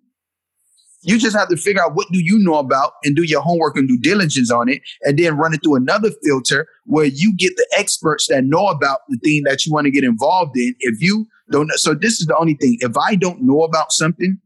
You 1.08 1.18
just 1.18 1.38
have 1.38 1.47
to 1.47 1.55
figure 1.55 1.82
out 1.82 1.95
what 1.95 2.08
do 2.12 2.20
you 2.20 2.38
know 2.38 2.55
about 2.55 2.93
and 3.05 3.16
do 3.16 3.24
your 3.24 3.41
homework 3.41 3.78
and 3.78 3.88
due 3.88 3.97
diligence 3.97 4.51
on 4.51 4.68
it, 4.68 4.82
and 5.03 5.18
then 5.18 5.38
run 5.38 5.53
it 5.53 5.64
through 5.64 5.76
another 5.76 6.12
filter 6.22 6.68
where 6.86 7.05
you 7.05 7.34
get 7.38 7.55
the 7.55 7.68
experts 7.78 8.28
that 8.28 8.43
know 8.43 8.68
about 8.68 8.99
the 9.08 9.18
thing 9.24 9.43
that 9.45 9.66
you 9.66 9.72
want 9.72 9.86
to 9.86 9.91
get 9.91 10.03
involved 10.03 10.58
in. 10.58 10.76
If 10.80 11.01
you 11.01 11.26
don't, 11.49 11.68
know, 11.68 11.76
so 11.78 11.93
this 11.93 12.20
is 12.20 12.28
the 12.28 12.36
only 12.36 12.55
thing. 12.55 12.78
If 12.82 12.97
I 12.97 13.16
don't 13.16 13.41
know 13.41 13.64
about 13.64 13.93
something, 13.93 14.38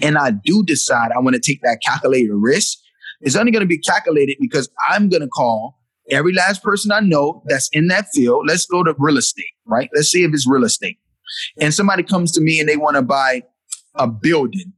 and 0.00 0.18
I 0.18 0.30
do 0.30 0.64
decide 0.64 1.12
I 1.12 1.20
want 1.20 1.34
to 1.34 1.40
take 1.40 1.60
that 1.62 1.80
calculated 1.84 2.32
risk, 2.32 2.78
it's 3.20 3.36
only 3.36 3.52
going 3.52 3.60
to 3.60 3.66
be 3.66 3.78
calculated 3.78 4.36
because 4.40 4.68
I'm 4.88 5.08
going 5.08 5.22
to 5.22 5.28
call 5.28 5.78
every 6.10 6.32
last 6.32 6.62
person 6.62 6.92
I 6.92 7.00
know 7.00 7.42
that's 7.46 7.68
in 7.72 7.88
that 7.88 8.06
field. 8.14 8.44
Let's 8.46 8.66
go 8.66 8.82
to 8.84 8.94
real 8.98 9.18
estate, 9.18 9.52
right? 9.66 9.90
Let's 9.94 10.08
see 10.08 10.24
if 10.24 10.32
it's 10.32 10.46
real 10.46 10.64
estate. 10.64 10.98
And 11.60 11.72
somebody 11.72 12.02
comes 12.02 12.32
to 12.32 12.40
me 12.40 12.60
and 12.60 12.68
they 12.68 12.76
want 12.76 12.96
to 12.96 13.02
buy 13.02 13.42
a 13.94 14.06
building. 14.06 14.72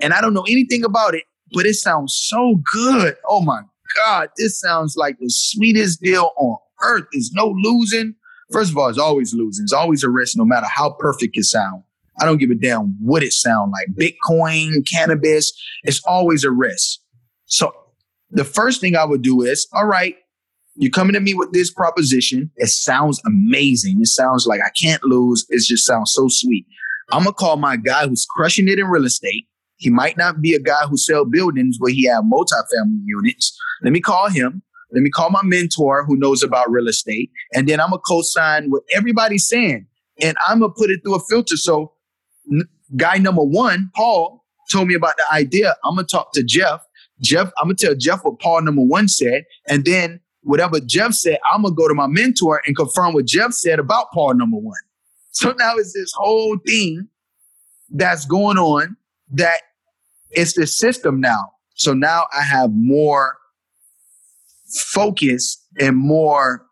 And 0.00 0.12
I 0.12 0.20
don't 0.20 0.34
know 0.34 0.46
anything 0.48 0.84
about 0.84 1.14
it, 1.14 1.24
but 1.52 1.66
it 1.66 1.74
sounds 1.74 2.14
so 2.28 2.60
good. 2.72 3.16
Oh 3.28 3.42
my 3.42 3.62
God, 4.04 4.30
this 4.36 4.60
sounds 4.60 4.96
like 4.96 5.18
the 5.18 5.30
sweetest 5.30 6.02
deal 6.02 6.32
on 6.36 6.56
earth. 6.82 7.04
There's 7.12 7.32
no 7.32 7.54
losing. 7.62 8.14
First 8.52 8.70
of 8.70 8.78
all, 8.78 8.88
it's 8.88 8.98
always 8.98 9.34
losing. 9.34 9.64
It's 9.64 9.72
always 9.72 10.04
a 10.04 10.10
risk, 10.10 10.36
no 10.36 10.44
matter 10.44 10.66
how 10.66 10.90
perfect 10.98 11.36
it 11.36 11.44
sounds. 11.44 11.82
I 12.20 12.24
don't 12.24 12.38
give 12.38 12.50
a 12.50 12.54
damn 12.54 12.96
what 13.00 13.22
it 13.22 13.32
sounds 13.32 13.72
like. 13.72 13.88
Bitcoin, 13.94 14.88
cannabis, 14.90 15.52
it's 15.82 16.00
always 16.06 16.44
a 16.44 16.50
risk. 16.50 17.00
So 17.46 17.72
the 18.30 18.44
first 18.44 18.80
thing 18.80 18.96
I 18.96 19.04
would 19.04 19.22
do 19.22 19.42
is, 19.42 19.68
all 19.72 19.86
right, 19.86 20.16
you're 20.76 20.90
coming 20.90 21.14
to 21.14 21.20
me 21.20 21.34
with 21.34 21.52
this 21.52 21.72
proposition. 21.72 22.50
It 22.56 22.68
sounds 22.68 23.20
amazing. 23.26 24.00
It 24.00 24.08
sounds 24.08 24.46
like 24.46 24.60
I 24.60 24.70
can't 24.80 25.02
lose. 25.04 25.46
It 25.48 25.62
just 25.62 25.86
sounds 25.86 26.12
so 26.12 26.26
sweet. 26.28 26.66
I'm 27.12 27.24
gonna 27.24 27.34
call 27.34 27.56
my 27.56 27.76
guy 27.76 28.06
who's 28.06 28.26
crushing 28.28 28.68
it 28.68 28.78
in 28.78 28.86
real 28.86 29.04
estate. 29.04 29.46
He 29.76 29.90
might 29.90 30.16
not 30.16 30.40
be 30.40 30.54
a 30.54 30.60
guy 30.60 30.86
who 30.88 30.96
sell 30.96 31.24
buildings 31.24 31.76
where 31.78 31.92
he 31.92 32.04
have 32.04 32.24
multifamily 32.24 33.02
units. 33.04 33.56
Let 33.82 33.92
me 33.92 34.00
call 34.00 34.28
him. 34.28 34.62
Let 34.92 35.02
me 35.02 35.10
call 35.10 35.30
my 35.30 35.42
mentor 35.42 36.04
who 36.04 36.16
knows 36.16 36.42
about 36.42 36.70
real 36.70 36.88
estate. 36.88 37.30
And 37.54 37.68
then 37.68 37.80
I'm 37.80 37.90
gonna 37.90 38.02
co-sign 38.06 38.70
what 38.70 38.82
everybody's 38.94 39.46
saying. 39.46 39.86
And 40.22 40.36
I'm 40.46 40.60
gonna 40.60 40.72
put 40.72 40.90
it 40.90 41.00
through 41.04 41.16
a 41.16 41.20
filter. 41.28 41.56
So 41.56 41.92
guy 42.96 43.18
number 43.18 43.42
one, 43.42 43.90
Paul, 43.94 44.44
told 44.70 44.88
me 44.88 44.94
about 44.94 45.16
the 45.16 45.24
idea. 45.32 45.76
I'm 45.84 45.96
gonna 45.96 46.06
talk 46.06 46.32
to 46.34 46.42
Jeff. 46.42 46.80
Jeff, 47.20 47.50
I'm 47.58 47.66
gonna 47.66 47.74
tell 47.74 47.94
Jeff 47.94 48.20
what 48.24 48.38
Paul 48.40 48.62
number 48.62 48.82
one 48.82 49.08
said. 49.08 49.44
And 49.68 49.84
then 49.84 50.20
whatever 50.42 50.80
Jeff 50.80 51.12
said, 51.12 51.38
I'm 51.52 51.62
gonna 51.62 51.74
go 51.74 51.88
to 51.88 51.94
my 51.94 52.06
mentor 52.06 52.62
and 52.66 52.76
confirm 52.76 53.12
what 53.12 53.26
Jeff 53.26 53.52
said 53.52 53.78
about 53.78 54.12
Paul 54.12 54.34
number 54.34 54.58
one. 54.58 54.78
So 55.32 55.52
now 55.58 55.76
it's 55.76 55.92
this 55.92 56.12
whole 56.14 56.56
thing 56.66 57.08
that's 57.90 58.24
going 58.24 58.56
on 58.56 58.96
that 59.32 59.60
it's 60.30 60.54
the 60.54 60.66
system 60.66 61.20
now. 61.20 61.52
So 61.74 61.92
now 61.92 62.24
I 62.36 62.42
have 62.42 62.70
more 62.72 63.36
focus 64.74 65.62
and 65.78 65.96
more 65.96 66.66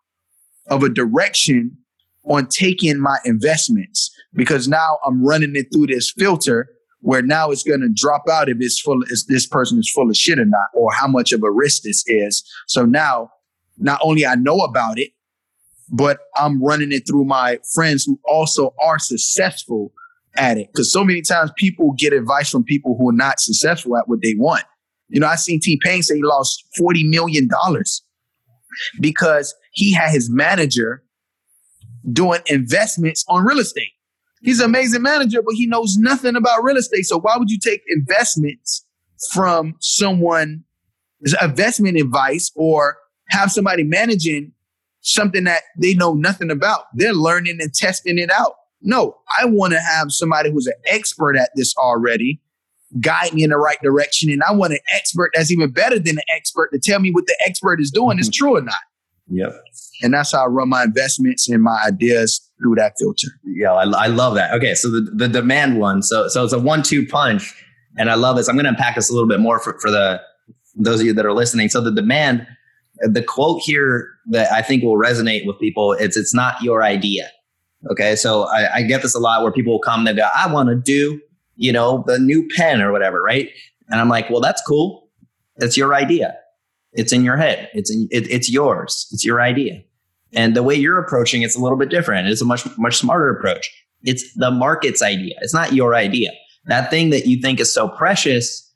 of 0.69 0.83
a 0.83 0.89
direction 0.89 1.77
on 2.25 2.47
taking 2.47 2.99
my 2.99 3.19
investments 3.25 4.11
because 4.33 4.67
now 4.67 4.99
I'm 5.07 5.25
running 5.25 5.57
it 5.57 5.67
through 5.73 5.89
this 5.89 6.11
filter 6.11 6.71
where 7.01 7.21
now 7.21 7.51
it's 7.51 7.63
going 7.63 7.83
to 7.83 7.91
drop 7.95 8.23
out 8.31 8.49
if 8.49 8.57
it's 8.61 8.81
full, 8.81 9.03
if 9.11 9.27
this 9.29 9.47
person 9.47 9.79
is 9.79 9.91
full 9.91 10.09
of 10.09 10.17
shit 10.17 10.39
or 10.39 10.47
not, 10.47 10.69
or 10.73 10.91
how 10.91 11.07
much 11.07 11.33
of 11.33 11.43
a 11.43 11.51
risk 11.51 11.83
this 11.83 12.03
is. 12.07 12.43
So 12.67 12.87
now 12.87 13.31
not 13.77 14.01
only 14.03 14.25
I 14.25 14.37
know 14.37 14.61
about 14.61 14.99
it, 14.99 15.11
but 15.91 16.21
I'm 16.37 16.63
running 16.65 16.93
it 16.93 17.07
through 17.07 17.27
my 17.27 17.59
friends 17.75 18.05
who 18.05 18.19
also 18.25 18.75
are 18.83 18.99
successful 18.99 19.93
at 20.37 20.59
it. 20.59 20.69
Cause 20.75 20.93
so 20.93 21.05
many 21.05 21.23
times 21.23 21.51
people 21.57 21.95
get 21.97 22.13
advice 22.13 22.51
from 22.51 22.65
people 22.65 22.97
who 22.99 23.09
are 23.11 23.15
not 23.15 23.41
successful 23.41 23.97
at 23.97 24.09
what 24.09 24.21
they 24.23 24.35
want. 24.37 24.65
You 25.09 25.21
know, 25.21 25.27
I 25.27 25.37
seen 25.37 25.61
T 25.61 25.79
Pain 25.83 26.03
say 26.03 26.17
he 26.17 26.23
lost 26.23 26.65
$40 26.81 27.09
million 27.09 27.49
because 29.01 29.55
he 29.73 29.93
had 29.93 30.11
his 30.11 30.31
manager 30.31 31.03
doing 32.13 32.41
investments 32.47 33.25
on 33.29 33.45
real 33.45 33.59
estate. 33.59 33.91
He's 34.43 34.61
an 34.61 34.67
amazing 34.67 35.03
manager, 35.03 35.41
but 35.43 35.55
he 35.55 35.67
knows 35.67 35.97
nothing 35.97 36.37
about 36.37 36.63
real 36.63 36.77
estate. 36.77 37.05
So 37.05 37.19
why 37.19 37.37
would 37.39 37.51
you 37.51 37.59
take 37.59 37.83
investments 37.89 38.85
from 39.33 39.75
someone, 39.81 40.65
investment 41.41 41.97
advice, 41.97 42.53
or 42.55 42.99
have 43.31 43.51
somebody 43.51 43.85
managing 43.85 44.53
something 45.01 45.45
that 45.45 45.63
they 45.79 45.95
know 45.95 46.13
nothing 46.13 46.51
about? 46.51 46.85
They're 46.95 47.15
learning 47.15 47.59
and 47.61 47.73
testing 47.73 48.19
it 48.19 48.31
out. 48.31 48.53
No, 48.85 49.17
I 49.41 49.47
want 49.47 49.73
to 49.73 49.81
have 49.81 50.13
somebody 50.13 50.51
who's 50.51 50.67
an 50.67 50.75
expert 50.87 51.37
at 51.37 51.51
this 51.57 51.75
already 51.77 52.41
guide 53.01 53.33
me 53.33 53.43
in 53.43 53.51
the 53.51 53.57
right 53.57 53.79
direction. 53.83 54.31
And 54.31 54.43
I 54.49 54.53
want 54.53 54.73
an 54.73 54.79
expert 54.93 55.33
that's 55.35 55.51
even 55.51 55.71
better 55.71 55.99
than 55.99 56.19
an 56.19 56.25
expert 56.35 56.71
to 56.73 56.79
tell 56.79 57.01
me 57.01 57.11
what 57.11 57.27
the 57.27 57.37
expert 57.45 57.81
is 57.81 57.91
doing 57.91 58.19
is 58.19 58.29
mm-hmm. 58.29 58.45
true 58.45 58.57
or 58.57 58.63
not. 58.63 58.75
Yep. 59.31 59.61
And 60.03 60.13
that's 60.13 60.33
how 60.33 60.45
I 60.45 60.47
run 60.47 60.69
my 60.69 60.85
investments 60.85 61.49
and 61.49 61.63
my 61.63 61.83
ideas 61.87 62.51
through 62.61 62.75
that 62.77 62.95
filter. 62.99 63.29
Yeah, 63.45 63.73
I, 63.73 63.85
I 63.85 64.07
love 64.09 64.35
that. 64.35 64.53
Okay, 64.53 64.75
so 64.75 64.91
the, 64.91 65.01
the 65.01 65.29
demand 65.29 65.81
one. 65.81 66.03
So 66.03 66.29
so 66.29 66.45
it's 66.45 66.53
a 66.53 66.59
one-two 66.59 67.07
punch, 67.07 67.55
and 67.97 68.11
I 68.11 68.15
love 68.15 68.37
this. 68.37 68.49
I'm 68.49 68.55
going 68.55 68.65
to 68.65 68.71
unpack 68.71 68.97
this 68.97 69.09
a 69.09 69.15
little 69.15 69.29
bit 69.29 69.41
more 69.41 69.59
for, 69.59 69.79
for 69.81 69.91
the 69.91 70.21
those 70.77 71.01
of 71.01 71.07
you 71.07 71.15
that 71.15 71.25
are 71.25 71.33
listening. 71.33 71.69
So 71.69 71.81
the 71.81 71.93
demand, 71.93 72.47
the 73.01 73.23
quote 73.23 73.63
here 73.63 74.11
that 74.31 74.53
I 74.53 74.61
think 74.61 74.83
will 74.83 74.99
resonate 74.99 75.47
with 75.47 75.59
people. 75.59 75.93
It's 75.93 76.17
it's 76.17 76.35
not 76.35 76.61
your 76.61 76.83
idea. 76.83 77.31
Okay, 77.91 78.17
so 78.17 78.45
I, 78.45 78.77
I 78.77 78.83
get 78.83 79.03
this 79.03 79.15
a 79.15 79.19
lot 79.19 79.43
where 79.43 79.53
people 79.53 79.73
will 79.73 79.81
come. 79.81 80.01
And 80.01 80.09
they 80.09 80.23
go, 80.23 80.29
I 80.35 80.53
want 80.53 80.69
to 80.69 80.75
do 80.75 81.21
you 81.57 81.73
know 81.73 82.05
the 82.07 82.19
new 82.19 82.49
pen 82.57 82.83
or 82.83 82.93
whatever, 82.93 83.23
right? 83.23 83.51
And 83.91 84.01
I'm 84.01 84.09
like, 84.09 84.31
well, 84.31 84.41
that's 84.41 84.63
cool. 84.63 85.09
That's 85.57 85.77
your 85.77 85.95
idea. 85.95 86.37
It's 86.93 87.13
in 87.13 87.25
your 87.25 87.37
head. 87.37 87.71
It's 87.75 87.91
in, 87.91 88.09
it, 88.11 88.31
it's 88.31 88.51
yours. 88.51 89.09
It's 89.13 89.25
your 89.25 89.41
idea. 89.41 89.83
And 90.33 90.57
the 90.57 90.63
way 90.63 90.75
you're 90.75 90.99
approaching 90.99 91.43
it's 91.43 91.57
a 91.57 91.61
little 91.61 91.79
bit 91.79 91.91
different. 91.91 92.29
It's 92.29 92.41
a 92.41 92.45
much 92.45 92.67
much 92.77 92.97
smarter 92.97 93.31
approach. 93.31 93.71
It's 94.03 94.35
the 94.35 94.51
market's 94.51 95.03
idea. 95.03 95.35
It's 95.41 95.55
not 95.55 95.73
your 95.73 95.95
idea. 95.95 96.31
That 96.67 96.91
thing 96.91 97.11
that 97.11 97.27
you 97.27 97.41
think 97.41 97.61
is 97.61 97.73
so 97.73 97.89
precious, 97.89 98.73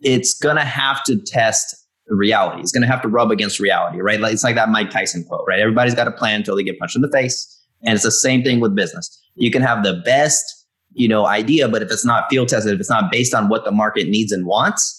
it's 0.00 0.34
gonna 0.34 0.64
have 0.64 1.02
to 1.04 1.16
test 1.18 1.76
reality. 2.06 2.60
It's 2.60 2.72
gonna 2.72 2.86
have 2.86 3.02
to 3.02 3.08
rub 3.08 3.30
against 3.30 3.58
reality, 3.58 4.00
right? 4.00 4.20
Like 4.20 4.32
it's 4.32 4.44
like 4.44 4.54
that 4.54 4.68
Mike 4.68 4.90
Tyson 4.90 5.24
quote, 5.24 5.44
right? 5.48 5.60
Everybody's 5.60 5.94
got 5.94 6.06
a 6.06 6.12
plan 6.12 6.36
until 6.36 6.56
they 6.56 6.62
get 6.62 6.78
punched 6.78 6.96
in 6.96 7.02
the 7.02 7.10
face. 7.10 7.56
And 7.82 7.94
it's 7.94 8.04
the 8.04 8.10
same 8.10 8.42
thing 8.42 8.60
with 8.60 8.74
business. 8.74 9.16
You 9.34 9.50
can 9.50 9.62
have 9.62 9.82
the 9.82 9.94
best, 10.04 10.66
you 10.92 11.08
know, 11.08 11.26
idea, 11.26 11.68
but 11.68 11.82
if 11.82 11.90
it's 11.90 12.04
not 12.04 12.24
field 12.28 12.48
tested, 12.48 12.74
if 12.74 12.80
it's 12.80 12.90
not 12.90 13.10
based 13.10 13.34
on 13.34 13.48
what 13.48 13.64
the 13.64 13.70
market 13.70 14.08
needs 14.08 14.32
and 14.32 14.46
wants, 14.46 14.96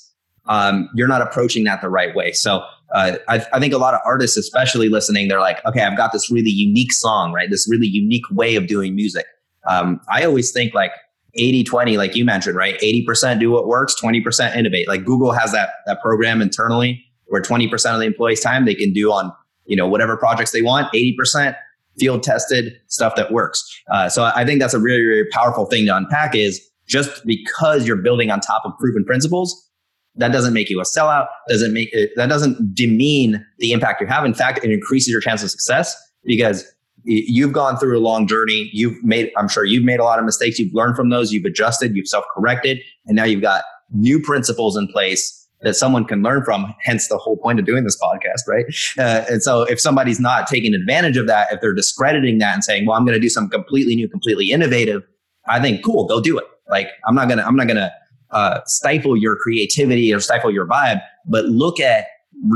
um, 0.47 0.89
you're 0.95 1.07
not 1.07 1.21
approaching 1.21 1.63
that 1.65 1.81
the 1.81 1.89
right 1.89 2.15
way. 2.15 2.31
So 2.31 2.63
uh, 2.93 3.17
I, 3.27 3.45
I, 3.53 3.59
think 3.59 3.73
a 3.73 3.77
lot 3.77 3.93
of 3.93 4.01
artists, 4.05 4.37
especially 4.37 4.89
listening, 4.89 5.27
they're 5.27 5.39
like, 5.39 5.63
okay, 5.65 5.81
I've 5.81 5.95
got 5.95 6.11
this 6.11 6.31
really 6.31 6.49
unique 6.49 6.91
song, 6.91 7.31
right? 7.31 7.49
This 7.49 7.69
really 7.69 7.87
unique 7.87 8.25
way 8.31 8.55
of 8.55 8.67
doing 8.67 8.95
music. 8.95 9.25
Um, 9.67 10.01
I 10.09 10.25
always 10.25 10.51
think 10.51 10.73
like 10.73 10.91
80 11.35 11.63
20, 11.63 11.97
like 11.97 12.15
you 12.15 12.25
mentioned, 12.25 12.57
right? 12.57 12.77
80% 12.79 13.39
do 13.39 13.51
what 13.51 13.67
works, 13.67 13.95
20% 14.01 14.55
innovate. 14.55 14.87
Like 14.87 15.05
Google 15.05 15.31
has 15.31 15.51
that, 15.51 15.69
that 15.85 16.01
program 16.01 16.41
internally 16.41 17.05
where 17.27 17.41
20% 17.41 17.71
of 17.93 17.99
the 17.99 18.05
employees' 18.05 18.41
time 18.41 18.65
they 18.65 18.75
can 18.75 18.91
do 18.91 19.11
on, 19.11 19.31
you 19.65 19.77
know, 19.77 19.87
whatever 19.87 20.17
projects 20.17 20.51
they 20.51 20.61
want, 20.61 20.91
80% 20.93 21.55
field 21.99 22.23
tested 22.23 22.73
stuff 22.87 23.15
that 23.15 23.31
works. 23.31 23.63
Uh, 23.91 24.09
so 24.09 24.23
I 24.23 24.45
think 24.45 24.59
that's 24.59 24.73
a 24.73 24.79
really, 24.79 25.01
really 25.01 25.29
powerful 25.31 25.65
thing 25.65 25.85
to 25.85 25.95
unpack 25.95 26.35
is 26.35 26.61
just 26.87 27.25
because 27.25 27.87
you're 27.87 27.97
building 27.97 28.31
on 28.31 28.39
top 28.39 28.63
of 28.65 28.71
proven 28.79 29.05
principles 29.05 29.69
that 30.15 30.31
doesn't 30.31 30.53
make 30.53 30.69
you 30.69 30.79
a 30.79 30.83
sellout. 30.83 31.27
Doesn't 31.47 31.73
make 31.73 31.89
it, 31.93 32.11
that 32.15 32.27
doesn't 32.29 32.75
demean 32.75 33.45
the 33.59 33.71
impact 33.71 34.01
you 34.01 34.07
have. 34.07 34.25
In 34.25 34.33
fact, 34.33 34.63
it 34.63 34.71
increases 34.71 35.09
your 35.09 35.21
chance 35.21 35.43
of 35.43 35.51
success 35.51 35.95
because 36.23 36.65
you've 37.03 37.53
gone 37.53 37.77
through 37.77 37.97
a 37.97 38.01
long 38.01 38.27
journey. 38.27 38.69
You've 38.73 39.01
made, 39.03 39.31
I'm 39.37 39.47
sure 39.47 39.65
you've 39.65 39.83
made 39.83 39.99
a 39.99 40.03
lot 40.03 40.19
of 40.19 40.25
mistakes. 40.25 40.59
You've 40.59 40.73
learned 40.73 40.95
from 40.95 41.09
those. 41.09 41.31
You've 41.31 41.45
adjusted. 41.45 41.95
You've 41.95 42.07
self 42.07 42.25
corrected, 42.35 42.79
and 43.05 43.15
now 43.15 43.23
you've 43.23 43.41
got 43.41 43.63
new 43.93 44.21
principles 44.21 44.77
in 44.77 44.87
place 44.87 45.40
that 45.63 45.75
someone 45.75 46.05
can 46.05 46.23
learn 46.23 46.43
from. 46.43 46.73
Hence 46.81 47.07
the 47.07 47.17
whole 47.17 47.37
point 47.37 47.59
of 47.59 47.65
doing 47.65 47.83
this 47.83 47.97
podcast, 48.01 48.47
right? 48.47 48.65
Uh, 48.97 49.25
and 49.29 49.43
so 49.43 49.63
if 49.63 49.79
somebody's 49.79 50.19
not 50.19 50.47
taking 50.47 50.73
advantage 50.73 51.17
of 51.17 51.27
that, 51.27 51.51
if 51.51 51.61
they're 51.61 51.73
discrediting 51.73 52.39
that 52.39 52.53
and 52.53 52.63
saying, 52.63 52.85
"Well, 52.85 52.97
I'm 52.97 53.05
going 53.05 53.15
to 53.15 53.21
do 53.21 53.29
something 53.29 53.51
completely 53.51 53.95
new, 53.95 54.07
completely 54.07 54.51
innovative," 54.51 55.03
I 55.47 55.59
think, 55.59 55.83
cool, 55.83 56.05
go 56.05 56.21
do 56.21 56.37
it. 56.37 56.45
Like 56.69 56.87
I'm 57.07 57.15
not 57.15 57.29
gonna, 57.29 57.43
I'm 57.43 57.55
not 57.55 57.67
gonna 57.67 57.91
uh, 58.31 58.61
stifle 58.65 59.17
your 59.17 59.35
creativity 59.35 60.13
or 60.13 60.19
stifle 60.19 60.51
your 60.51 60.67
vibe, 60.67 61.01
but 61.27 61.45
look 61.45 61.79
at 61.79 62.05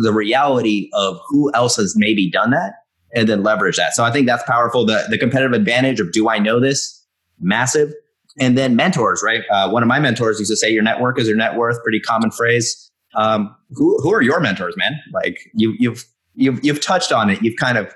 the 0.01 0.11
reality 0.11 0.89
of 0.93 1.19
who 1.27 1.53
else 1.53 1.75
has 1.75 1.95
maybe 1.95 2.29
done 2.29 2.51
that 2.51 2.73
and 3.13 3.29
then 3.29 3.43
leverage 3.43 3.77
that. 3.77 3.93
So 3.93 4.03
I 4.03 4.11
think 4.11 4.27
that's 4.27 4.43
powerful. 4.43 4.85
The, 4.85 5.05
the 5.09 5.17
competitive 5.17 5.53
advantage 5.53 5.99
of 5.99 6.11
do 6.11 6.29
I 6.29 6.39
know 6.39 6.59
this? 6.59 7.03
Massive. 7.39 7.93
And 8.39 8.57
then 8.57 8.75
mentors, 8.75 9.21
right? 9.23 9.43
Uh, 9.49 9.69
one 9.69 9.83
of 9.83 9.87
my 9.87 9.99
mentors 9.99 10.39
used 10.39 10.51
to 10.51 10.57
say, 10.57 10.69
your 10.69 10.83
network 10.83 11.19
is 11.19 11.27
your 11.27 11.37
net 11.37 11.55
worth. 11.55 11.81
Pretty 11.83 12.01
common 12.01 12.31
phrase. 12.31 12.91
Um, 13.15 13.55
who, 13.71 13.97
who 14.01 14.13
are 14.13 14.21
your 14.21 14.39
mentors, 14.39 14.75
man? 14.77 14.93
Like 15.13 15.39
you, 15.53 15.73
you've, 15.79 16.05
you've, 16.33 16.63
you've 16.63 16.81
touched 16.81 17.11
on 17.11 17.29
it. 17.29 17.41
You've 17.41 17.57
kind 17.57 17.77
of, 17.77 17.93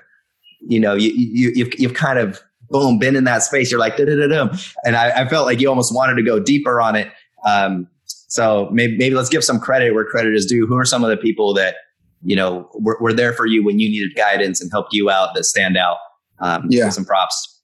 you 0.60 0.80
know, 0.80 0.94
you, 0.94 1.10
you, 1.14 1.52
you've, 1.54 1.78
you've 1.78 1.94
kind 1.94 2.18
of 2.18 2.40
boom, 2.68 2.98
been 2.98 3.16
in 3.16 3.24
that 3.24 3.42
space. 3.42 3.70
You're 3.70 3.80
like, 3.80 3.96
da 3.96 4.04
da 4.04 4.16
da 4.16 4.26
da. 4.26 4.56
And 4.84 4.96
I, 4.96 5.22
I 5.22 5.28
felt 5.28 5.46
like 5.46 5.60
you 5.60 5.68
almost 5.68 5.94
wanted 5.94 6.14
to 6.14 6.22
go 6.22 6.40
deeper 6.40 6.80
on 6.80 6.96
it. 6.96 7.08
Um, 7.46 7.88
So 8.06 8.68
maybe, 8.72 8.96
maybe 8.96 9.14
let's 9.14 9.28
give 9.28 9.42
some 9.42 9.58
credit 9.58 9.92
where 9.92 10.04
credit 10.04 10.34
is 10.34 10.46
due. 10.46 10.66
Who 10.66 10.76
are 10.76 10.84
some 10.84 11.02
of 11.02 11.10
the 11.10 11.16
people 11.16 11.52
that, 11.54 11.74
you 12.22 12.36
know, 12.36 12.68
were, 12.74 12.96
were 13.00 13.12
there 13.12 13.32
for 13.32 13.44
you 13.46 13.64
when 13.64 13.80
you 13.80 13.88
needed 13.88 14.14
guidance 14.16 14.60
and 14.60 14.70
helped 14.70 14.92
you 14.92 15.10
out 15.10 15.34
that 15.34 15.44
stand 15.44 15.76
out? 15.76 15.96
Um, 16.38 16.66
Yeah. 16.68 16.90
Some 16.90 17.04
props. 17.04 17.60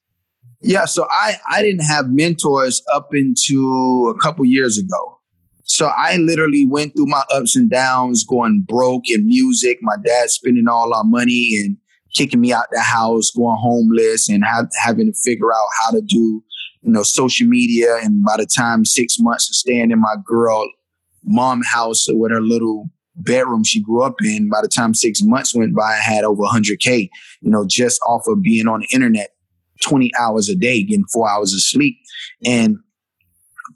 Yeah, 0.61 0.85
so 0.85 1.07
I 1.11 1.35
I 1.49 1.61
didn't 1.61 1.85
have 1.85 2.09
mentors 2.09 2.81
up 2.91 3.13
into 3.13 4.13
a 4.13 4.19
couple 4.19 4.43
years 4.43 4.77
ago. 4.79 5.16
So 5.67 5.87
I 5.87 6.15
literally 6.17 6.65
went 6.65 6.95
through 6.95 7.07
my 7.07 7.23
ups 7.31 7.55
and 7.55 7.69
downs, 7.69 8.23
going 8.23 8.65
broke 8.67 9.09
in 9.09 9.27
music. 9.27 9.79
My 9.81 9.95
dad 10.03 10.29
spending 10.29 10.67
all 10.67 10.93
our 10.93 11.03
money 11.03 11.57
and 11.61 11.77
kicking 12.15 12.39
me 12.39 12.53
out 12.53 12.65
the 12.71 12.79
house, 12.79 13.31
going 13.31 13.57
homeless, 13.59 14.29
and 14.29 14.43
have, 14.45 14.69
having 14.81 15.07
to 15.07 15.13
figure 15.23 15.51
out 15.51 15.67
how 15.81 15.91
to 15.91 16.01
do, 16.01 16.43
you 16.81 16.91
know, 16.91 17.03
social 17.03 17.47
media. 17.47 17.97
And 17.97 18.23
by 18.23 18.37
the 18.37 18.45
time 18.45 18.85
six 18.85 19.17
months 19.19 19.49
of 19.49 19.55
staying 19.55 19.91
in 19.91 19.99
my 19.99 20.15
girl 20.25 20.67
mom 21.23 21.61
house 21.63 22.05
with 22.09 22.31
her 22.31 22.41
little 22.41 22.89
bedroom 23.17 23.63
she 23.63 23.81
grew 23.81 24.03
up 24.03 24.15
in, 24.23 24.49
by 24.49 24.61
the 24.61 24.67
time 24.69 24.93
six 24.93 25.21
months 25.21 25.53
went 25.53 25.75
by, 25.75 25.83
I 25.83 25.99
had 25.99 26.23
over 26.23 26.43
100k. 26.43 27.09
You 27.41 27.51
know, 27.51 27.65
just 27.67 27.99
off 28.07 28.23
of 28.27 28.41
being 28.41 28.67
on 28.67 28.81
the 28.81 28.87
internet 28.93 29.31
20 29.83 30.11
hours 30.19 30.49
a 30.49 30.55
day, 30.55 30.81
getting 30.83 31.05
four 31.11 31.29
hours 31.29 31.53
of 31.53 31.61
sleep. 31.61 31.97
And 32.45 32.77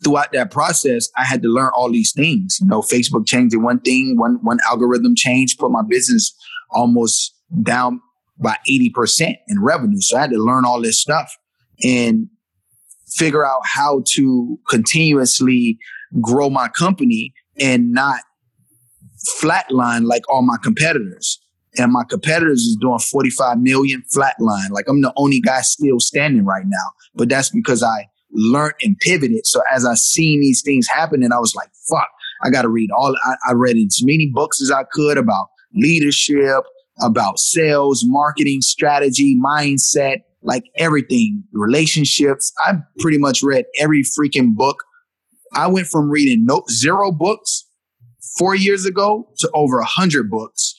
throughout 0.03 0.31
that 0.33 0.51
process, 0.51 1.09
I 1.17 1.23
had 1.23 1.41
to 1.43 1.47
learn 1.47 1.71
all 1.75 1.91
these 1.91 2.11
things. 2.11 2.57
You 2.61 2.67
know, 2.67 2.81
Facebook 2.81 3.27
changed 3.27 3.55
one 3.55 3.79
thing, 3.79 4.17
one 4.17 4.39
one 4.41 4.59
algorithm 4.69 5.15
changed, 5.15 5.59
put 5.59 5.71
my 5.71 5.83
business 5.87 6.35
almost 6.71 7.35
down 7.63 8.01
by 8.39 8.57
80% 8.69 9.35
in 9.47 9.61
revenue. 9.61 9.99
So 9.99 10.17
I 10.17 10.21
had 10.21 10.31
to 10.31 10.37
learn 10.37 10.65
all 10.65 10.81
this 10.81 10.99
stuff 10.99 11.35
and 11.83 12.27
figure 13.15 13.45
out 13.45 13.61
how 13.63 14.03
to 14.13 14.57
continuously 14.69 15.77
grow 16.21 16.49
my 16.49 16.67
company 16.69 17.33
and 17.59 17.91
not 17.91 18.21
flatline 19.39 20.05
like 20.05 20.23
all 20.29 20.41
my 20.41 20.57
competitors 20.63 21.39
and 21.77 21.91
my 21.91 22.03
competitors 22.03 22.61
is 22.61 22.77
doing 22.81 22.99
45 22.99 23.59
million 23.59 24.03
flatline. 24.15 24.71
Like 24.71 24.85
I'm 24.87 25.01
the 25.01 25.13
only 25.15 25.39
guy 25.39 25.61
still 25.61 25.99
standing 25.99 26.45
right 26.45 26.65
now. 26.65 26.91
But 27.15 27.29
that's 27.29 27.49
because 27.49 27.83
I 27.83 28.07
learned 28.33 28.75
and 28.81 28.97
pivoted. 28.99 29.45
So 29.45 29.61
as 29.71 29.85
I 29.85 29.95
seen 29.95 30.41
these 30.41 30.61
things 30.61 30.87
happen, 30.87 31.23
and 31.23 31.33
I 31.33 31.39
was 31.39 31.55
like, 31.55 31.69
fuck, 31.89 32.07
I 32.43 32.49
gotta 32.49 32.69
read 32.69 32.89
all 32.91 33.15
I, 33.23 33.35
I 33.49 33.53
read 33.53 33.77
as 33.77 34.01
many 34.03 34.31
books 34.33 34.61
as 34.61 34.71
I 34.71 34.83
could 34.91 35.17
about 35.17 35.47
leadership, 35.73 36.63
about 37.01 37.39
sales, 37.39 38.03
marketing, 38.05 38.61
strategy, 38.61 39.39
mindset, 39.39 40.19
like 40.43 40.63
everything, 40.77 41.43
relationships. 41.53 42.51
I 42.59 42.79
pretty 42.99 43.17
much 43.17 43.43
read 43.43 43.65
every 43.79 44.03
freaking 44.03 44.55
book. 44.55 44.83
I 45.53 45.67
went 45.67 45.87
from 45.87 46.09
reading 46.09 46.45
no 46.45 46.63
zero 46.69 47.11
books 47.11 47.67
four 48.37 48.55
years 48.55 48.85
ago 48.85 49.29
to 49.39 49.49
over 49.53 49.79
a 49.79 49.85
hundred 49.85 50.29
books 50.29 50.75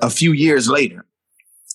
a 0.00 0.10
few 0.10 0.32
years 0.32 0.68
later. 0.68 1.04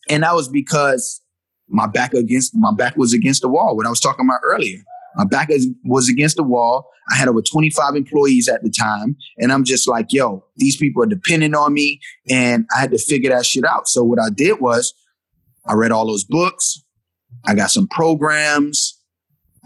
And 0.09 0.23
that 0.23 0.35
was 0.35 0.47
because 0.47 1.21
my 1.67 1.87
back 1.87 2.13
against 2.13 2.55
my 2.55 2.73
back 2.73 2.95
was 2.97 3.13
against 3.13 3.41
the 3.41 3.49
wall. 3.49 3.75
What 3.75 3.85
I 3.85 3.89
was 3.89 3.99
talking 3.99 4.25
about 4.25 4.41
earlier, 4.43 4.79
my 5.15 5.25
back 5.25 5.49
was 5.83 6.09
against 6.09 6.37
the 6.37 6.43
wall. 6.43 6.89
I 7.11 7.15
had 7.15 7.27
over 7.27 7.41
25 7.41 7.95
employees 7.95 8.49
at 8.49 8.63
the 8.63 8.69
time, 8.69 9.15
and 9.37 9.51
I'm 9.51 9.63
just 9.63 9.87
like, 9.87 10.07
yo, 10.09 10.43
these 10.57 10.75
people 10.75 11.03
are 11.03 11.07
depending 11.07 11.55
on 11.55 11.73
me, 11.73 11.99
and 12.29 12.65
I 12.75 12.79
had 12.79 12.91
to 12.91 12.97
figure 12.97 13.29
that 13.29 13.45
shit 13.45 13.63
out. 13.63 13.87
So 13.87 14.03
what 14.03 14.19
I 14.19 14.29
did 14.29 14.59
was, 14.59 14.93
I 15.67 15.73
read 15.73 15.91
all 15.91 16.07
those 16.07 16.23
books. 16.23 16.83
I 17.45 17.53
got 17.53 17.71
some 17.71 17.87
programs, 17.87 18.99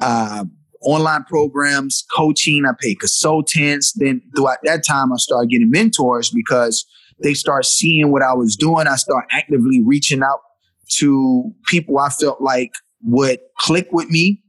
uh, 0.02 0.45
online 0.82 1.24
programs, 1.26 2.06
coaching. 2.16 2.66
I 2.66 2.72
paid 2.80 3.00
consultants. 3.00 3.93
Then 3.93 4.22
throughout 4.36 4.60
that 4.64 4.86
time, 4.86 5.12
I 5.14 5.18
started 5.18 5.50
getting 5.50 5.72
mentors 5.72 6.30
because 6.30 6.86
they 7.22 7.34
start 7.34 7.66
seeing 7.66 8.12
what 8.12 8.22
I 8.22 8.34
was 8.34 8.56
doing. 8.56 8.88
I 8.88 8.95
start 8.95 9.26
actively 9.32 9.82
reaching 9.84 10.24
out 10.24 10.39
to 10.98 11.52
people 11.68 12.00
I 12.00 12.10
felt 12.10 12.42
like 12.42 12.72
would 13.04 13.40
click 13.60 13.88
with 13.92 14.10
me. 14.10 14.42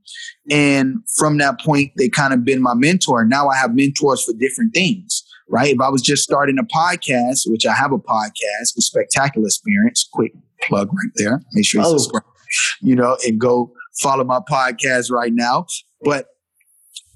And 0.51 0.97
from 1.19 1.39
that 1.39 1.61
point, 1.61 1.93
they 1.97 2.09
kind 2.09 2.33
of 2.35 2.45
been 2.45 2.61
my 2.63 2.75
mentor. 2.75 3.25
Now 3.25 3.49
I 3.49 3.57
have 3.57 3.75
mentors 3.75 4.25
for 4.25 4.33
different 4.33 4.75
things, 4.75 5.23
right? 5.49 5.73
If 5.75 5.81
I 5.81 5.89
was 5.89 6.03
just 6.03 6.25
starting 6.25 6.57
a 6.59 6.65
podcast, 6.65 7.41
which 7.47 7.65
I 7.67 7.73
have 7.73 7.93
a 7.93 7.99
podcast, 7.99 8.75
the 8.75 8.83
Spectacular 8.83 9.47
Experience, 9.47 10.09
quick 10.13 10.33
plug 10.69 10.89
right 10.89 11.13
there. 11.17 11.41
Make 11.53 11.67
sure 11.67 11.81
you 11.81 11.87
Oh. 11.87 11.97
subscribe, 11.99 12.25
you 12.81 12.97
know, 12.97 13.17
and 13.25 13.39
go 13.41 13.73
follow 14.03 14.25
my 14.25 14.41
podcast 14.51 15.11
right 15.13 15.33
now. 15.33 15.67
But 16.03 16.27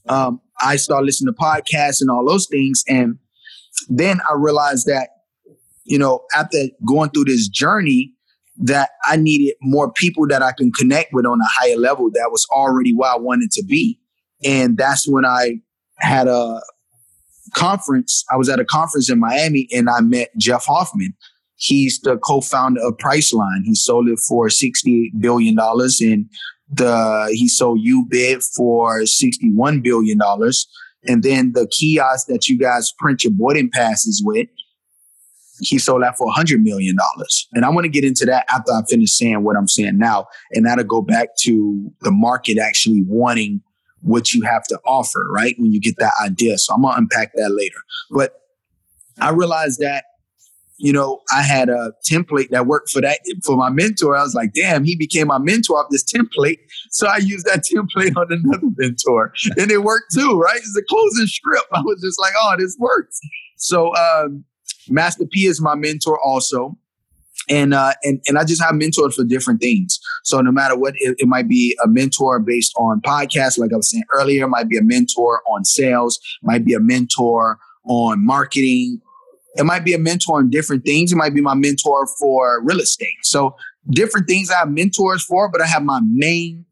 um, 0.09 0.41
I 0.61 0.77
started 0.77 1.07
listening 1.07 1.35
to 1.35 1.41
podcasts 1.41 2.01
and 2.01 2.11
all 2.11 2.25
those 2.25 2.47
things. 2.47 2.85
And 2.87 3.19
then 3.89 4.21
I 4.31 4.35
realized 4.37 4.87
that 4.87 5.09
you 5.87 5.99
know, 5.99 6.23
after 6.35 6.57
going 6.89 7.11
through 7.11 7.25
this 7.27 7.47
journey, 7.47 8.14
that 8.59 8.91
I 9.05 9.17
needed 9.17 9.55
more 9.61 9.93
people 9.93 10.27
that 10.29 10.43
I 10.43 10.53
can 10.53 10.71
connect 10.73 11.13
with 11.13 11.27
on 11.27 11.41
a 11.41 11.61
higher 11.61 11.77
level 11.77 12.11
that 12.13 12.29
was 12.31 12.47
already 12.51 12.95
where 12.95 13.11
I 13.11 13.17
wanted 13.17 13.51
to 13.53 13.65
be. 13.65 13.99
And 14.45 14.77
that's 14.77 15.09
when 15.09 15.25
I 15.25 15.61
had 15.99 16.29
a 16.29 16.61
conference. 17.55 18.25
I 18.31 18.37
was 18.37 18.49
at 18.49 18.61
a 18.61 18.65
conference 18.65 19.11
in 19.11 19.19
Miami 19.19 19.69
and 19.73 19.89
I 19.89 20.01
met 20.01 20.31
Jeff 20.39 20.65
Hoffman. 20.67 21.15
He's 21.57 22.01
the 22.01 22.17
co-founder 22.19 22.81
of 22.83 22.97
Priceline. 22.97 23.63
He 23.65 23.75
sold 23.75 24.09
it 24.09 24.19
for 24.29 24.49
$68 24.49 25.21
billion 25.21 25.59
and 25.59 26.29
the 26.71 27.29
he 27.33 27.49
sold 27.49 27.81
uBid 27.87 28.45
for 28.57 29.01
$61 29.01 29.83
billion. 29.83 30.19
And 31.07 31.23
then 31.23 31.53
the 31.53 31.69
kiosk 31.69 32.27
that 32.29 32.49
you 32.49 32.59
guys 32.59 32.93
print 32.99 33.25
your 33.25 33.33
boarding 33.33 33.71
passes 33.71 34.23
with, 34.25 34.49
he 35.61 35.79
sold 35.79 36.03
that 36.03 36.17
for 36.17 36.27
$100 36.33 36.63
million. 36.63 36.97
And 37.53 37.65
I 37.65 37.69
want 37.69 37.85
to 37.85 37.89
get 37.89 38.05
into 38.05 38.25
that 38.27 38.45
after 38.49 38.73
I 38.73 38.83
finish 38.89 39.13
saying 39.13 39.43
what 39.45 39.57
I'm 39.57 39.69
saying 39.69 39.99
now. 39.99 40.27
And 40.53 40.67
that'll 40.67 40.85
go 40.85 41.03
back 41.03 41.37
to 41.43 41.93
the 42.01 42.11
market 42.11 42.59
actually 42.59 43.03
wanting 43.07 43.63
what 44.01 44.33
you 44.33 44.43
have 44.43 44.65
to 44.65 44.79
offer, 44.85 45.27
right? 45.31 45.55
When 45.59 45.73
you 45.73 45.81
get 45.81 45.97
that 45.99 46.13
idea. 46.23 46.59
So 46.59 46.75
I'm 46.75 46.83
going 46.83 46.95
to 46.95 46.99
unpack 46.99 47.33
that 47.35 47.51
later. 47.51 47.79
But 48.11 48.41
I 49.21 49.31
realized 49.31 49.81
that, 49.81 50.05
you 50.77 50.93
know, 50.93 51.21
I 51.33 51.43
had 51.43 51.69
a 51.69 51.93
template 52.11 52.51
that 52.51 52.67
worked 52.67 52.91
for 52.91 53.01
that, 53.01 53.21
for 53.45 53.57
my 53.57 53.71
mentor. 53.71 54.17
I 54.17 54.23
was 54.23 54.35
like, 54.35 54.53
damn, 54.55 54.85
he 54.85 54.97
became 54.97 55.29
my 55.29 55.39
mentor 55.39 55.79
off 55.79 55.87
this 55.91 56.05
template. 56.05 56.59
So 56.91 57.07
I 57.07 57.19
used 57.19 57.47
that 57.47 57.63
template 57.73 58.17
on 58.17 58.27
another 58.31 58.67
mentor 58.77 59.33
and 59.57 59.71
it 59.71 59.85
worked 59.85 60.13
too, 60.13 60.39
right? 60.39 60.57
It's 60.57 60.77
a 60.77 60.83
closing 60.89 61.27
script. 61.27 61.67
I 61.73 61.81
was 61.81 62.01
just 62.03 62.19
like, 62.19 62.33
oh, 62.37 62.57
this 62.59 62.77
works. 62.79 63.21
So, 63.57 63.95
um, 63.95 64.45
Master 64.89 65.25
P 65.31 65.47
is 65.47 65.61
my 65.61 65.75
mentor 65.75 66.19
also. 66.21 66.77
And 67.49 67.75
uh 67.75 67.93
and, 68.05 68.21
and 68.27 68.39
I 68.39 68.45
just 68.45 68.63
have 68.63 68.75
mentors 68.75 69.17
for 69.17 69.25
different 69.25 69.61
things. 69.61 69.99
So 70.23 70.41
no 70.41 70.53
matter 70.53 70.77
what, 70.77 70.95
it, 70.97 71.17
it 71.19 71.29
might 71.29 71.49
be 71.49 71.77
a 71.85 71.89
mentor 71.89 72.39
based 72.39 72.73
on 72.77 73.01
podcasts, 73.01 73.59
like 73.59 73.73
I 73.73 73.77
was 73.77 73.91
saying 73.91 74.05
earlier, 74.13 74.47
might 74.49 74.69
be 74.69 74.79
a 74.79 74.83
mentor 74.83 75.43
on 75.51 75.65
sales, 75.65 76.19
might 76.43 76.65
be 76.65 76.75
a 76.75 76.81
mentor 76.81 77.59
on 77.85 78.25
marketing. 78.25 79.01
It 79.57 79.65
might 79.65 79.85
be 79.85 79.95
a 79.95 79.99
mentor 79.99 80.39
on 80.39 80.51
different 80.51 80.85
things. 80.85 81.13
It 81.13 81.17
might 81.17 81.35
be 81.35 81.41
my 81.41 81.55
mentor 81.55 82.07
for 82.19 82.63
real 82.65 82.81
estate. 82.81 83.19
So 83.23 83.57
different 83.91 84.27
things 84.27 84.51
I 84.51 84.59
have 84.61 84.71
mentors 84.71 85.23
for, 85.23 85.49
but 85.51 85.61
I 85.61 85.67
have 85.67 85.83
my 85.83 86.01
main 86.03 86.65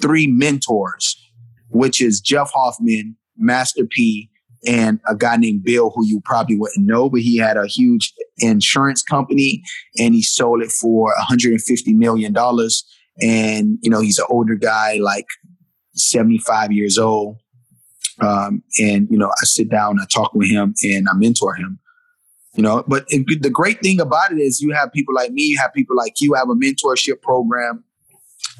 three 0.00 0.26
mentors, 0.26 1.16
which 1.68 2.00
is 2.00 2.20
Jeff 2.20 2.50
Hoffman, 2.52 3.16
Master 3.36 3.86
P, 3.86 4.30
and 4.66 5.00
a 5.08 5.14
guy 5.14 5.36
named 5.36 5.64
Bill, 5.64 5.90
who 5.94 6.06
you 6.06 6.20
probably 6.24 6.56
wouldn't 6.56 6.86
know, 6.86 7.10
but 7.10 7.20
he 7.20 7.36
had 7.36 7.56
a 7.56 7.66
huge 7.66 8.12
insurance 8.38 9.02
company 9.02 9.62
and 9.98 10.14
he 10.14 10.22
sold 10.22 10.62
it 10.62 10.70
for 10.70 11.14
$150 11.30 11.60
million. 11.94 12.34
And, 13.20 13.78
you 13.82 13.90
know, 13.90 14.00
he's 14.00 14.18
an 14.18 14.26
older 14.28 14.54
guy, 14.54 14.98
like 15.00 15.26
75 15.94 16.72
years 16.72 16.98
old. 16.98 17.36
Um, 18.20 18.62
and, 18.78 19.08
you 19.10 19.18
know, 19.18 19.28
I 19.28 19.44
sit 19.44 19.68
down, 19.68 20.00
I 20.00 20.06
talk 20.06 20.32
with 20.34 20.50
him 20.50 20.74
and 20.82 21.06
I 21.08 21.14
mentor 21.14 21.54
him. 21.54 21.78
You 22.54 22.62
know, 22.62 22.84
but 22.88 23.04
it, 23.08 23.42
the 23.42 23.50
great 23.50 23.80
thing 23.82 24.00
about 24.00 24.32
it 24.32 24.38
is 24.38 24.62
you 24.62 24.72
have 24.72 24.90
people 24.90 25.14
like 25.14 25.30
me, 25.30 25.42
you 25.42 25.58
have 25.58 25.74
people 25.74 25.94
like 25.94 26.14
you, 26.20 26.32
have 26.32 26.48
a 26.48 26.54
mentorship 26.54 27.20
program 27.20 27.84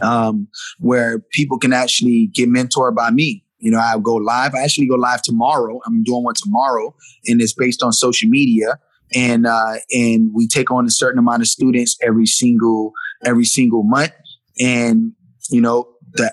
um, 0.03 0.49
where 0.79 1.21
people 1.33 1.59
can 1.59 1.73
actually 1.73 2.27
get 2.27 2.51
mentored 2.51 2.95
by 2.95 3.11
me. 3.11 3.46
You 3.59 3.71
know, 3.71 3.79
I 3.79 3.97
go 4.03 4.15
live. 4.15 4.55
I 4.55 4.63
actually 4.63 4.87
go 4.87 4.97
live 4.97 5.23
tomorrow. 5.23 5.81
I'm 5.87 6.03
doing 6.03 6.25
one 6.25 6.35
tomorrow, 6.35 6.95
and 7.27 7.41
it's 7.41 7.55
based 7.55 7.83
on 7.83 7.93
social 7.93 8.29
media. 8.29 8.79
And 9.15 9.47
uh, 9.47 9.77
and 9.93 10.31
we 10.35 10.49
take 10.49 10.71
on 10.71 10.85
a 10.87 10.91
certain 10.91 11.19
amount 11.19 11.43
of 11.43 11.49
students 11.49 11.97
every 12.03 12.27
single 12.27 12.93
every 13.25 13.45
single 13.45 13.83
month. 13.83 14.13
And 14.61 15.13
you 15.51 15.61
know, 15.61 15.89
the 16.13 16.33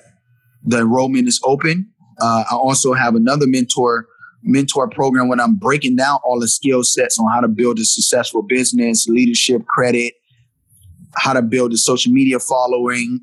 the 0.64 0.80
enrollment 0.80 1.28
is 1.28 1.40
open. 1.44 1.90
Uh, 2.22 2.44
I 2.50 2.56
also 2.56 2.94
have 2.94 3.16
another 3.16 3.48
mentor 3.48 4.08
mentor 4.44 4.90
program 4.90 5.30
when 5.30 5.40
I'm 5.40 5.56
breaking 5.56 5.96
down 5.96 6.20
all 6.26 6.40
the 6.40 6.48
skill 6.48 6.84
sets 6.84 7.18
on 7.18 7.32
how 7.32 7.42
to 7.42 7.48
build 7.48 7.80
a 7.80 7.86
successful 7.86 8.42
business, 8.42 9.08
leadership, 9.08 9.66
credit, 9.66 10.14
how 11.16 11.34
to 11.34 11.42
build 11.42 11.74
a 11.74 11.78
social 11.78 12.12
media 12.12 12.40
following, 12.40 13.22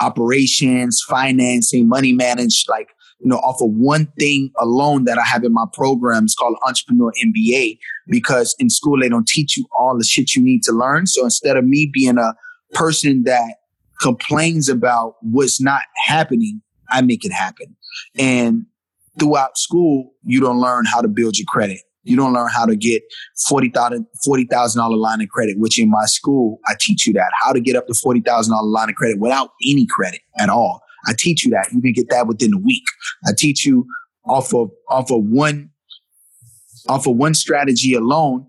operations, 0.00 1.04
financing, 1.08 1.88
money 1.88 2.12
manage, 2.12 2.64
like 2.68 2.88
you 3.20 3.28
know, 3.28 3.36
off 3.38 3.60
of 3.62 3.70
one 3.70 4.06
thing 4.18 4.50
alone 4.58 5.04
that 5.04 5.18
I 5.18 5.24
have 5.24 5.44
in 5.44 5.52
my 5.52 5.64
program. 5.72 6.24
It's 6.24 6.34
called 6.34 6.56
Entrepreneur 6.66 7.12
MBA 7.24 7.78
because 8.08 8.54
in 8.58 8.68
school 8.70 9.00
they 9.00 9.08
don't 9.08 9.26
teach 9.26 9.56
you 9.56 9.66
all 9.78 9.96
the 9.96 10.04
shit 10.04 10.34
you 10.34 10.42
need 10.42 10.62
to 10.64 10.72
learn. 10.72 11.06
So 11.06 11.24
instead 11.24 11.56
of 11.56 11.64
me 11.64 11.90
being 11.92 12.18
a 12.18 12.34
person 12.72 13.22
that 13.24 13.56
complains 14.00 14.68
about 14.68 15.16
what's 15.22 15.60
not 15.60 15.82
happening, 16.06 16.60
I 16.90 17.00
make 17.00 17.24
it 17.24 17.32
happen. 17.32 17.74
And 18.18 18.66
throughout 19.18 19.56
school, 19.56 20.12
you 20.24 20.40
don't 20.40 20.60
learn 20.60 20.84
how 20.84 21.00
to 21.00 21.08
build 21.08 21.38
your 21.38 21.46
credit. 21.46 21.80
You 22.02 22.16
don't 22.16 22.32
learn 22.32 22.50
how 22.50 22.66
to 22.66 22.76
get 22.76 23.02
$40,000 23.50 24.06
$40, 24.28 24.96
line 24.96 25.22
of 25.22 25.28
credit, 25.28 25.58
which 25.58 25.80
in 25.80 25.90
my 25.90 26.04
school, 26.04 26.60
I 26.66 26.74
teach 26.78 27.06
you 27.06 27.12
that 27.14 27.32
how 27.40 27.52
to 27.52 27.60
get 27.60 27.74
up 27.74 27.88
to 27.88 27.94
$40,000 27.94 28.48
line 28.62 28.90
of 28.90 28.94
credit 28.94 29.18
without 29.18 29.50
any 29.66 29.86
credit 29.86 30.20
at 30.38 30.48
all. 30.48 30.82
I 31.06 31.14
teach 31.16 31.44
you 31.44 31.50
that. 31.52 31.68
You 31.72 31.80
can 31.80 31.92
get 31.92 32.08
that 32.10 32.26
within 32.26 32.52
a 32.54 32.58
week. 32.58 32.84
I 33.26 33.32
teach 33.36 33.64
you 33.64 33.86
off 34.24 34.52
of 34.54 34.70
off 34.88 35.10
of 35.10 35.24
one 35.24 35.70
off 36.88 37.06
of 37.06 37.16
one 37.16 37.34
strategy 37.34 37.94
alone. 37.94 38.46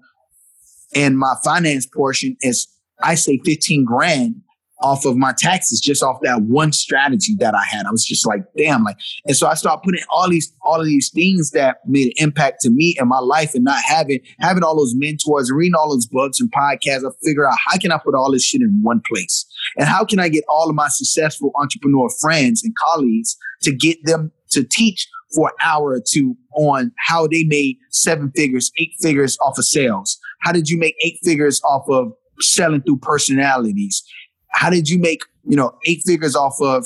And 0.95 1.17
my 1.17 1.35
finance 1.43 1.85
portion 1.85 2.37
is 2.41 2.67
I 3.03 3.15
say 3.15 3.39
15 3.45 3.85
grand 3.85 4.41
off 4.79 5.05
of 5.05 5.17
my 5.17 5.33
taxes 5.37 5.79
just 5.79 6.03
off 6.03 6.19
that 6.21 6.43
one 6.43 6.71
strategy 6.71 7.35
that 7.39 7.55
I 7.55 7.63
had. 7.63 7.85
I 7.85 7.91
was 7.91 8.05
just 8.05 8.27
like, 8.27 8.41
damn, 8.55 8.83
like, 8.83 8.97
and 9.25 9.35
so 9.35 9.47
I 9.47 9.55
started 9.55 9.81
putting 9.83 10.03
all 10.09 10.29
these, 10.29 10.53
all 10.61 10.79
of 10.79 10.85
these 10.85 11.09
things 11.09 11.51
that 11.51 11.77
made 11.85 12.07
an 12.07 12.13
impact 12.17 12.61
to 12.61 12.69
me 12.69 12.95
and 12.99 13.09
my 13.09 13.19
life 13.19 13.55
and 13.55 13.63
not 13.63 13.81
having, 13.83 14.19
having 14.39 14.63
all 14.63 14.77
those 14.77 14.93
mentors 14.95 15.51
reading 15.51 15.75
all 15.75 15.89
those 15.89 16.05
books 16.05 16.39
and 16.39 16.51
podcasts. 16.51 17.05
I 17.05 17.11
figure 17.23 17.47
out 17.47 17.57
how 17.65 17.77
can 17.77 17.91
I 17.91 17.97
put 17.97 18.15
all 18.15 18.31
this 18.31 18.43
shit 18.43 18.61
in 18.61 18.79
one 18.81 19.01
place 19.09 19.45
and 19.77 19.87
how 19.87 20.05
can 20.05 20.19
I 20.19 20.29
get 20.29 20.43
all 20.49 20.69
of 20.69 20.75
my 20.75 20.87
successful 20.89 21.51
entrepreneur 21.59 22.09
friends 22.21 22.63
and 22.63 22.73
colleagues 22.75 23.35
to 23.63 23.73
get 23.73 23.97
them 24.03 24.31
to 24.51 24.63
teach 24.63 25.07
for 25.35 25.49
an 25.49 25.55
hour 25.61 25.91
or 25.91 26.01
two 26.05 26.35
on 26.55 26.91
how 26.97 27.27
they 27.27 27.43
made 27.43 27.77
seven 27.91 28.31
figures, 28.35 28.71
eight 28.77 28.93
figures 29.01 29.37
off 29.41 29.57
of 29.57 29.65
sales. 29.65 30.17
How 30.41 30.51
did 30.51 30.69
you 30.69 30.77
make 30.77 30.95
eight 31.03 31.19
figures 31.23 31.61
off 31.63 31.85
of 31.89 32.13
selling 32.39 32.81
through 32.81 32.99
personalities? 32.99 34.03
How 34.51 34.69
did 34.69 34.89
you 34.89 34.99
make, 34.99 35.21
you 35.47 35.55
know, 35.55 35.77
eight 35.85 36.01
figures 36.05 36.35
off 36.35 36.55
of 36.61 36.85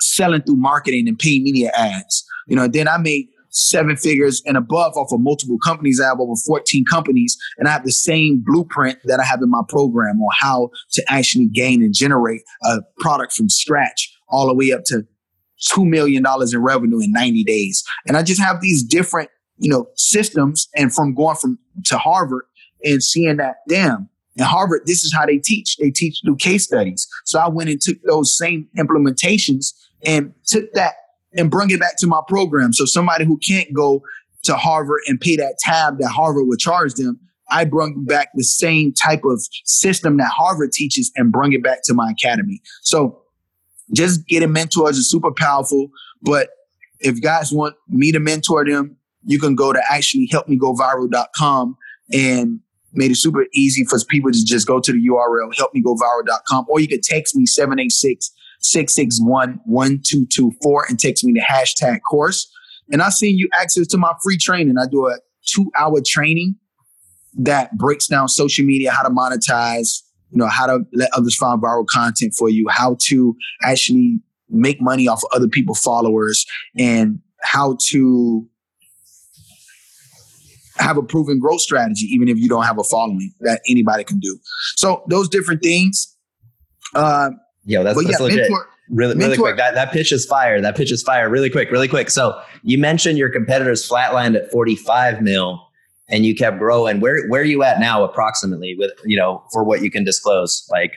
selling 0.00 0.42
through 0.42 0.56
marketing 0.56 1.08
and 1.08 1.18
paid 1.18 1.42
media 1.42 1.70
ads? 1.76 2.24
You 2.46 2.56
know, 2.56 2.68
then 2.68 2.88
I 2.88 2.98
made 2.98 3.28
seven 3.56 3.96
figures 3.96 4.42
and 4.46 4.56
above 4.56 4.96
off 4.96 5.12
of 5.12 5.20
multiple 5.20 5.58
companies. 5.64 6.00
I 6.00 6.06
have 6.06 6.20
over 6.20 6.34
14 6.46 6.84
companies 6.84 7.36
and 7.58 7.66
I 7.66 7.72
have 7.72 7.84
the 7.84 7.92
same 7.92 8.42
blueprint 8.44 8.98
that 9.04 9.18
I 9.18 9.24
have 9.24 9.40
in 9.42 9.50
my 9.50 9.62
program 9.68 10.20
on 10.20 10.30
how 10.38 10.70
to 10.92 11.04
actually 11.08 11.46
gain 11.46 11.82
and 11.82 11.94
generate 11.94 12.42
a 12.64 12.82
product 12.98 13.32
from 13.32 13.48
scratch 13.48 14.14
all 14.28 14.46
the 14.46 14.54
way 14.54 14.72
up 14.72 14.84
to 14.86 15.06
$2 15.70 15.88
million 15.88 16.22
in 16.52 16.62
revenue 16.62 17.00
in 17.00 17.12
90 17.12 17.44
days. 17.44 17.82
And 18.06 18.16
I 18.16 18.22
just 18.22 18.40
have 18.40 18.60
these 18.60 18.82
different, 18.82 19.30
you 19.58 19.70
know, 19.70 19.86
systems 19.94 20.68
and 20.76 20.94
from 20.94 21.14
going 21.14 21.36
from 21.36 21.58
to 21.86 21.96
Harvard 21.96 22.44
and 22.84 23.02
seeing 23.02 23.38
that, 23.38 23.56
damn, 23.68 24.10
in 24.36 24.44
Harvard, 24.44 24.82
this 24.86 25.04
is 25.04 25.12
how 25.12 25.26
they 25.26 25.38
teach. 25.38 25.76
They 25.78 25.90
teach 25.90 26.20
through 26.24 26.36
case 26.36 26.64
studies. 26.64 27.08
So 27.24 27.38
I 27.40 27.48
went 27.48 27.70
and 27.70 27.80
took 27.80 27.96
those 28.06 28.36
same 28.36 28.68
implementations 28.78 29.72
and 30.04 30.34
took 30.46 30.72
that 30.74 30.94
and 31.36 31.50
bring 31.50 31.70
it 31.70 31.80
back 31.80 31.98
to 31.98 32.06
my 32.06 32.20
program. 32.28 32.72
So 32.72 32.84
somebody 32.84 33.24
who 33.24 33.38
can't 33.38 33.72
go 33.72 34.02
to 34.44 34.56
Harvard 34.56 35.00
and 35.06 35.20
pay 35.20 35.36
that 35.36 35.56
tab 35.58 35.98
that 35.98 36.08
Harvard 36.08 36.46
would 36.46 36.58
charge 36.58 36.94
them, 36.94 37.18
I 37.50 37.64
bring 37.64 38.04
back 38.04 38.28
the 38.34 38.44
same 38.44 38.92
type 38.92 39.22
of 39.24 39.42
system 39.64 40.16
that 40.18 40.30
Harvard 40.36 40.72
teaches 40.72 41.12
and 41.16 41.32
bring 41.32 41.52
it 41.52 41.62
back 41.62 41.78
to 41.84 41.94
my 41.94 42.10
academy. 42.10 42.60
So 42.82 43.22
just 43.92 44.26
getting 44.26 44.52
mentors 44.52 44.98
is 44.98 45.10
super 45.10 45.30
powerful. 45.32 45.88
But 46.22 46.50
if 47.00 47.22
guys 47.22 47.52
want 47.52 47.76
me 47.88 48.12
to 48.12 48.20
mentor 48.20 48.64
them, 48.64 48.96
you 49.24 49.38
can 49.38 49.54
go 49.54 49.72
to 49.72 49.82
actually 49.90 50.28
helpmegoviral.com 50.32 51.76
and 52.12 52.60
made 52.96 53.10
it 53.10 53.16
super 53.16 53.46
easy 53.52 53.84
for 53.84 53.98
people 54.08 54.30
to 54.32 54.44
just 54.44 54.66
go 54.66 54.80
to 54.80 54.92
the 54.92 55.08
URL, 55.08 55.52
helpmegoviral.com, 55.54 56.66
or 56.68 56.80
you 56.80 56.88
could 56.88 57.02
text 57.02 57.36
me 57.36 57.46
786 57.46 58.32
661 58.60 59.60
1224 59.64 60.86
and 60.88 60.98
text 60.98 61.24
me 61.24 61.32
the 61.32 61.40
hashtag 61.40 62.00
course. 62.08 62.50
And 62.90 63.02
I 63.02 63.10
send 63.10 63.38
you 63.38 63.48
access 63.58 63.86
to 63.88 63.98
my 63.98 64.14
free 64.22 64.38
training. 64.38 64.76
I 64.78 64.86
do 64.86 65.08
a 65.08 65.18
two 65.46 65.70
hour 65.78 66.00
training 66.04 66.56
that 67.38 67.76
breaks 67.76 68.06
down 68.06 68.28
social 68.28 68.64
media, 68.64 68.90
how 68.90 69.02
to 69.02 69.10
monetize, 69.10 70.02
you 70.30 70.38
know, 70.38 70.48
how 70.48 70.66
to 70.66 70.80
let 70.92 71.10
others 71.12 71.36
find 71.36 71.62
viral 71.62 71.86
content 71.86 72.34
for 72.36 72.48
you, 72.48 72.66
how 72.68 72.96
to 73.02 73.36
actually 73.62 74.20
make 74.48 74.80
money 74.80 75.08
off 75.08 75.22
of 75.24 75.30
other 75.34 75.48
people's 75.48 75.80
followers, 75.80 76.46
and 76.78 77.20
how 77.42 77.76
to 77.88 78.48
have 80.78 80.96
a 80.96 81.02
proven 81.02 81.38
growth 81.38 81.60
strategy, 81.60 82.06
even 82.06 82.28
if 82.28 82.38
you 82.38 82.48
don't 82.48 82.64
have 82.64 82.78
a 82.78 82.84
following 82.84 83.32
that 83.40 83.60
anybody 83.68 84.04
can 84.04 84.18
do. 84.18 84.38
So 84.76 85.02
those 85.08 85.28
different 85.28 85.62
things. 85.62 86.14
Uh, 86.94 87.30
Yo, 87.64 87.82
that's, 87.82 87.96
that's 88.02 88.18
yeah, 88.18 88.24
legit. 88.24 88.38
Mentor, 88.50 88.68
really, 88.90 89.16
really 89.16 89.36
quick. 89.36 89.56
That 89.56 89.74
that 89.74 89.92
pitch 89.92 90.12
is 90.12 90.24
fire. 90.24 90.60
That 90.60 90.76
pitch 90.76 90.92
is 90.92 91.02
fire. 91.02 91.28
Really 91.28 91.50
quick, 91.50 91.70
really 91.70 91.88
quick. 91.88 92.10
So 92.10 92.40
you 92.62 92.78
mentioned 92.78 93.18
your 93.18 93.28
competitors 93.28 93.88
flatlined 93.88 94.36
at 94.36 94.50
45 94.50 95.20
mil 95.20 95.66
and 96.08 96.24
you 96.24 96.34
kept 96.34 96.58
growing. 96.58 97.00
Where 97.00 97.26
where 97.28 97.40
are 97.40 97.44
you 97.44 97.62
at 97.62 97.80
now 97.80 98.04
approximately 98.04 98.76
with, 98.78 98.92
you 99.04 99.16
know, 99.16 99.42
for 99.52 99.64
what 99.64 99.82
you 99.82 99.90
can 99.90 100.04
disclose? 100.04 100.66
Like 100.70 100.92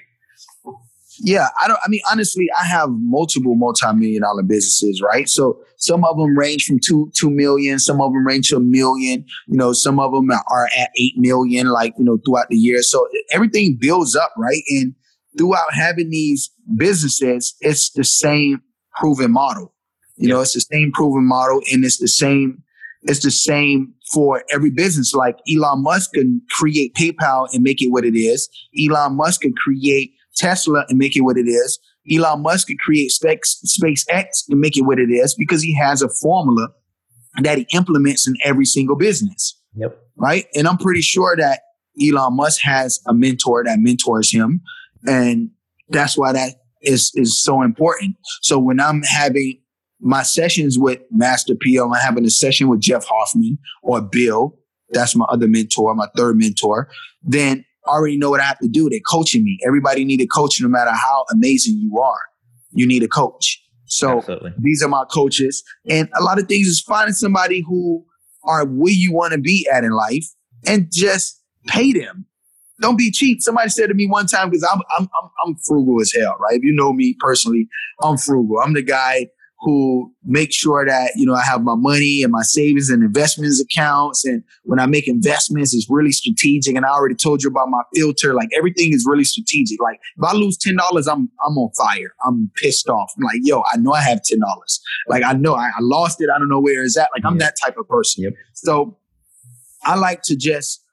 yeah, 1.21 1.47
I 1.61 1.67
don't. 1.67 1.79
I 1.83 1.89
mean, 1.89 2.01
honestly, 2.09 2.47
I 2.59 2.65
have 2.65 2.89
multiple 2.91 3.55
multi-million 3.55 4.21
dollar 4.21 4.43
businesses, 4.43 5.01
right? 5.01 5.27
So 5.27 5.59
some 5.77 6.05
of 6.05 6.17
them 6.17 6.37
range 6.37 6.65
from 6.65 6.79
two 6.79 7.11
two 7.13 7.29
million, 7.29 7.79
some 7.79 8.01
of 8.01 8.13
them 8.13 8.25
range 8.25 8.49
to 8.49 8.57
a 8.57 8.61
million. 8.61 9.25
You 9.47 9.57
know, 9.57 9.73
some 9.73 9.99
of 9.99 10.13
them 10.13 10.29
are 10.31 10.69
at 10.77 10.89
eight 10.97 11.17
million, 11.17 11.67
like 11.67 11.93
you 11.97 12.05
know, 12.05 12.17
throughout 12.25 12.47
the 12.49 12.57
year. 12.57 12.81
So 12.81 13.07
everything 13.31 13.77
builds 13.79 14.15
up, 14.15 14.33
right? 14.37 14.61
And 14.69 14.95
throughout 15.37 15.73
having 15.73 16.09
these 16.09 16.51
businesses, 16.77 17.55
it's 17.59 17.91
the 17.91 18.03
same 18.03 18.61
proven 18.95 19.31
model. 19.31 19.73
You 20.15 20.29
know, 20.29 20.41
it's 20.41 20.53
the 20.53 20.61
same 20.61 20.91
proven 20.93 21.25
model, 21.25 21.61
and 21.71 21.83
it's 21.83 21.97
the 21.97 22.07
same. 22.07 22.63
It's 23.03 23.23
the 23.23 23.31
same 23.31 23.93
for 24.13 24.43
every 24.53 24.69
business. 24.69 25.13
Like 25.13 25.37
Elon 25.49 25.83
Musk 25.83 26.13
can 26.13 26.41
create 26.49 26.93
PayPal 26.95 27.47
and 27.53 27.63
make 27.63 27.81
it 27.81 27.89
what 27.91 28.05
it 28.05 28.17
is. 28.17 28.49
Elon 28.77 29.15
Musk 29.15 29.41
can 29.41 29.53
create 29.53 30.13
Tesla 30.39 30.85
and 30.89 30.97
make 30.97 31.15
it 31.15 31.21
what 31.21 31.37
it 31.37 31.47
is. 31.47 31.79
Elon 32.11 32.41
Musk 32.41 32.67
could 32.67 32.79
create 32.79 33.11
Space, 33.11 33.61
SpaceX 33.65 34.43
and 34.49 34.59
make 34.59 34.77
it 34.77 34.81
what 34.81 34.99
it 34.99 35.11
is 35.11 35.35
because 35.35 35.61
he 35.61 35.75
has 35.75 36.01
a 36.01 36.09
formula 36.09 36.69
that 37.41 37.57
he 37.57 37.67
implements 37.73 38.27
in 38.27 38.35
every 38.43 38.65
single 38.65 38.95
business. 38.95 39.59
Yep. 39.75 39.97
Right. 40.15 40.45
And 40.55 40.67
I'm 40.67 40.77
pretty 40.77 41.01
sure 41.01 41.35
that 41.37 41.61
Elon 42.01 42.35
Musk 42.35 42.61
has 42.63 42.99
a 43.07 43.13
mentor 43.13 43.63
that 43.65 43.79
mentors 43.79 44.31
him. 44.31 44.61
And 45.07 45.51
that's 45.89 46.17
why 46.17 46.31
that 46.33 46.55
is, 46.81 47.11
is 47.15 47.41
so 47.41 47.61
important. 47.61 48.15
So 48.41 48.57
when 48.57 48.79
I'm 48.79 49.03
having 49.03 49.61
my 50.01 50.23
sessions 50.23 50.79
with 50.79 50.99
Master 51.11 51.55
P, 51.55 51.77
I'm 51.77 51.91
having 51.91 52.25
a 52.25 52.29
session 52.29 52.69
with 52.69 52.79
Jeff 52.79 53.05
Hoffman 53.05 53.57
or 53.83 54.01
Bill, 54.01 54.57
that's 54.91 55.15
my 55.15 55.25
other 55.25 55.47
mentor, 55.47 55.93
my 55.93 56.07
third 56.15 56.37
mentor, 56.37 56.89
then 57.21 57.65
already 57.89 58.17
know 58.17 58.29
what 58.29 58.39
I 58.39 58.45
have 58.45 58.59
to 58.59 58.67
do. 58.67 58.89
They're 58.89 58.99
coaching 59.09 59.43
me. 59.43 59.59
Everybody 59.65 60.05
need 60.05 60.21
a 60.21 60.27
coach 60.27 60.61
no 60.61 60.67
matter 60.67 60.91
how 60.91 61.25
amazing 61.31 61.77
you 61.77 61.99
are. 61.99 62.21
You 62.71 62.87
need 62.87 63.03
a 63.03 63.07
coach. 63.07 63.61
So 63.85 64.17
Absolutely. 64.17 64.53
these 64.59 64.83
are 64.83 64.87
my 64.87 65.03
coaches. 65.11 65.63
And 65.89 66.09
a 66.17 66.23
lot 66.23 66.39
of 66.39 66.47
things 66.47 66.67
is 66.67 66.79
finding 66.79 67.13
somebody 67.13 67.61
who 67.67 68.05
are 68.43 68.65
where 68.65 68.93
you 68.93 69.11
want 69.13 69.33
to 69.33 69.39
be 69.39 69.67
at 69.71 69.83
in 69.83 69.91
life 69.91 70.25
and 70.65 70.87
just 70.91 71.41
pay 71.67 71.91
them. 71.91 72.25
Don't 72.81 72.97
be 72.97 73.11
cheap. 73.11 73.41
Somebody 73.41 73.69
said 73.69 73.87
to 73.87 73.93
me 73.93 74.07
one 74.07 74.25
time, 74.25 74.49
because 74.49 74.65
I'm, 74.71 74.79
I'm 74.97 75.09
I'm 75.21 75.29
I'm 75.45 75.55
frugal 75.67 75.99
as 75.99 76.13
hell, 76.13 76.37
right? 76.39 76.57
If 76.57 76.63
you 76.63 76.73
know 76.73 76.93
me 76.93 77.15
personally, 77.19 77.67
I'm 78.01 78.17
frugal. 78.17 78.59
I'm 78.63 78.73
the 78.73 78.81
guy 78.81 79.27
who 79.61 80.13
make 80.23 80.53
sure 80.53 80.85
that, 80.85 81.11
you 81.15 81.25
know, 81.25 81.33
I 81.33 81.43
have 81.43 81.63
my 81.63 81.75
money 81.75 82.21
and 82.23 82.31
my 82.31 82.43
savings 82.43 82.89
and 82.89 83.03
investments 83.03 83.61
accounts. 83.61 84.23
And 84.23 84.41
when 84.63 84.79
I 84.79 84.85
make 84.85 85.07
investments, 85.07 85.73
it's 85.73 85.89
really 85.89 86.13
strategic. 86.13 86.75
And 86.75 86.85
I 86.85 86.89
already 86.89 87.15
told 87.15 87.43
you 87.43 87.49
about 87.49 87.69
my 87.69 87.81
filter. 87.93 88.33
Like 88.33 88.49
everything 88.55 88.93
is 88.93 89.05
really 89.05 89.25
strategic. 89.25 89.81
Like 89.81 89.99
if 90.17 90.23
I 90.23 90.33
lose 90.33 90.57
$10, 90.57 90.77
I'm, 91.11 91.29
I'm 91.45 91.57
on 91.57 91.71
fire. 91.77 92.13
I'm 92.25 92.49
pissed 92.55 92.89
off. 92.89 93.11
I'm 93.17 93.23
like, 93.23 93.39
yo, 93.41 93.63
I 93.71 93.77
know 93.77 93.91
I 93.91 94.01
have 94.01 94.19
$10. 94.19 94.37
Like 95.09 95.23
I 95.23 95.33
know 95.33 95.55
I, 95.55 95.67
I 95.67 95.81
lost 95.81 96.21
it. 96.21 96.29
I 96.33 96.39
don't 96.39 96.49
know 96.49 96.61
where 96.61 96.83
it's 96.83 96.97
at. 96.97 97.09
Like 97.13 97.25
I'm 97.25 97.37
that 97.39 97.55
type 97.63 97.75
of 97.77 97.87
person. 97.89 98.23
Yep. 98.23 98.33
So 98.53 98.97
I 99.83 99.95
like 99.95 100.21
to 100.23 100.37
just 100.37 100.83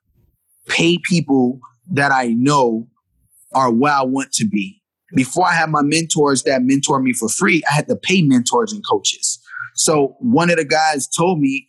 pay 0.67 0.99
people 0.99 1.61
that 1.93 2.11
I 2.11 2.29
know 2.29 2.89
are 3.55 3.71
where 3.71 3.93
I 3.93 4.03
want 4.03 4.33
to 4.33 4.45
be 4.45 4.83
before 5.17 5.47
I 5.47 5.55
had 5.55 5.71
my 5.71 5.83
mentors 5.83 6.45
that 6.45 6.63
mentor 6.63 7.01
me 7.01 7.13
for 7.13 7.29
free, 7.29 7.63
I 7.71 7.75
had 7.75 7.89
to 7.89 7.97
pay 7.97 8.23
mentors 8.23 8.73
and 8.73 8.87
coaches. 8.89 9.41
So 9.75 10.17
one 10.21 10.51
of 10.51 10.57
the 10.57 10.65
guys 10.65 11.09
told 11.09 11.41
me 11.41 11.69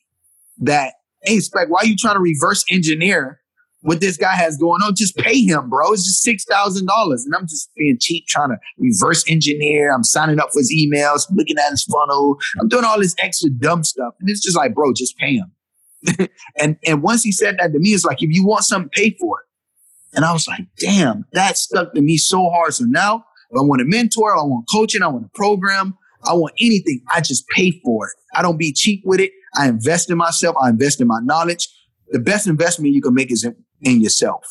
that, 0.60 0.94
hey, 1.24 1.40
Spec, 1.40 1.70
why 1.70 1.80
are 1.82 1.86
you 1.86 1.96
trying 1.96 2.16
to 2.16 2.22
reverse 2.22 2.64
engineer 2.70 3.40
what 3.82 4.02
this 4.02 4.18
guy 4.18 4.36
has 4.36 4.58
going 4.58 4.82
on. 4.82 4.96
Just 4.96 5.16
pay 5.18 5.42
him, 5.42 5.70
bro. 5.70 5.94
It's 5.94 6.04
just 6.04 6.22
six 6.22 6.44
thousand 6.44 6.88
dollars, 6.88 7.26
and 7.26 7.34
I'm 7.36 7.48
just 7.48 7.70
being 7.76 7.98
cheap, 8.00 8.28
trying 8.28 8.50
to 8.50 8.58
reverse 8.78 9.24
engineer. 9.30 9.94
I'm 9.94 10.04
signing 10.04 10.40
up 10.40 10.50
for 10.52 10.60
his 10.60 10.74
emails, 10.76 11.26
looking 11.32 11.58
at 11.58 11.70
his 11.70 11.84
funnel. 11.86 12.38
I'm 12.60 12.68
doing 12.68 12.84
all 12.84 13.00
this 13.00 13.16
extra 13.20 13.50
dumb 13.50 13.84
stuff, 13.84 14.14
and 14.20 14.30
it's 14.30 14.42
just 14.42 14.58
like, 14.58 14.74
bro, 14.74 14.94
just 14.94 15.18
pay 15.18 15.36
him. 15.36 15.52
and 16.60 16.78
and 16.86 17.02
once 17.02 17.24
he 17.24 17.32
said 17.32 17.58
that 17.60 17.72
to 17.72 17.80
me, 17.80 17.92
it's 17.92 18.06
like, 18.06 18.22
if 18.22 18.30
you 18.32 18.46
want 18.46 18.66
something, 18.66 18.90
pay 18.90 19.16
for 19.20 19.40
it. 19.40 19.46
And 20.16 20.26
I 20.26 20.34
was 20.34 20.48
like, 20.48 20.66
damn, 20.80 21.26
that 21.34 21.58
stuck 21.58 21.94
to 21.94 22.02
me 22.02 22.18
so 22.18 22.50
hard. 22.50 22.74
So 22.74 22.86
now, 22.86 23.26
if 23.52 23.58
I 23.58 23.64
want 23.64 23.82
a 23.82 23.86
mentor, 23.86 24.36
I 24.36 24.42
want 24.44 24.66
coaching, 24.72 25.02
I 25.02 25.08
want 25.08 25.26
a 25.26 25.30
program, 25.38 25.98
I 26.24 26.34
want 26.34 26.54
anything, 26.60 27.02
I 27.14 27.22
just 27.22 27.48
pay 27.50 27.72
for 27.84 28.08
it. 28.08 28.14
I 28.36 28.42
don't 28.42 28.58
be 28.58 28.74
cheap 28.74 29.02
with 29.06 29.20
it. 29.20 29.32
I 29.56 29.68
invest 29.68 30.10
in 30.10 30.18
myself. 30.18 30.56
I 30.62 30.70
invest 30.70 31.02
in 31.02 31.08
my 31.08 31.20
knowledge. 31.24 31.68
The 32.10 32.20
best 32.20 32.48
investment 32.48 32.94
you 32.94 33.02
can 33.02 33.14
make 33.14 33.32
is 33.32 33.44
in, 33.44 33.56
in 33.82 34.02
yourself. 34.02 34.46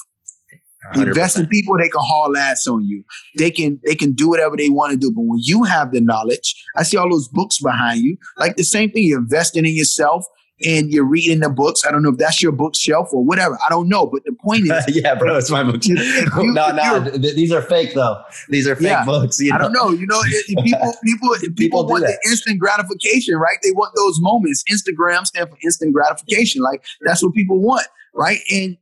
100%. 0.95 1.09
Invest 1.09 1.39
in 1.39 1.47
people, 1.47 1.77
they 1.77 1.89
can 1.89 2.01
haul 2.01 2.37
ass 2.37 2.67
on 2.67 2.85
you. 2.85 3.03
They 3.37 3.51
can 3.51 3.81
they 3.85 3.97
can 3.97 4.13
do 4.13 4.29
whatever 4.29 4.57
they 4.57 4.69
want 4.69 4.93
to 4.93 4.97
do. 4.97 5.11
But 5.11 5.23
when 5.23 5.41
you 5.43 5.65
have 5.65 5.93
the 5.93 6.01
knowledge, 6.01 6.55
I 6.77 6.85
see 6.85 6.97
all 6.97 7.11
those 7.11 7.29
books 7.29 7.61
behind 7.61 8.03
you. 8.03 8.17
Like 8.39 8.57
the 8.57 8.63
same 8.63 8.93
thing, 8.93 9.05
you're 9.05 9.19
investing 9.19 9.67
in 9.67 9.75
yourself 9.75 10.25
and 10.65 10.91
you're 10.91 11.05
reading 11.05 11.41
the 11.41 11.51
books. 11.51 11.85
I 11.87 11.91
don't 11.91 12.03
know 12.03 12.11
if 12.11 12.17
that's 12.19 12.43
your 12.43 12.53
bookshelf 12.53 13.11
or 13.13 13.23
whatever. 13.23 13.59
I 13.65 13.69
don't 13.69 13.89
know. 13.89 14.07
But 14.07 14.25
the 14.25 14.33
point 14.33 14.63
is, 14.71 14.85
yeah, 14.89 15.15
bro, 15.15 15.37
it's 15.37 15.51
my 15.51 15.63
book. 15.63 15.85
you- 15.85 15.95
no, 16.37 16.71
no, 16.73 17.11
th- 17.11 17.35
these 17.35 17.53
are 17.53 17.61
fake 17.63 17.95
though. 17.95 18.23
These 18.49 18.67
are 18.67 18.75
fake 18.75 18.85
Yeah. 18.87 19.05
books. 19.05 19.39
You 19.41 19.53
I 19.55 19.59
don't 19.59 19.73
know. 19.73 19.91
You 19.91 20.07
know, 20.07 20.23
people 20.47 20.63
people 20.65 20.95
people, 21.05 21.55
People 21.57 21.87
want 21.87 22.05
the 22.05 22.19
instant 22.27 22.59
gratification, 22.59 23.37
right? 23.37 23.59
They 23.63 23.73
want 23.73 23.93
those 23.97 24.19
moments. 24.21 24.65
Instagram 24.73 25.27
stand 25.27 25.51
for 25.51 25.59
instant 25.63 25.93
gratification. 25.93 26.63
Like 26.63 26.85
that's 27.03 27.23
what 27.23 27.35
people 27.35 27.61
want, 27.61 27.87
right? 28.15 28.39
And 28.51 28.79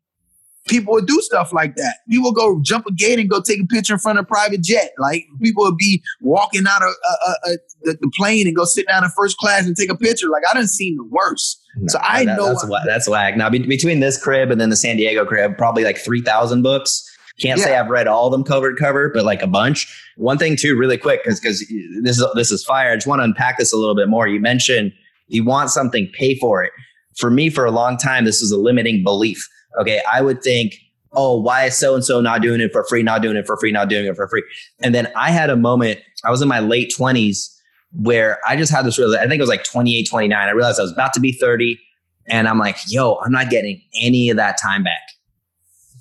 people 0.68 0.94
would 0.94 1.06
do 1.06 1.20
stuff 1.20 1.52
like 1.52 1.74
that. 1.76 1.96
People 2.08 2.32
go 2.32 2.60
jump 2.62 2.86
a 2.86 2.92
gate 2.92 3.18
and 3.18 3.28
go 3.28 3.40
take 3.40 3.60
a 3.60 3.66
picture 3.66 3.94
in 3.94 3.98
front 3.98 4.18
of 4.18 4.24
a 4.24 4.26
private 4.28 4.62
jet. 4.62 4.92
Like 4.98 5.26
people 5.42 5.64
would 5.64 5.76
be 5.76 6.02
walking 6.20 6.64
out 6.68 6.82
of 6.82 6.88
uh, 6.88 7.16
uh, 7.26 7.34
uh, 7.48 7.56
the, 7.82 7.98
the 8.00 8.10
plane 8.16 8.46
and 8.46 8.54
go 8.56 8.64
sit 8.64 8.86
down 8.86 9.02
in 9.04 9.10
first 9.10 9.36
class 9.38 9.66
and 9.66 9.76
take 9.76 9.90
a 9.90 9.96
picture. 9.96 10.28
Like 10.28 10.42
I 10.50 10.54
didn't 10.54 10.70
see 10.70 10.94
the 10.94 11.04
worst. 11.04 11.60
So 11.88 11.98
I 12.02 12.24
that- 12.24 12.36
know 12.36 12.48
that's 12.48 12.66
wha- 12.66 12.84
that's 12.86 13.08
whack. 13.08 13.36
Now 13.36 13.50
be- 13.50 13.58
between 13.66 14.00
this 14.00 14.22
crib 14.22 14.50
and 14.50 14.60
then 14.60 14.70
the 14.70 14.76
San 14.76 14.96
Diego 14.96 15.24
crib, 15.24 15.56
probably 15.58 15.84
like 15.84 15.98
three 15.98 16.22
thousand 16.22 16.62
books. 16.62 17.10
Can't 17.40 17.58
say 17.58 17.76
I've 17.76 17.90
read 17.90 18.06
all 18.06 18.26
of 18.26 18.32
them 18.32 18.44
cover 18.44 18.72
to 18.72 18.76
cover, 18.80 19.10
but 19.12 19.24
like 19.24 19.42
a 19.42 19.48
bunch. 19.48 19.88
One 20.16 20.38
thing 20.38 20.54
too, 20.56 20.76
really 20.78 20.96
quick, 20.96 21.24
because 21.24 21.40
because 21.40 21.58
this 22.02 22.18
is 22.20 22.24
this 22.36 22.52
is 22.52 22.64
fire. 22.64 22.92
I 22.92 22.94
just 22.94 23.08
want 23.08 23.18
to 23.20 23.24
unpack 23.24 23.58
this 23.58 23.72
a 23.72 23.76
little 23.76 23.96
bit 23.96 24.08
more. 24.08 24.28
You 24.28 24.38
mentioned 24.38 24.92
you 25.26 25.42
want 25.44 25.70
something, 25.70 26.08
pay 26.16 26.36
for 26.38 26.62
it. 26.62 26.70
For 27.16 27.30
me, 27.30 27.50
for 27.50 27.64
a 27.64 27.70
long 27.72 27.96
time, 27.96 28.24
this 28.24 28.40
was 28.40 28.52
a 28.52 28.56
limiting 28.58 29.02
belief. 29.02 29.48
Okay, 29.80 30.00
I 30.12 30.20
would 30.22 30.42
think, 30.42 30.76
oh, 31.12 31.40
why 31.40 31.64
is 31.64 31.76
so 31.76 31.94
and 31.96 32.04
so 32.04 32.20
not 32.20 32.40
doing 32.42 32.60
it 32.60 32.70
for 32.72 32.84
free, 32.84 33.02
not 33.02 33.20
doing 33.22 33.36
it 33.36 33.46
for 33.46 33.56
free, 33.56 33.72
not 33.72 33.88
doing 33.88 34.06
it 34.06 34.14
for 34.14 34.28
free? 34.28 34.44
And 34.80 34.94
then 34.94 35.10
I 35.16 35.30
had 35.32 35.50
a 35.50 35.56
moment. 35.56 35.98
I 36.24 36.30
was 36.30 36.40
in 36.40 36.46
my 36.46 36.60
late 36.60 36.92
twenties 36.96 37.50
where 37.94 38.38
I 38.46 38.56
just 38.56 38.72
had 38.72 38.84
this 38.84 38.98
real. 38.98 39.14
I 39.14 39.22
think 39.22 39.34
it 39.34 39.40
was 39.40 39.48
like 39.48 39.64
28, 39.64 40.08
29. 40.08 40.48
I 40.48 40.50
realized 40.50 40.78
I 40.78 40.82
was 40.82 40.92
about 40.92 41.12
to 41.14 41.20
be 41.20 41.32
30. 41.32 41.78
And 42.26 42.48
I'm 42.48 42.58
like, 42.58 42.76
yo, 42.88 43.16
I'm 43.24 43.32
not 43.32 43.50
getting 43.50 43.80
any 44.00 44.30
of 44.30 44.36
that 44.36 44.58
time 44.60 44.82
back. 44.82 45.02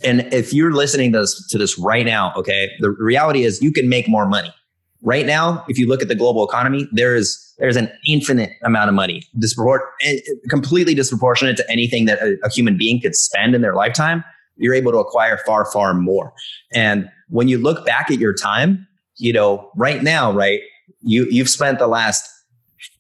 And 0.04 0.22
if 0.34 0.54
you're 0.54 0.74
listening 0.74 1.12
to 1.14 1.22
this, 1.22 1.48
to 1.50 1.58
this 1.58 1.78
right 1.78 2.06
now, 2.06 2.34
okay, 2.36 2.70
the 2.80 2.90
reality 2.92 3.44
is 3.44 3.62
you 3.62 3.72
can 3.72 3.90
make 3.90 4.08
more 4.08 4.28
money. 4.28 4.54
Right 5.02 5.26
now, 5.26 5.66
if 5.68 5.78
you 5.78 5.88
look 5.88 6.02
at 6.02 6.08
the 6.08 6.16
global 6.16 6.48
economy, 6.48 6.88
there 6.92 7.16
is 7.16 7.40
there's 7.60 7.76
an 7.76 7.92
infinite 8.08 8.52
amount 8.64 8.90
of 8.90 8.96
money, 8.96 9.22
dispropor- 9.38 9.86
eh, 10.02 10.20
completely 10.50 10.96
disproportionate 10.96 11.58
to 11.58 11.72
anything 11.72 12.06
that 12.06 12.22
a, 12.22 12.38
a 12.44 12.50
human 12.50 12.78
being 12.78 13.00
could 13.02 13.16
spend 13.16 13.54
in 13.54 13.62
their 13.62 13.76
lifetime. 13.76 14.24
You're 14.56 14.74
able 14.74 14.92
to 14.94 14.98
acquire 14.98 15.38
far, 15.46 15.70
far 15.72 15.94
more. 15.94 16.34
And 16.74 17.10
when 17.30 17.48
you 17.48 17.58
look 17.58 17.86
back 17.86 18.10
at 18.12 18.18
your 18.18 18.34
time, 18.34 18.88
you 19.18 19.34
know, 19.34 19.70
right 19.76 20.02
now, 20.02 20.32
right, 20.32 20.62
you 21.04 21.28
you've 21.30 21.50
spent 21.50 21.80
the 21.80 21.88
last 21.88 22.28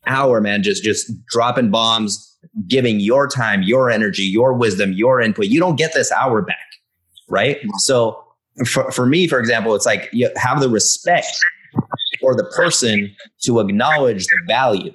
hour, 0.07 0.41
man, 0.41 0.63
just 0.63 0.83
just 0.83 1.11
dropping 1.27 1.71
bombs, 1.71 2.37
giving 2.67 2.99
your 2.99 3.27
time, 3.27 3.63
your 3.63 3.89
energy, 3.89 4.23
your 4.23 4.53
wisdom, 4.53 4.93
your 4.93 5.21
input. 5.21 5.45
You 5.45 5.59
don't 5.59 5.75
get 5.75 5.93
this 5.93 6.11
hour 6.11 6.41
back, 6.41 6.57
right? 7.29 7.57
So 7.77 8.23
for, 8.65 8.91
for 8.91 9.05
me, 9.05 9.27
for 9.27 9.39
example, 9.39 9.75
it's 9.75 9.85
like 9.85 10.09
you 10.11 10.29
have 10.37 10.59
the 10.59 10.69
respect 10.69 11.27
for 12.21 12.35
the 12.35 12.45
person 12.55 13.13
to 13.43 13.59
acknowledge 13.59 14.25
the 14.25 14.39
value. 14.47 14.93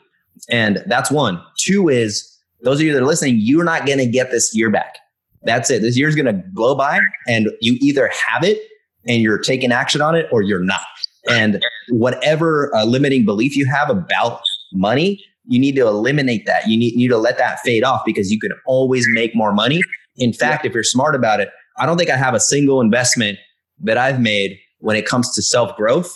And 0.49 0.83
that's 0.87 1.11
one. 1.11 1.43
Two 1.59 1.89
is 1.89 2.39
those 2.63 2.81
of 2.81 2.87
you 2.87 2.93
that 2.93 3.03
are 3.03 3.07
listening, 3.07 3.37
you're 3.39 3.65
not 3.65 3.87
going 3.87 3.99
to 3.99 4.07
get 4.07 4.31
this 4.31 4.55
year 4.55 4.71
back. 4.71 4.99
That's 5.43 5.71
it. 5.71 5.83
This 5.83 5.97
year's 5.97 6.15
going 6.15 6.27
to 6.27 6.43
blow 6.53 6.75
by 6.75 7.01
and 7.27 7.49
you 7.61 7.77
either 7.81 8.11
have 8.29 8.45
it 8.45 8.59
and 9.07 9.23
you're 9.23 9.39
taking 9.39 9.73
action 9.73 10.01
on 10.01 10.15
it 10.15 10.27
or 10.33 10.43
you're 10.43 10.63
not. 10.63 10.81
And 11.29 11.63
whatever 11.91 12.75
uh, 12.75 12.85
limiting 12.85 13.25
belief 13.25 13.57
you 13.57 13.67
have 13.67 13.91
about 13.91 14.41
money, 14.73 15.23
you 15.47 15.59
need 15.59 15.77
to 15.77 15.87
eliminate 15.87 16.47
that. 16.47 16.69
You 16.69 16.79
need, 16.79 16.93
you 16.93 16.99
need 16.99 17.09
to 17.09 17.19
let 17.19 17.39
that 17.39 17.61
fade 17.61 17.85
off 17.85 18.03
because 18.05 18.31
you 18.31 18.39
can 18.39 18.53
always 18.67 19.07
make 19.13 19.35
more 19.35 19.53
money. 19.53 19.83
In 20.17 20.33
fact, 20.33 20.65
if 20.65 20.75
you're 20.75 20.83
smart 20.83 21.15
about 21.15 21.41
it, 21.41 21.49
I 21.79 21.87
don't 21.87 21.97
think 21.97 22.11
I 22.11 22.17
have 22.17 22.35
a 22.35 22.41
single 22.41 22.81
investment 22.81 23.39
that 23.81 23.97
I've 23.97 24.21
made 24.21 24.59
when 24.79 24.97
it 24.97 25.07
comes 25.07 25.33
to 25.35 25.43
self 25.43 25.77
growth 25.77 26.13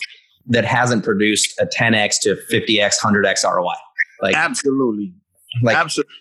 that 0.47 0.65
hasn't 0.65 1.03
produced 1.03 1.57
a 1.59 1.65
10x 1.65 2.19
to 2.21 2.37
50x, 2.51 2.95
100x 3.03 3.43
ROI. 3.43 3.73
Like, 4.21 4.35
absolutely, 4.35 5.13
like, 5.61 5.75
absolutely. 5.75 6.13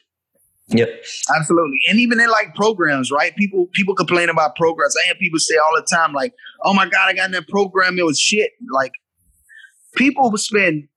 Yep. 0.72 0.88
Absolutely. 1.36 1.78
And 1.88 1.98
even 1.98 2.20
in 2.20 2.28
like 2.28 2.54
programs, 2.54 3.10
right? 3.10 3.34
People 3.36 3.68
people 3.72 3.94
complain 3.94 4.28
about 4.28 4.56
programs. 4.56 4.94
I 5.02 5.06
hear 5.06 5.14
people 5.14 5.38
say 5.38 5.56
all 5.56 5.72
the 5.76 5.86
time, 5.90 6.12
like, 6.12 6.34
oh 6.64 6.74
my 6.74 6.88
God, 6.88 7.08
I 7.08 7.14
got 7.14 7.26
in 7.26 7.32
that 7.32 7.48
program, 7.48 7.98
it 7.98 8.04
was 8.04 8.18
shit. 8.18 8.50
Like 8.72 8.92
people 9.96 10.36
spend 10.36 10.88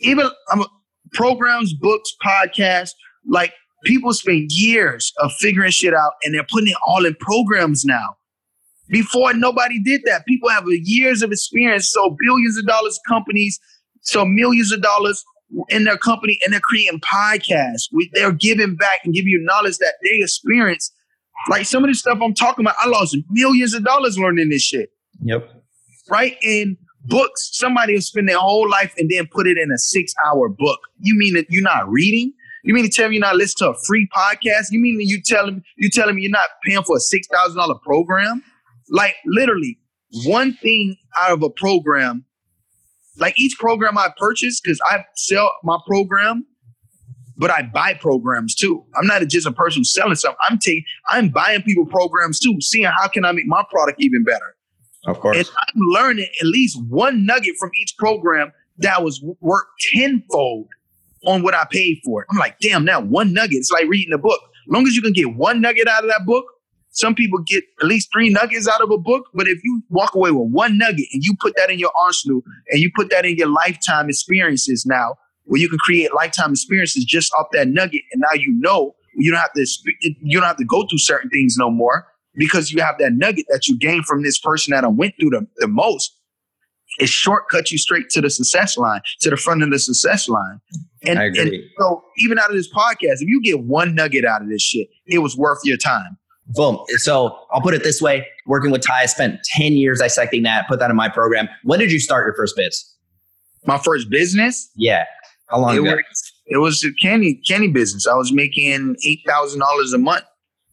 even 0.00 0.28
um, 0.52 0.66
programs, 1.12 1.74
books, 1.74 2.12
podcasts, 2.24 2.90
like 3.26 3.52
people 3.84 4.12
spend 4.12 4.50
years 4.50 5.12
of 5.18 5.32
figuring 5.34 5.70
shit 5.70 5.94
out 5.94 6.12
and 6.24 6.34
they're 6.34 6.46
putting 6.50 6.68
it 6.68 6.76
all 6.86 7.04
in 7.04 7.14
programs 7.20 7.84
now. 7.84 8.16
Before 8.88 9.32
nobody 9.32 9.82
did 9.82 10.02
that. 10.04 10.26
People 10.26 10.50
have 10.50 10.64
years 10.66 11.22
of 11.22 11.32
experience, 11.32 11.90
so 11.90 12.16
billions 12.20 12.58
of 12.58 12.66
dollars 12.66 13.00
companies, 13.08 13.58
so 14.02 14.26
millions 14.26 14.72
of 14.72 14.82
dollars 14.82 15.24
in 15.68 15.84
their 15.84 15.96
company 15.96 16.38
and 16.44 16.52
they're 16.52 16.60
creating 16.60 17.00
podcasts. 17.00 17.88
We, 17.92 18.10
they're 18.14 18.32
giving 18.32 18.76
back 18.76 19.00
and 19.04 19.14
giving 19.14 19.28
you 19.30 19.40
knowledge 19.42 19.78
that 19.78 19.94
they 20.02 20.18
experience. 20.22 20.90
Like 21.50 21.66
some 21.66 21.84
of 21.84 21.88
the 21.90 21.94
stuff 21.94 22.18
I'm 22.22 22.34
talking 22.34 22.64
about, 22.64 22.76
I 22.80 22.88
lost 22.88 23.16
millions 23.30 23.74
of 23.74 23.84
dollars 23.84 24.18
learning 24.18 24.48
this 24.48 24.62
shit, 24.62 24.90
Yep. 25.22 25.48
right? 26.10 26.36
And 26.42 26.76
books, 27.06 27.50
somebody 27.52 27.94
will 27.94 28.00
spend 28.00 28.28
their 28.28 28.38
whole 28.38 28.68
life 28.68 28.94
and 28.96 29.10
then 29.10 29.26
put 29.30 29.46
it 29.46 29.58
in 29.58 29.70
a 29.70 29.78
six 29.78 30.12
hour 30.26 30.48
book. 30.48 30.80
You 31.00 31.16
mean 31.16 31.34
that 31.34 31.46
you're 31.50 31.62
not 31.62 31.88
reading? 31.90 32.32
You 32.62 32.72
mean 32.72 32.84
to 32.84 32.90
tell 32.90 33.08
me 33.10 33.16
you're 33.16 33.20
not 33.20 33.36
listening 33.36 33.72
to 33.72 33.76
a 33.78 33.82
free 33.86 34.08
podcast? 34.16 34.68
You 34.70 34.80
mean 34.80 34.98
you 35.00 35.20
telling 35.22 35.62
you 35.76 35.90
telling 35.90 36.14
me 36.16 36.22
you're 36.22 36.30
not 36.30 36.48
paying 36.66 36.82
for 36.82 36.96
a 36.96 37.00
six 37.00 37.26
thousand 37.30 37.58
dollar 37.58 37.74
program? 37.84 38.42
Like 38.88 39.16
literally, 39.26 39.78
one 40.24 40.54
thing 40.54 40.96
out 41.20 41.32
of 41.32 41.42
a 41.42 41.50
program 41.50 42.24
like 43.18 43.38
each 43.38 43.56
program 43.58 43.96
I 43.98 44.08
purchase, 44.16 44.60
because 44.60 44.80
I 44.86 45.04
sell 45.14 45.50
my 45.62 45.78
program, 45.86 46.46
but 47.36 47.50
I 47.50 47.62
buy 47.62 47.94
programs 47.94 48.54
too. 48.54 48.84
I'm 48.96 49.06
not 49.06 49.22
just 49.28 49.46
a 49.46 49.52
person 49.52 49.84
selling 49.84 50.14
something. 50.14 50.38
I'm 50.48 50.58
taking, 50.58 50.84
I'm 51.08 51.28
buying 51.28 51.62
people 51.62 51.86
programs 51.86 52.38
too, 52.38 52.56
seeing 52.60 52.84
how 52.84 53.08
can 53.08 53.24
I 53.24 53.32
make 53.32 53.46
my 53.46 53.64
product 53.70 54.00
even 54.00 54.24
better. 54.24 54.56
Of 55.06 55.20
course. 55.20 55.36
And 55.36 55.48
I'm 55.48 55.80
learning 55.92 56.28
at 56.40 56.46
least 56.46 56.80
one 56.88 57.26
nugget 57.26 57.56
from 57.58 57.70
each 57.80 57.94
program 57.98 58.52
that 58.78 59.02
was 59.02 59.22
worth 59.40 59.64
tenfold 59.92 60.68
on 61.26 61.42
what 61.42 61.54
I 61.54 61.66
paid 61.70 62.00
for 62.04 62.22
it. 62.22 62.28
I'm 62.30 62.38
like, 62.38 62.58
damn, 62.60 62.84
now 62.84 63.00
one 63.00 63.32
nugget. 63.32 63.58
It's 63.58 63.70
like 63.70 63.86
reading 63.88 64.12
a 64.12 64.18
book. 64.18 64.40
As 64.42 64.72
long 64.72 64.86
as 64.86 64.96
you 64.96 65.02
can 65.02 65.12
get 65.12 65.34
one 65.36 65.60
nugget 65.60 65.88
out 65.88 66.04
of 66.04 66.10
that 66.10 66.24
book, 66.26 66.44
some 66.94 67.14
people 67.14 67.40
get 67.40 67.64
at 67.82 67.86
least 67.86 68.08
three 68.12 68.30
nuggets 68.30 68.68
out 68.68 68.80
of 68.80 68.90
a 68.90 68.96
book. 68.96 69.26
But 69.34 69.48
if 69.48 69.62
you 69.64 69.82
walk 69.90 70.14
away 70.14 70.30
with 70.30 70.50
one 70.50 70.78
nugget 70.78 71.06
and 71.12 71.24
you 71.24 71.34
put 71.40 71.54
that 71.56 71.68
in 71.68 71.78
your 71.78 71.92
arsenal 72.00 72.42
and 72.70 72.80
you 72.80 72.90
put 72.94 73.10
that 73.10 73.26
in 73.26 73.36
your 73.36 73.48
lifetime 73.48 74.08
experiences 74.08 74.86
now, 74.86 75.16
where 75.42 75.60
you 75.60 75.68
can 75.68 75.78
create 75.78 76.14
lifetime 76.14 76.52
experiences 76.52 77.04
just 77.04 77.32
off 77.34 77.48
that 77.52 77.68
nugget, 77.68 78.02
and 78.12 78.20
now 78.20 78.34
you 78.34 78.54
know 78.60 78.94
you 79.16 79.30
don't 79.30 79.40
have 79.40 79.52
to 79.52 79.66
you 80.00 80.38
don't 80.38 80.46
have 80.46 80.56
to 80.56 80.64
go 80.64 80.86
through 80.88 80.98
certain 80.98 81.28
things 81.30 81.56
no 81.58 81.70
more 81.70 82.06
because 82.34 82.72
you 82.72 82.80
have 82.80 82.96
that 82.98 83.12
nugget 83.12 83.46
that 83.48 83.66
you 83.66 83.76
gained 83.76 84.06
from 84.06 84.22
this 84.22 84.38
person 84.38 84.72
that 84.72 84.84
I 84.84 84.88
went 84.88 85.14
through 85.20 85.30
the, 85.30 85.46
the 85.56 85.68
most. 85.68 86.16
It 86.98 87.08
shortcuts 87.08 87.72
you 87.72 87.78
straight 87.78 88.08
to 88.10 88.20
the 88.20 88.30
success 88.30 88.76
line, 88.76 89.00
to 89.22 89.30
the 89.30 89.36
front 89.36 89.64
of 89.64 89.70
the 89.70 89.80
success 89.80 90.28
line. 90.28 90.60
And, 91.04 91.18
and 91.18 91.52
so 91.80 92.04
even 92.18 92.38
out 92.38 92.50
of 92.50 92.56
this 92.56 92.72
podcast, 92.72 93.20
if 93.20 93.28
you 93.28 93.42
get 93.42 93.64
one 93.64 93.96
nugget 93.96 94.24
out 94.24 94.42
of 94.42 94.48
this 94.48 94.62
shit, 94.62 94.88
it 95.06 95.18
was 95.18 95.36
worth 95.36 95.58
your 95.64 95.76
time. 95.76 96.16
Boom. 96.48 96.78
So 96.98 97.38
I'll 97.52 97.62
put 97.62 97.74
it 97.74 97.82
this 97.82 98.02
way: 98.02 98.26
working 98.46 98.70
with 98.70 98.82
Ty, 98.82 99.02
I 99.02 99.06
spent 99.06 99.40
ten 99.44 99.72
years 99.72 100.00
dissecting 100.00 100.42
that. 100.42 100.68
Put 100.68 100.78
that 100.80 100.90
in 100.90 100.96
my 100.96 101.08
program. 101.08 101.48
When 101.62 101.78
did 101.78 101.90
you 101.90 101.98
start 102.00 102.26
your 102.26 102.34
first 102.34 102.54
biz? 102.56 102.84
My 103.66 103.78
first 103.78 104.10
business, 104.10 104.70
Yeah. 104.76 105.04
How 105.48 105.58
long 105.58 105.74
it 105.74 105.80
ago? 105.80 105.94
was, 105.94 106.32
it 106.46 106.56
was 106.58 106.84
a 106.84 106.92
candy 107.00 107.40
candy 107.48 107.68
business. 107.68 108.06
I 108.06 108.14
was 108.14 108.32
making 108.32 108.96
eight 109.06 109.20
thousand 109.26 109.60
dollars 109.60 109.92
a 109.94 109.98
month 109.98 110.24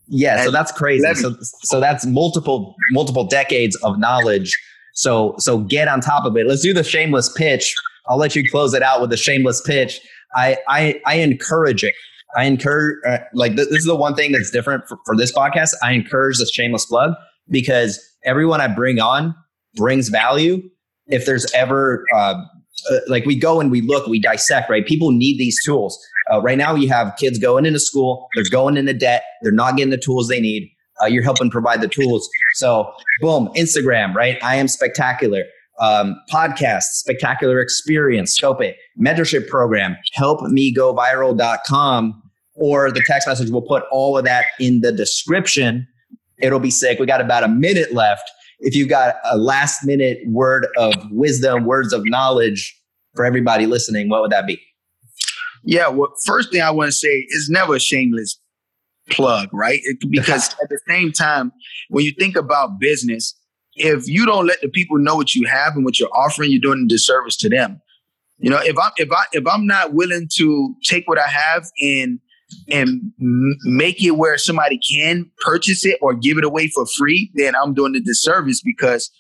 Yeah, 0.08 0.44
so 0.44 0.52
that's 0.52 0.72
crazy. 0.74 1.06
So 1.16 1.36
so 1.42 1.80
that's 1.80 2.06
multiple 2.06 2.76
multiple 2.92 3.26
decades 3.26 3.76
of 3.78 3.98
knowledge. 3.98 4.58
So 4.94 5.36
so 5.38 5.60
get 5.60 5.88
on 5.88 6.02
top 6.02 6.26
of 6.26 6.36
it. 6.36 6.48
Let's 6.48 6.62
do 6.62 6.74
the 6.74 6.84
shameless 6.84 7.32
pitch. 7.34 7.74
I'll 8.08 8.18
let 8.18 8.36
you 8.36 8.50
close 8.50 8.74
it 8.74 8.84
out 8.84 9.00
with 9.00 9.14
a 9.14 9.18
shameless 9.18 9.62
pitch. 9.62 10.02
I 10.36 10.58
I, 10.68 11.02
I 11.06 11.16
encourage 11.16 11.84
it. 11.86 11.96
I 12.36 12.46
encourage 12.46 12.98
uh, 13.08 13.20
like 13.34 13.56
th- 13.56 13.70
this 13.70 13.80
is 13.80 13.86
the 13.86 13.96
one 13.96 14.16
thing 14.16 14.32
that's 14.32 14.52
different 14.52 14.88
for, 14.88 14.98
for 15.06 15.16
this 15.16 15.32
podcast. 15.34 15.74
I 15.84 15.94
encourage 15.94 16.38
the 16.38 16.46
shameless 16.46 16.86
plug 16.86 17.14
because 17.50 18.00
everyone 18.24 18.62
I 18.62 18.68
bring 18.68 19.00
on 19.00 19.36
brings 19.76 20.10
value. 20.10 20.62
If 21.08 21.26
there's 21.26 21.52
ever 21.54 22.06
uh, 22.16 22.36
uh, 22.90 23.00
like 23.08 23.26
we 23.26 23.36
go 23.36 23.60
and 23.60 23.72
we 23.72 23.82
look, 23.82 24.08
we 24.08 24.20
dissect, 24.20 24.70
right? 24.70 24.86
People 24.86 25.12
need 25.12 25.38
these 25.38 25.64
tools. 25.64 26.00
Uh, 26.32 26.42
right 26.42 26.58
now, 26.58 26.76
you 26.76 26.88
have 26.88 27.16
kids 27.18 27.38
going 27.38 27.66
into 27.66 27.80
school, 27.80 28.28
they're 28.36 28.44
going 28.50 28.78
into 28.78 28.94
debt, 28.94 29.24
they're 29.42 29.52
not 29.52 29.76
getting 29.76 29.92
the 29.92 29.98
tools 29.98 30.28
they 30.28 30.40
need. 30.40 30.72
Uh, 31.02 31.06
you're 31.06 31.24
helping 31.24 31.50
provide 31.50 31.82
the 31.82 31.88
tools. 31.88 32.30
So, 32.56 32.92
boom, 33.22 33.50
Instagram, 33.56 34.14
right? 34.14 34.38
I 34.44 34.56
am 34.56 34.68
spectacular. 34.68 35.44
Um, 35.80 36.16
podcast, 36.32 36.84
spectacular 36.92 37.60
experience, 37.60 38.36
scope 38.36 38.62
it, 38.62 38.76
mentorship 39.00 39.48
program, 39.48 39.98
help 40.14 40.42
me 40.44 40.72
go 40.72 40.94
helpmegoviral.com, 40.94 42.21
or 42.62 42.92
the 42.92 43.04
text 43.08 43.28
message. 43.28 43.50
We'll 43.50 43.64
put 43.64 43.84
all 43.92 44.18
of 44.18 44.24
that 44.26 44.46
in 44.60 44.82
the 44.82 44.92
description. 44.92 45.88
It'll 46.38 46.60
be 46.60 46.70
sick. 46.70 47.00
We 47.00 47.08
got 47.08 47.20
about 47.20 47.44
a 47.44 47.48
minute 47.48 47.92
left. 47.92 48.30
If 48.60 48.76
you've 48.76 48.88
got 48.88 49.16
a 49.26 49.36
last 49.36 49.84
minute 49.84 50.20
word 50.28 50.68
of 50.78 50.94
wisdom, 51.10 51.66
words 51.66 51.92
of 51.92 52.04
knowledge 52.06 52.80
for 53.16 53.26
everybody 53.26 53.66
listening, 53.66 54.10
what 54.10 54.22
would 54.22 54.32
that 54.32 54.46
be? 54.46 54.62
Yeah, 55.64 55.88
well, 55.88 56.14
first 56.24 56.52
thing 56.52 56.62
I 56.62 56.70
want 56.70 56.90
to 56.90 56.92
say 56.92 57.26
is 57.30 57.50
never 57.50 57.76
a 57.76 57.80
shameless 57.80 58.40
plug, 59.10 59.50
right? 59.52 59.80
It, 59.84 59.98
because 60.12 60.54
at 60.64 60.70
the 60.70 60.80
same 60.88 61.12
time, 61.12 61.52
when 61.90 62.06
you 62.06 62.12
think 62.12 62.36
about 62.36 62.80
business, 62.80 63.36
if 63.74 64.08
you 64.08 64.26
don't 64.28 64.46
let 64.46 64.62
the 64.62 64.70
people 64.70 65.00
know 65.00 65.16
what 65.16 65.34
you 65.34 65.48
have 65.48 65.76
and 65.76 65.84
what 65.84 66.00
you're 66.00 66.14
offering, 66.14 66.52
you're 66.52 66.62
doing 66.62 66.86
a 66.86 66.88
disservice 66.88 67.38
to 67.38 67.50
them. 67.50 67.82
You 68.38 68.50
know, 68.50 68.60
if 68.62 68.76
I'm 68.78 68.92
if 68.98 69.12
I 69.12 69.24
if 69.34 69.48
I'm 69.48 69.66
not 69.66 69.94
willing 69.94 70.28
to 70.38 70.76
take 70.84 71.08
what 71.08 71.20
I 71.20 71.28
have 71.28 71.66
and 71.82 72.20
and 72.70 73.12
make 73.64 74.04
it 74.04 74.12
where 74.12 74.38
somebody 74.38 74.80
can 74.80 75.30
purchase 75.40 75.86
it 75.86 75.98
or 76.02 76.14
give 76.14 76.38
it 76.38 76.44
away 76.44 76.68
for 76.68 76.86
free, 76.98 77.32
then 77.36 77.54
I'm 77.56 77.74
doing 77.74 77.96
a 77.96 78.00
disservice 78.00 78.62
because 78.62 79.12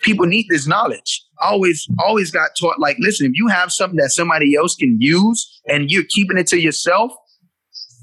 people 0.00 0.26
need 0.26 0.46
this 0.48 0.66
knowledge. 0.66 1.24
Always, 1.40 1.86
always 1.98 2.30
got 2.30 2.50
taught 2.60 2.78
like, 2.78 2.96
listen, 3.00 3.26
if 3.26 3.32
you 3.34 3.48
have 3.48 3.72
something 3.72 3.98
that 3.98 4.10
somebody 4.10 4.54
else 4.54 4.74
can 4.74 5.00
use 5.00 5.60
and 5.66 5.90
you're 5.90 6.04
keeping 6.08 6.38
it 6.38 6.46
to 6.48 6.60
yourself, 6.60 7.12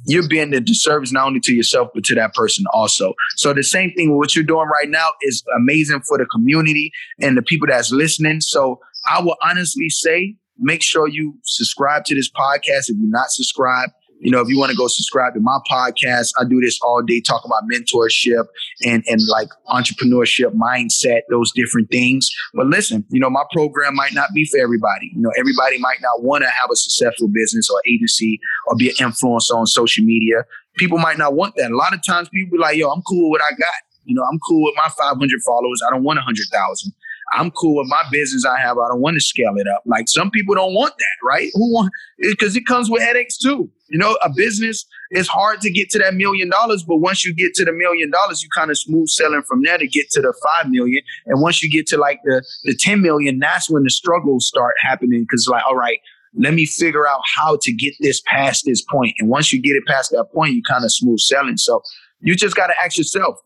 you're 0.06 0.28
being 0.28 0.54
a 0.54 0.60
disservice 0.60 1.12
not 1.12 1.28
only 1.28 1.40
to 1.42 1.54
yourself 1.54 1.90
but 1.94 2.04
to 2.06 2.16
that 2.16 2.34
person 2.34 2.66
also. 2.74 3.14
So 3.38 3.54
the 3.54 3.64
same 3.64 3.92
thing 3.94 4.10
with 4.10 4.18
what 4.18 4.36
you're 4.36 4.44
doing 4.44 4.68
right 4.68 4.90
now 4.90 5.10
is 5.22 5.44
amazing 5.56 6.02
for 6.08 6.18
the 6.18 6.26
community 6.26 6.92
and 7.20 7.38
the 7.38 7.44
people 7.44 7.68
that's 7.68 7.92
listening. 7.92 8.42
So 8.42 8.80
I 9.10 9.22
will 9.22 9.36
honestly 9.44 9.90
say, 9.90 10.36
make 10.58 10.84
sure 10.84 11.08
you 11.08 11.38
subscribe 11.44 12.06
to 12.06 12.16
this 12.16 12.32
podcast 12.32 12.90
if 12.90 12.96
you're 13.00 13.10
not 13.10 13.30
subscribed. 13.30 13.92
You 14.22 14.32
know, 14.32 14.40
if 14.40 14.50
you 14.50 14.58
want 14.58 14.72
to 14.72 14.78
go 14.78 14.88
subscribe 14.88 15.34
to 15.34 15.40
my 15.40 15.58
podcast, 15.70 16.30
I 16.40 16.44
do 16.46 16.62
this 16.62 16.80
all 16.84 17.02
day, 17.02 17.22
talking 17.22 17.50
about 17.50 17.64
mentorship 17.72 18.46
and 18.86 19.04
and 19.08 19.22
like 19.28 19.50
entrepreneurship 19.68 20.54
mindset, 20.54 21.22
those 21.30 21.52
different 21.54 21.90
things. 21.90 22.30
But 22.54 22.68
listen, 22.68 23.04
you 23.10 23.20
know, 23.20 23.30
my 23.30 23.44
program 23.52 23.96
might 23.96 24.14
not 24.14 24.30
be 24.36 24.46
for 24.46 24.60
everybody. 24.60 25.12
You 25.14 25.22
know, 25.22 25.32
everybody 25.38 25.80
might 25.80 26.02
not 26.02 26.24
want 26.24 26.44
to 26.44 26.50
have 26.50 26.70
a 26.72 26.76
successful 26.76 27.30
business 27.30 27.70
or 27.70 27.82
agency 27.88 28.40
or 28.68 28.76
be 28.76 28.90
an 28.90 28.96
influencer 28.96 29.56
on 29.56 29.66
social 29.66 30.06
media. 30.06 30.46
People 30.78 31.00
might 31.00 31.18
not 31.18 31.34
want 31.34 31.56
that. 31.58 31.72
A 31.72 31.76
lot 31.76 31.94
of 31.94 32.02
times 32.06 32.30
people 32.30 32.58
be 32.58 32.62
like, 32.62 32.78
yo, 32.78 32.90
I'm 32.90 33.02
cool 33.02 33.32
with 33.32 33.42
what 33.42 33.52
I 33.52 33.56
got. 33.56 33.82
You 34.06 34.16
know, 34.16 34.24
I'm 34.24 34.40
cool 34.48 34.64
with 34.64 34.76
my 34.78 34.90
500 34.90 35.42
followers. 35.46 35.82
I 35.88 35.92
don't 35.92 36.04
want 36.04 36.18
100,000. 36.18 36.94
I'm 37.34 37.52
cool 37.52 37.78
with 37.78 37.88
my 37.88 38.04
business 38.12 38.46
I 38.46 38.60
have. 38.60 38.78
I 38.78 38.90
don't 38.90 39.02
want 39.02 39.16
to 39.16 39.22
scale 39.22 39.54
it 39.56 39.68
up. 39.68 39.84
Like 39.86 40.08
some 40.08 40.30
people 40.32 40.56
don't 40.56 40.74
want 40.74 40.94
that, 40.98 41.26
right? 41.28 41.50
Who 41.54 41.74
want 41.74 41.92
because 42.18 42.56
it 42.56 42.66
comes 42.66 42.90
with 42.90 43.02
headaches 43.02 43.38
too. 43.38 43.70
You 43.90 43.98
know, 43.98 44.18
a 44.24 44.30
business 44.30 44.86
is 45.12 45.28
hard 45.28 45.60
to 45.62 45.70
get 45.70 45.90
to 45.92 46.00
that 46.00 46.14
million 46.14 46.50
dollars, 46.50 46.84
but 46.84 46.98
once 46.98 47.26
you 47.26 47.34
get 47.34 47.54
to 47.56 47.66
the 47.66 47.74
million 47.74 48.10
dollars, 48.10 48.42
you 48.42 48.50
kind 48.50 48.72
of 48.72 48.78
smooth 48.78 49.08
selling 49.08 49.44
from 49.44 49.64
there 49.64 49.78
to 49.78 49.88
get 49.88 50.10
to 50.12 50.22
the 50.22 50.34
five 50.44 50.70
million. 50.70 51.02
And 51.26 51.42
once 51.42 51.62
you 51.62 51.70
get 51.70 51.88
to 51.88 51.98
like 51.98 52.20
the 52.24 52.44
the 52.64 52.76
10 52.76 53.02
million, 53.02 53.40
that's 53.40 53.70
when 53.70 53.84
the 53.84 53.90
struggles 53.90 54.48
start 54.48 54.74
happening. 54.82 55.26
Cause 55.30 55.48
like, 55.50 55.64
all 55.66 55.76
right, 55.76 56.00
let 56.36 56.54
me 56.54 56.66
figure 56.66 57.08
out 57.08 57.22
how 57.36 57.58
to 57.62 57.74
get 57.74 57.94
this 58.00 58.22
past 58.26 58.66
this 58.66 58.82
point. 58.82 59.16
And 59.20 59.30
once 59.30 59.52
you 59.52 59.62
get 59.62 59.76
it 59.76 59.86
past 59.86 60.12
that 60.12 60.28
point, 60.34 60.54
you 60.54 60.64
kind 60.64 60.84
of 60.84 60.92
smooth 60.94 61.20
selling. 61.20 61.58
So 61.58 61.82
you 62.22 62.36
just 62.36 62.56
got 62.56 62.68
to 62.68 62.74
ask 62.84 62.98
yourself, 62.98 63.40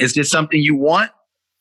is 0.00 0.14
this 0.14 0.30
something 0.30 0.60
you 0.60 0.76
want? 0.76 1.10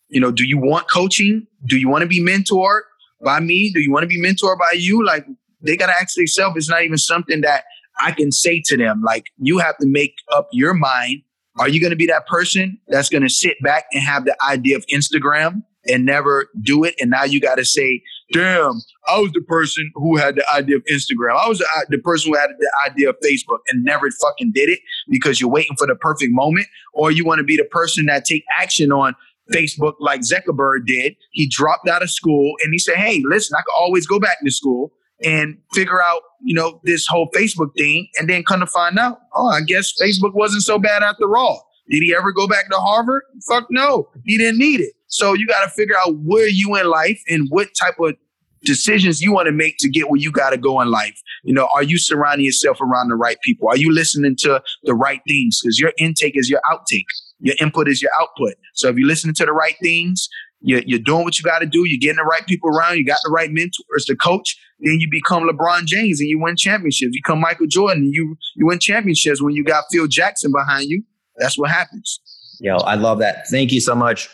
You 0.09 0.21
know, 0.21 0.31
do 0.31 0.45
you 0.45 0.57
want 0.57 0.89
coaching? 0.89 1.45
Do 1.65 1.77
you 1.77 1.89
want 1.89 2.01
to 2.01 2.07
be 2.07 2.21
mentored 2.21 2.81
by 3.23 3.39
me? 3.39 3.71
Do 3.73 3.79
you 3.79 3.91
want 3.91 4.03
to 4.03 4.07
be 4.07 4.21
mentored 4.21 4.57
by 4.57 4.71
you? 4.73 5.05
Like 5.05 5.25
they 5.61 5.75
got 5.75 5.87
to 5.87 5.93
ask 5.93 6.15
themselves. 6.15 6.55
It's 6.57 6.69
not 6.69 6.83
even 6.83 6.97
something 6.97 7.41
that 7.41 7.65
I 7.99 8.11
can 8.11 8.31
say 8.31 8.61
to 8.65 8.77
them. 8.77 9.01
Like 9.03 9.25
you 9.37 9.57
have 9.57 9.77
to 9.77 9.87
make 9.87 10.15
up 10.31 10.47
your 10.51 10.73
mind. 10.73 11.21
Are 11.59 11.67
you 11.67 11.81
going 11.81 11.91
to 11.91 11.97
be 11.97 12.05
that 12.05 12.27
person 12.27 12.77
that's 12.87 13.09
going 13.09 13.23
to 13.23 13.29
sit 13.29 13.57
back 13.63 13.85
and 13.91 14.03
have 14.03 14.25
the 14.25 14.35
idea 14.47 14.77
of 14.77 14.85
Instagram 14.93 15.63
and 15.87 16.05
never 16.05 16.49
do 16.61 16.83
it? 16.83 16.93
And 17.01 17.09
now 17.09 17.23
you 17.23 17.41
got 17.41 17.55
to 17.55 17.65
say, 17.65 18.03
damn, 18.31 18.79
I 19.07 19.19
was 19.19 19.31
the 19.31 19.41
person 19.41 19.91
who 19.95 20.17
had 20.17 20.35
the 20.35 20.47
idea 20.53 20.75
of 20.75 20.83
Instagram. 20.85 21.35
I 21.35 21.47
was 21.47 21.57
the, 21.57 21.65
uh, 21.75 21.85
the 21.89 21.97
person 21.97 22.31
who 22.31 22.37
had 22.37 22.51
the 22.59 22.71
idea 22.85 23.09
of 23.09 23.15
Facebook 23.25 23.59
and 23.69 23.83
never 23.83 24.09
fucking 24.21 24.51
did 24.53 24.69
it 24.69 24.79
because 25.09 25.41
you're 25.41 25.49
waiting 25.49 25.75
for 25.77 25.87
the 25.87 25.95
perfect 25.95 26.31
moment. 26.31 26.67
Or 26.93 27.09
you 27.09 27.25
want 27.25 27.39
to 27.39 27.43
be 27.43 27.57
the 27.57 27.65
person 27.65 28.05
that 28.05 28.25
take 28.25 28.43
action 28.55 28.91
on 28.91 29.15
Facebook 29.53 29.93
like 29.99 30.21
Zuckerberg 30.21 30.85
did. 30.85 31.15
He 31.31 31.47
dropped 31.47 31.87
out 31.87 32.03
of 32.03 32.09
school 32.09 32.55
and 32.63 32.73
he 32.73 32.79
said, 32.79 32.95
Hey, 32.95 33.21
listen, 33.25 33.55
I 33.55 33.61
can 33.61 33.73
always 33.77 34.05
go 34.05 34.19
back 34.19 34.37
to 34.43 34.51
school 34.51 34.91
and 35.23 35.57
figure 35.73 36.01
out, 36.01 36.21
you 36.41 36.53
know, 36.53 36.79
this 36.83 37.07
whole 37.07 37.29
Facebook 37.35 37.75
thing. 37.75 38.07
And 38.19 38.29
then 38.29 38.43
come 38.43 38.59
to 38.59 38.67
find 38.67 38.99
out, 38.99 39.19
oh, 39.35 39.47
I 39.47 39.61
guess 39.61 39.93
Facebook 39.99 40.33
wasn't 40.33 40.63
so 40.63 40.77
bad 40.77 41.03
after 41.03 41.37
all. 41.37 41.67
Did 41.89 42.03
he 42.03 42.13
ever 42.15 42.31
go 42.31 42.47
back 42.47 42.69
to 42.69 42.77
Harvard? 42.77 43.23
Fuck 43.47 43.67
no. 43.69 44.09
He 44.25 44.37
didn't 44.37 44.59
need 44.59 44.81
it. 44.81 44.93
So 45.07 45.33
you 45.33 45.47
got 45.47 45.63
to 45.63 45.69
figure 45.69 45.95
out 46.05 46.15
where 46.17 46.47
you 46.47 46.75
in 46.75 46.87
life 46.87 47.21
and 47.29 47.47
what 47.49 47.69
type 47.79 47.95
of 47.99 48.15
decisions 48.63 49.21
you 49.21 49.31
want 49.31 49.45
to 49.45 49.51
make 49.51 49.77
to 49.79 49.89
get 49.89 50.09
where 50.09 50.19
you 50.19 50.31
got 50.31 50.49
to 50.49 50.57
go 50.57 50.81
in 50.81 50.89
life. 50.89 51.19
You 51.43 51.53
know, 51.53 51.69
are 51.73 51.83
you 51.83 51.97
surrounding 51.97 52.45
yourself 52.45 52.81
around 52.81 53.07
the 53.07 53.15
right 53.15 53.37
people? 53.41 53.69
Are 53.69 53.77
you 53.77 53.93
listening 53.93 54.35
to 54.39 54.61
the 54.83 54.93
right 54.93 55.21
things? 55.27 55.61
Because 55.61 55.79
your 55.79 55.93
intake 55.97 56.33
is 56.35 56.49
your 56.49 56.61
outtake. 56.69 57.05
Your 57.39 57.55
input 57.61 57.87
is 57.87 58.01
your 58.01 58.11
output. 58.19 58.55
So 58.73 58.89
if 58.89 58.97
you're 58.97 59.07
listening 59.07 59.35
to 59.35 59.45
the 59.45 59.53
right 59.53 59.75
things, 59.81 60.27
you're, 60.61 60.81
you're 60.85 60.99
doing 60.99 61.23
what 61.23 61.37
you 61.37 61.43
got 61.43 61.59
to 61.59 61.65
do. 61.65 61.85
You're 61.85 61.99
getting 61.99 62.17
the 62.17 62.23
right 62.23 62.45
people 62.45 62.69
around. 62.69 62.97
You 62.97 63.05
got 63.05 63.19
the 63.23 63.29
right 63.29 63.51
mentors 63.51 64.05
the 64.07 64.15
coach. 64.15 64.57
Then 64.79 64.99
you 64.99 65.07
become 65.09 65.47
LeBron 65.47 65.85
James 65.85 66.19
and 66.19 66.29
you 66.29 66.39
win 66.39 66.55
championships. 66.55 67.13
You 67.13 67.19
become 67.23 67.39
Michael 67.39 67.67
Jordan 67.67 68.03
and 68.03 68.13
you 68.13 68.35
you 68.55 68.65
win 68.65 68.79
championships 68.79 69.41
when 69.41 69.53
you 69.53 69.63
got 69.63 69.85
Phil 69.91 70.07
Jackson 70.07 70.51
behind 70.51 70.89
you. 70.89 71.03
That's 71.37 71.57
what 71.57 71.69
happens. 71.69 72.19
Yo, 72.59 72.77
I 72.77 72.95
love 72.95 73.19
that. 73.19 73.47
Thank 73.49 73.71
you 73.71 73.79
so 73.79 73.93
much 73.93 74.29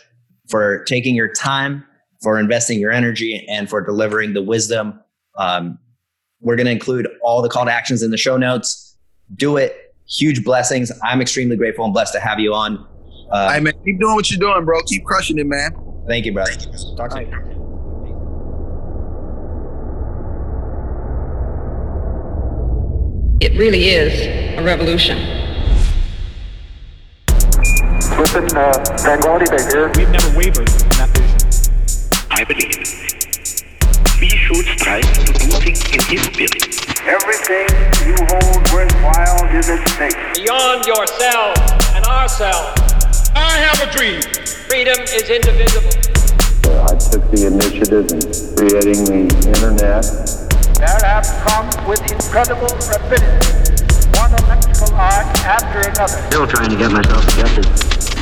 for 0.50 0.84
taking 0.86 1.16
your 1.16 1.32
time, 1.32 1.86
for 2.22 2.40
investing 2.40 2.80
your 2.80 2.92
energy, 2.92 3.46
and 3.50 3.70
for 3.70 3.82
delivering 3.82 4.34
the 4.34 4.42
wisdom. 4.42 5.00
Um, 5.38 5.78
we're 6.40 6.56
going 6.56 6.66
to 6.66 6.72
include 6.72 7.08
all 7.22 7.42
the 7.42 7.50
call 7.50 7.66
to 7.66 7.72
actions 7.72 8.02
in 8.02 8.12
the 8.12 8.18
show 8.18 8.38
notes. 8.38 8.98
Do 9.36 9.58
it. 9.58 9.96
Huge 10.08 10.44
blessings. 10.44 10.92
I'm 11.04 11.22
extremely 11.22 11.56
grateful 11.56 11.86
and 11.86 11.94
blessed 11.94 12.14
to 12.14 12.20
have 12.20 12.40
you 12.40 12.54
on. 12.54 12.86
Uh, 13.32 13.52
hey 13.52 13.60
man, 13.60 13.74
keep 13.84 14.00
doing 14.00 14.16
what 14.16 14.30
you're 14.30 14.40
doing, 14.40 14.66
bro. 14.66 14.82
Keep 14.84 15.06
crushing 15.06 15.40
it, 15.40 15.48
man. 15.48 15.72
Thank 16.08 16.26
you, 16.26 16.34
brother. 16.34 16.54
Talk 16.98 17.12
to 17.12 17.22
you. 17.22 17.54
It 23.42 23.58
really 23.58 23.90
is 23.90 24.58
a 24.58 24.64
revolution. 24.64 25.18
Listen, 28.18 28.46
uh, 28.56 28.72
Tranquility 28.98 29.46
Base 29.50 29.72
here. 29.72 29.92
We've 29.96 30.10
never 30.10 30.38
wavered 30.38 30.70
in 30.70 30.90
that 30.96 31.10
vision. 31.14 32.28
I 32.32 32.44
believe. 32.46 32.78
We 34.22 34.30
should 34.30 34.66
strive 34.80 35.04
to 35.04 35.34
do 35.34 35.52
things 35.60 35.84
in 35.92 36.00
his 36.08 36.24
spirit. 36.24 36.84
Everything 37.04 37.68
you 38.08 38.16
hold 38.32 38.64
worthwhile 38.72 39.44
is 39.54 39.68
at 39.70 39.88
stake. 39.90 40.16
Beyond 40.36 40.86
yourself 40.86 41.58
and 41.96 42.06
ourselves, 42.06 42.93
I 43.36 43.58
have 43.58 43.88
a 43.88 43.92
dream. 43.92 44.22
freedom 44.70 45.00
is 45.02 45.30
indivisible. 45.30 45.90
Uh, 46.66 46.86
I 46.86 46.96
took 46.96 47.24
the 47.32 47.48
initiative 47.48 48.10
in 48.14 48.22
creating 48.56 49.06
the 49.06 49.22
internet. 49.50 50.06
There 50.78 51.08
have 51.08 51.26
come 51.48 51.70
with 51.88 52.02
incredible 52.12 52.72
rapidity 52.90 53.64
one 54.16 54.32
electrical 54.46 54.94
arc 54.96 55.26
after 55.46 55.80
another. 55.90 56.22
Still 56.30 56.48
trying 56.48 56.70
to 56.70 56.78
get 56.78 56.92
myself 56.92 57.26
adjusted. 57.34 58.13